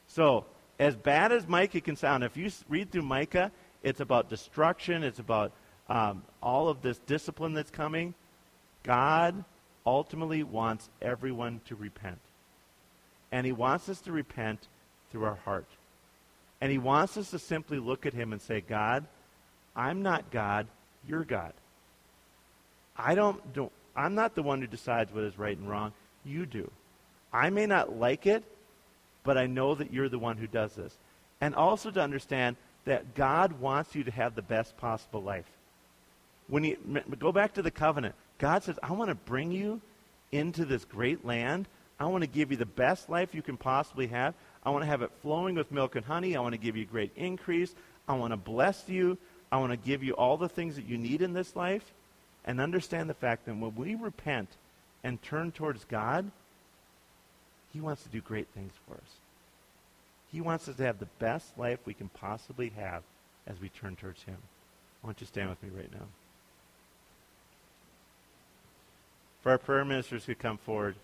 So, 0.07 0.45
as 0.79 0.97
bad 0.97 1.33
as 1.33 1.47
Micah 1.47 1.81
can 1.81 1.97
sound, 1.97 2.25
if 2.25 2.37
you 2.37 2.51
read 2.69 2.91
through 2.91 3.03
Micah, 3.03 3.53
it's 3.83 4.01
about 4.01 4.29
destruction, 4.29 5.03
it's 5.03 5.19
about 5.19 5.53
um, 5.89 6.23
all 6.43 6.69
of 6.69 6.83
this 6.83 6.99
discipline 6.99 7.53
that's 7.53 7.71
coming. 7.71 8.15
God 8.83 9.45
ultimately 9.91 10.45
wants 10.45 10.89
everyone 11.03 11.61
to 11.67 11.75
repent. 11.75 12.21
And 13.33 13.45
he 13.45 13.51
wants 13.51 13.89
us 13.89 14.01
to 14.03 14.13
repent 14.13 14.69
through 15.11 15.25
our 15.25 15.41
heart. 15.45 15.67
And 16.61 16.71
he 16.71 16.79
wants 16.79 17.17
us 17.17 17.31
to 17.31 17.41
simply 17.41 17.81
look 17.81 18.07
at 18.07 18.15
him 18.15 18.33
and 18.33 18.41
say, 18.41 18.61
God, 18.61 19.05
I'm 19.75 20.03
not 20.03 20.31
God, 20.31 20.69
you're 21.09 21.25
God. 21.25 21.53
I 22.97 23.17
don't, 23.17 23.53
don't 23.53 23.73
I'm 23.97 24.15
not 24.15 24.37
the 24.37 24.43
one 24.43 24.61
who 24.61 24.69
decides 24.69 25.13
what 25.13 25.25
is 25.25 25.39
right 25.39 25.59
and 25.59 25.69
wrong. 25.69 25.93
You 26.25 26.47
do. 26.47 26.71
I 27.33 27.51
may 27.51 27.67
not 27.67 27.99
like 27.99 28.27
it, 28.27 28.45
but 29.25 29.37
I 29.37 29.47
know 29.47 29.75
that 29.75 29.93
you're 29.93 30.09
the 30.09 30.19
one 30.19 30.37
who 30.37 30.47
does 30.47 30.75
this. 30.75 30.97
And 31.41 31.55
also 31.55 31.91
to 31.91 32.01
understand 32.01 32.57
that 32.85 33.15
God 33.15 33.53
wants 33.61 33.97
you 33.97 34.05
to 34.05 34.11
have 34.11 34.37
the 34.37 34.43
best 34.43 34.77
possible 34.77 35.23
life. 35.23 35.51
When 36.47 36.63
you 36.63 36.77
go 37.19 37.33
back 37.33 37.55
to 37.55 37.63
the 37.63 37.71
covenant, 37.71 38.15
God 38.41 38.65
says, 38.65 38.79
I 38.83 38.93
want 38.93 39.11
to 39.11 39.15
bring 39.15 39.53
you 39.53 39.81
into 40.33 40.65
this 40.65 40.85
great 40.85 41.25
land. 41.25 41.69
I 42.01 42.07
want 42.07 42.23
to 42.23 42.29
give 42.29 42.51
you 42.51 42.57
the 42.57 42.65
best 42.65 43.11
life 43.11 43.35
you 43.35 43.43
can 43.43 43.59
possibly 43.59 44.07
have. 44.09 44.35
I 44.65 44.71
want 44.71 44.83
to 44.83 44.87
have 44.87 45.03
it 45.03 45.13
flowing 45.21 45.55
with 45.55 45.71
milk 45.71 45.95
and 45.95 46.05
honey. 46.05 46.35
I 46.35 46.41
want 46.41 46.55
to 46.55 46.61
give 46.61 46.77
you 46.77 46.87
great 46.87 47.13
increase. 47.17 47.75
I 48.09 48.15
want 48.15 48.33
to 48.33 48.39
bless 48.39 48.89
you. 48.89 49.19
I 49.53 49.59
want 49.59 49.73
to 49.73 49.77
give 49.77 50.03
you 50.03 50.15
all 50.15 50.39
the 50.39 50.49
things 50.49 50.77
that 50.77 50.87
you 50.87 50.97
need 50.97 51.21
in 51.21 51.35
this 51.35 51.55
life. 51.55 51.93
And 52.47 52.61
understand 52.61 53.11
the 53.11 53.15
fact 53.15 53.45
that 53.45 53.55
when 53.55 53.75
we 53.77 53.95
repent 53.95 54.49
and 55.05 55.23
turn 55.23 55.53
towards 55.53 55.85
God, 55.85 56.31
He 57.75 57.81
wants 57.83 58.03
to 58.05 58.09
do 58.09 58.23
great 58.23 58.49
things 58.55 58.73
for 58.89 58.95
us. 58.95 59.19
He 60.33 60.41
wants 60.41 60.67
us 60.67 60.77
to 60.77 60.85
have 60.85 60.99
the 60.99 61.09
best 61.19 61.59
life 61.59 61.81
we 61.85 61.93
can 61.93 62.09
possibly 62.09 62.71
have 62.71 63.03
as 63.47 63.61
we 63.61 63.69
turn 63.69 63.97
towards 63.97 64.23
Him. 64.23 64.39
I 65.03 65.07
want 65.07 65.21
you 65.21 65.27
stand 65.27 65.51
with 65.51 65.63
me 65.63 65.69
right 65.77 65.93
now. 65.93 66.07
For 69.43 69.53
our 69.53 69.59
prayer 69.59 69.85
ministers 69.85 70.25
who 70.25 70.35
come 70.35 70.59
forward, 70.59 70.97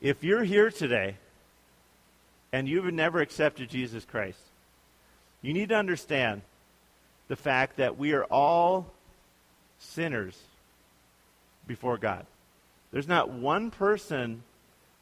if 0.00 0.24
you're 0.24 0.44
here 0.44 0.70
today 0.70 1.16
and 2.52 2.68
you've 2.68 2.92
never 2.92 3.20
accepted 3.20 3.68
Jesus 3.68 4.04
Christ, 4.04 4.38
you 5.42 5.52
need 5.52 5.68
to 5.68 5.76
understand 5.76 6.42
the 7.28 7.36
fact 7.36 7.76
that 7.76 7.98
we 7.98 8.12
are 8.12 8.24
all 8.24 8.86
sinners 9.78 10.36
before 11.66 11.98
God. 11.98 12.26
There's 12.90 13.08
not 13.08 13.30
one 13.30 13.70
person 13.70 14.42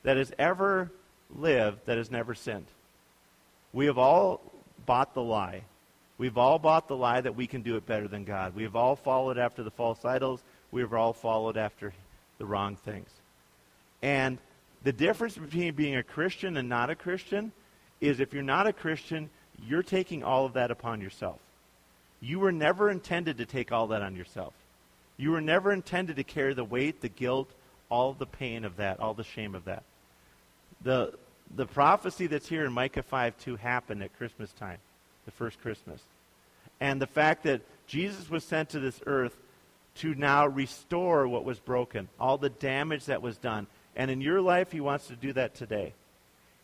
that 0.03 0.17
has 0.17 0.33
ever 0.39 0.91
lived 1.35 1.87
that 1.87 1.97
has 1.97 2.11
never 2.11 2.35
sinned. 2.35 2.67
We 3.73 3.87
have 3.87 3.99
all 3.99 4.41
bought 4.85 5.15
the 5.15 5.23
lie. 5.23 5.63
We've 6.19 6.39
all 6.39 6.59
bought 6.59 6.89
the 6.89 6.97
lie 6.97 7.21
that 7.21 7.37
we 7.37 7.47
can 7.47 7.63
do 7.63 7.77
it 7.77 7.87
better 7.87 8.09
than 8.09 8.25
God. 8.25 8.55
We 8.55 8.63
have 8.63 8.77
all 8.77 8.97
followed 8.97 9.39
after 9.39 9.63
the 9.63 9.71
false 9.71 10.05
idols. 10.05 10.43
We 10.71 10.81
have 10.81 10.93
all 10.93 11.13
followed 11.13 11.57
after 11.57 11.93
the 12.39 12.47
wrong 12.47 12.77
things. 12.77 13.09
And 14.03 14.39
the 14.83 14.93
difference 14.93 15.37
between 15.37 15.75
being 15.75 15.97
a 15.97 16.03
Christian 16.03 16.57
and 16.57 16.69
not 16.69 16.91
a 16.91 16.95
Christian 16.95 17.53
is 18.01 18.21
if 18.21 18.33
you're 18.33 18.43
not 18.43 18.67
a 18.67 18.73
Christian, 18.73 19.31
you're 19.67 19.83
taking 19.83 20.23
all 20.23 20.45
of 20.45 20.53
that 20.55 20.71
upon 20.71 21.01
yourself. 21.01 21.39
You 22.21 22.39
were 22.39 22.53
never 22.53 22.91
intended 22.91 23.39
to 23.39 23.47
take 23.47 23.73
all 23.73 23.89
that 23.89 24.03
on 24.03 24.17
yourself. 24.17 24.53
You 25.17 25.31
were 25.31 25.41
never 25.41 25.73
intended 25.73 26.17
to 26.17 26.25
carry 26.25 26.55
the 26.55 26.65
weight, 26.65 27.01
the 27.01 27.09
guilt, 27.09 27.51
all 27.89 28.13
the 28.13 28.27
pain 28.27 28.65
of 28.65 28.77
that, 28.77 29.01
all 29.01 29.15
the 29.15 29.25
shame 29.25 29.55
of 29.55 29.65
that. 29.65 29.83
The, 30.83 31.15
the 31.55 31.67
prophecy 31.67 32.27
that's 32.27 32.49
here 32.49 32.65
in 32.65 32.73
Micah 32.73 33.03
5 33.03 33.39
2 33.39 33.57
happened 33.57 34.03
at 34.03 34.17
Christmas 34.17 34.53
time, 34.53 34.79
the 35.25 35.31
first 35.31 35.61
Christmas. 35.61 36.03
And 36.81 37.01
the 37.01 37.07
fact 37.07 37.45
that 37.45 37.63
Jesus 37.87 38.29
was 38.29 38.45
sent 38.45 38.71
to 38.71 38.81
this 38.81 39.01
earth 39.07 39.37
to 39.97 40.15
now 40.15 40.47
restore 40.47 41.27
what 41.29 41.45
was 41.45 41.59
broken, 41.59 42.09
all 42.19 42.39
the 42.39 42.51
damage 42.51 43.07
that 43.07 43.23
was 43.23 43.37
done. 43.37 43.67
And 43.95 44.11
in 44.11 44.21
your 44.21 44.41
life, 44.41 44.73
He 44.73 44.81
wants 44.81 45.07
to 45.09 45.17
do 45.17 45.33
that 45.35 45.55
today. 45.55 45.93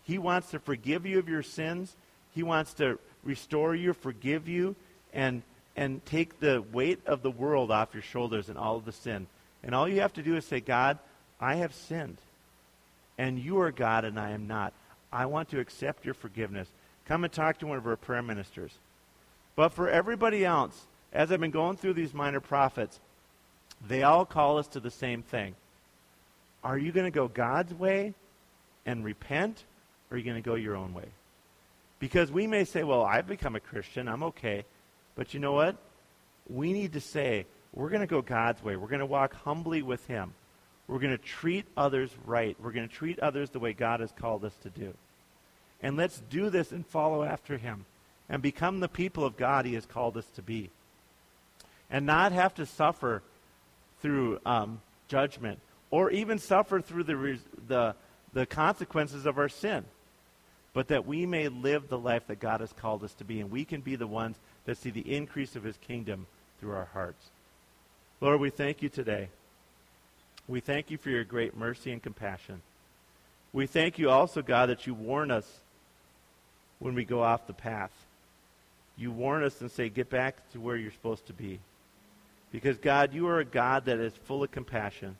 He 0.05 0.19
wants 0.19 0.51
to 0.51 0.59
forgive 0.59 1.07
you 1.07 1.19
of 1.19 1.29
your 1.29 1.43
sins. 1.43 1.95
He 2.35 2.43
wants 2.43 2.75
to 2.75 2.99
restore 3.25 3.75
you, 3.75 3.93
forgive 3.93 4.49
you, 4.49 4.75
and, 5.13 5.43
and 5.77 6.05
take 6.05 6.41
the 6.41 6.63
weight 6.73 7.01
of 7.07 7.23
the 7.23 7.31
world 7.31 7.71
off 7.71 7.95
your 7.95 8.03
shoulders 8.03 8.49
and 8.49 8.59
all 8.59 8.77
of 8.77 8.85
the 8.85 8.93
sin. 8.93 9.27
And 9.63 9.75
all 9.75 9.89
you 9.89 10.01
have 10.01 10.15
to 10.15 10.23
do 10.23 10.37
is 10.37 10.45
say, 10.45 10.61
God, 10.61 10.99
I 11.41 11.57
have 11.57 11.75
sinned. 11.75 12.19
And 13.19 13.39
you 13.39 13.61
are 13.61 13.71
God 13.71 14.05
and 14.05 14.19
I 14.19 14.31
am 14.31 14.47
not. 14.47 14.73
I 15.13 15.27
want 15.27 15.51
to 15.51 15.61
accept 15.61 16.05
your 16.05 16.15
forgiveness. 16.15 16.69
Come 17.07 17.25
and 17.25 17.33
talk 17.33 17.59
to 17.59 17.67
one 17.67 17.79
of 17.79 17.87
our 17.87 17.97
prayer 17.97 18.23
ministers. 18.23 18.73
But 19.55 19.71
for 19.71 19.89
everybody 19.89 20.45
else, 20.45 20.87
as 21.13 21.31
I've 21.31 21.41
been 21.41 21.51
going 21.51 21.77
through 21.77 21.93
these 21.95 22.15
minor 22.15 22.41
prophets, 22.41 22.99
they 23.87 24.03
all 24.03 24.25
call 24.25 24.59
us 24.59 24.69
to 24.69 24.81
the 24.81 24.91
same 24.91 25.23
thing. 25.23 25.55
Are 26.63 26.79
you 26.79 26.93
going 26.93 27.07
to 27.07 27.11
go 27.11 27.29
God's 27.29 27.75
way 27.75 28.15
and 28.87 29.05
repent, 29.05 29.65
or 30.11 30.15
are 30.15 30.19
you 30.19 30.25
going 30.25 30.41
to 30.41 30.49
go 30.49 30.55
your 30.55 30.77
own 30.77 30.95
way? 30.95 31.09
Because 31.99 32.31
we 32.31 32.47
may 32.47 32.65
say, 32.65 32.83
well, 32.83 33.03
I've 33.03 33.27
become 33.27 33.57
a 33.57 33.61
Christian, 33.61 34.09
I'm 34.09 34.23
okay. 34.25 34.65
But 35.15 35.35
you 35.35 35.41
know 35.41 35.53
what? 35.53 35.77
We 36.49 36.73
need 36.73 36.95
to 36.95 37.01
say, 37.01 37.47
we're 37.73 37.91
going 37.91 38.01
to 38.01 38.07
go 38.07 38.23
God's 38.23 38.63
way. 38.63 38.77
We're 38.77 38.89
going 38.89 39.01
to 39.01 39.07
walk 39.07 39.35
humbly 39.35 39.83
with 39.83 40.07
Him. 40.07 40.35
We're 40.89 40.99
going 40.99 41.17
to 41.17 41.23
treat 41.23 41.65
others 41.77 42.11
right. 42.27 42.57
We're 42.61 42.73
going 42.73 42.89
to 42.89 42.95
treat 42.95 43.19
others 43.21 43.51
the 43.51 43.61
way 43.61 43.73
God 43.73 44.01
has 44.01 44.13
called 44.13 44.45
us 44.45 44.55
to 44.63 44.71
do. 44.71 44.95
And 45.81 45.97
let's 45.97 46.23
do 46.31 46.51
this 46.51 46.73
and 46.73 46.87
follow 46.87 47.23
after 47.23 47.57
Him 47.57 47.87
and 48.29 48.43
become 48.43 48.81
the 48.81 48.89
people 48.89 49.25
of 49.25 49.37
God 49.37 49.65
He 49.65 49.75
has 49.75 49.87
called 49.87 50.17
us 50.17 50.27
to 50.37 50.43
be. 50.43 50.71
And 51.91 52.07
not 52.07 52.33
have 52.33 52.55
to 52.55 52.67
suffer 52.67 53.23
through 54.03 54.41
um, 54.45 54.81
judgment 55.09 55.59
or 55.91 56.11
even 56.11 56.39
suffer 56.39 56.81
through 56.81 57.05
the, 57.05 57.39
the, 57.69 57.95
the 58.33 58.47
consequences 58.47 59.27
of 59.27 59.39
our 59.39 59.49
sin, 59.49 59.85
but 60.75 60.89
that 60.89 61.07
we 61.07 61.27
may 61.27 61.49
live 61.49 61.89
the 61.89 61.99
life 61.99 62.27
that 62.27 62.41
God 62.41 62.61
has 62.61 62.73
called 62.73 63.05
us 63.05 63.13
to 63.15 63.25
be, 63.25 63.41
and 63.41 63.51
we 63.51 63.65
can 63.65 63.81
be 63.81 63.97
the 63.97 64.07
ones 64.07 64.37
that 64.65 64.79
see 64.79 64.91
the 64.91 65.15
increase 65.15 65.55
of 65.55 65.63
his 65.63 65.77
kingdom 65.77 66.27
through 66.61 66.73
our 66.73 66.89
hearts. 66.93 67.25
Lord, 68.21 68.41
we 68.41 68.51
thank 68.51 68.83
you 68.83 68.89
today. 68.89 69.29
We 70.49 70.61
thank 70.61 70.91
you 70.91 70.99
for 70.99 71.11
your 71.11 71.25
great 71.25 71.57
mercy 71.57 71.93
and 71.93 72.03
compassion. 72.03 72.63
We 73.53 73.67
thank 73.67 73.99
you 73.99 74.09
also, 74.09 74.41
God, 74.41 74.71
that 74.71 74.87
you 74.87 74.95
warn 74.95 75.31
us 75.31 75.47
when 76.79 76.95
we 76.95 77.05
go 77.05 77.23
off 77.23 77.47
the 77.47 77.53
path. 77.53 77.93
You 78.97 79.11
warn 79.11 79.45
us 79.45 79.61
and 79.61 79.71
say, 79.71 79.89
get 79.89 80.09
back 80.09 80.37
to 80.53 80.61
where 80.61 80.77
you're 80.77 80.93
supposed 80.93 81.27
to 81.27 81.33
be. 81.33 81.59
Because, 82.53 82.79
God, 82.79 83.15
you 83.15 83.27
are 83.29 83.41
a 83.41 83.45
God 83.45 83.87
that 83.87 83.99
is 83.99 84.13
full 84.25 84.45
of 84.45 84.53
compassion. 84.53 85.17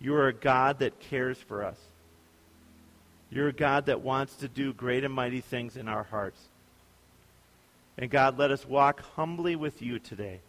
You 0.00 0.14
are 0.14 0.28
a 0.28 0.32
God 0.32 0.80
that 0.80 0.98
cares 0.98 1.38
for 1.38 1.62
us. 1.62 1.78
You're 3.30 3.48
a 3.48 3.52
God 3.52 3.86
that 3.86 4.00
wants 4.00 4.36
to 4.36 4.48
do 4.48 4.72
great 4.72 5.04
and 5.04 5.12
mighty 5.12 5.40
things 5.40 5.76
in 5.76 5.88
our 5.88 6.04
hearts. 6.04 6.40
And 7.98 8.10
God, 8.10 8.38
let 8.38 8.50
us 8.50 8.66
walk 8.66 9.02
humbly 9.14 9.56
with 9.56 9.82
you 9.82 9.98
today. 9.98 10.40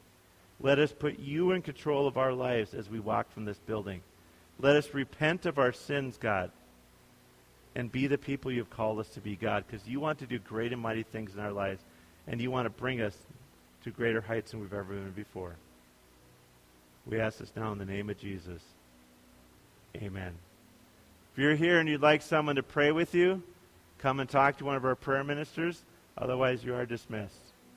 Let 0.59 0.80
us 0.80 0.91
put 0.91 1.20
you 1.20 1.51
in 1.51 1.61
control 1.61 2.07
of 2.07 2.18
our 2.18 2.34
lives 2.34 2.74
as 2.74 2.89
we 2.89 2.99
walk 2.99 3.32
from 3.32 3.45
this 3.45 3.59
building. 3.59 4.01
Let 4.59 4.76
us 4.76 4.93
repent 4.93 5.45
of 5.45 5.59
our 5.59 5.72
sins, 5.72 6.18
God, 6.18 6.51
and 7.76 7.91
be 7.91 8.07
the 8.07 8.18
people 8.18 8.51
you've 8.51 8.70
called 8.70 8.99
us 8.99 9.09
to 9.09 9.22
be, 9.22 9.36
God, 9.36 9.65
because 9.68 9.88
you 9.88 9.99
want 9.99 10.20
to 10.20 10.26
do 10.26 10.39
great 10.39 10.74
and 10.74 10.82
mighty 10.82 11.03
things 11.03 11.34
in 11.36 11.39
our 11.39 11.51
lives, 11.51 11.82
and 12.26 12.41
you 12.41 12.49
want 12.49 12.65
to 12.65 12.72
bring 12.72 13.01
us 13.01 13.15
to 13.88 13.93
greater 13.93 14.19
heights 14.19 14.51
than 14.51 14.59
we've 14.59 14.73
ever 14.73 14.93
been 14.93 15.11
before. 15.11 15.55
We 17.05 17.21
ask 17.21 17.38
this 17.39 17.53
now 17.55 17.71
in 17.71 17.77
the 17.77 17.85
name 17.85 18.09
of 18.09 18.19
Jesus. 18.19 18.61
Amen. 19.95 20.33
If 21.31 21.39
you're 21.39 21.55
here 21.55 21.79
and 21.79 21.88
you'd 21.88 22.01
like 22.01 22.21
someone 22.21 22.57
to 22.57 22.63
pray 22.63 22.91
with 22.91 23.15
you, 23.15 23.41
come 23.99 24.19
and 24.19 24.29
talk 24.29 24.57
to 24.57 24.65
one 24.65 24.75
of 24.75 24.83
our 24.83 24.95
prayer 24.95 25.23
ministers. 25.23 25.81
Otherwise, 26.17 26.65
you 26.65 26.75
are 26.75 26.85
dismissed. 26.85 27.47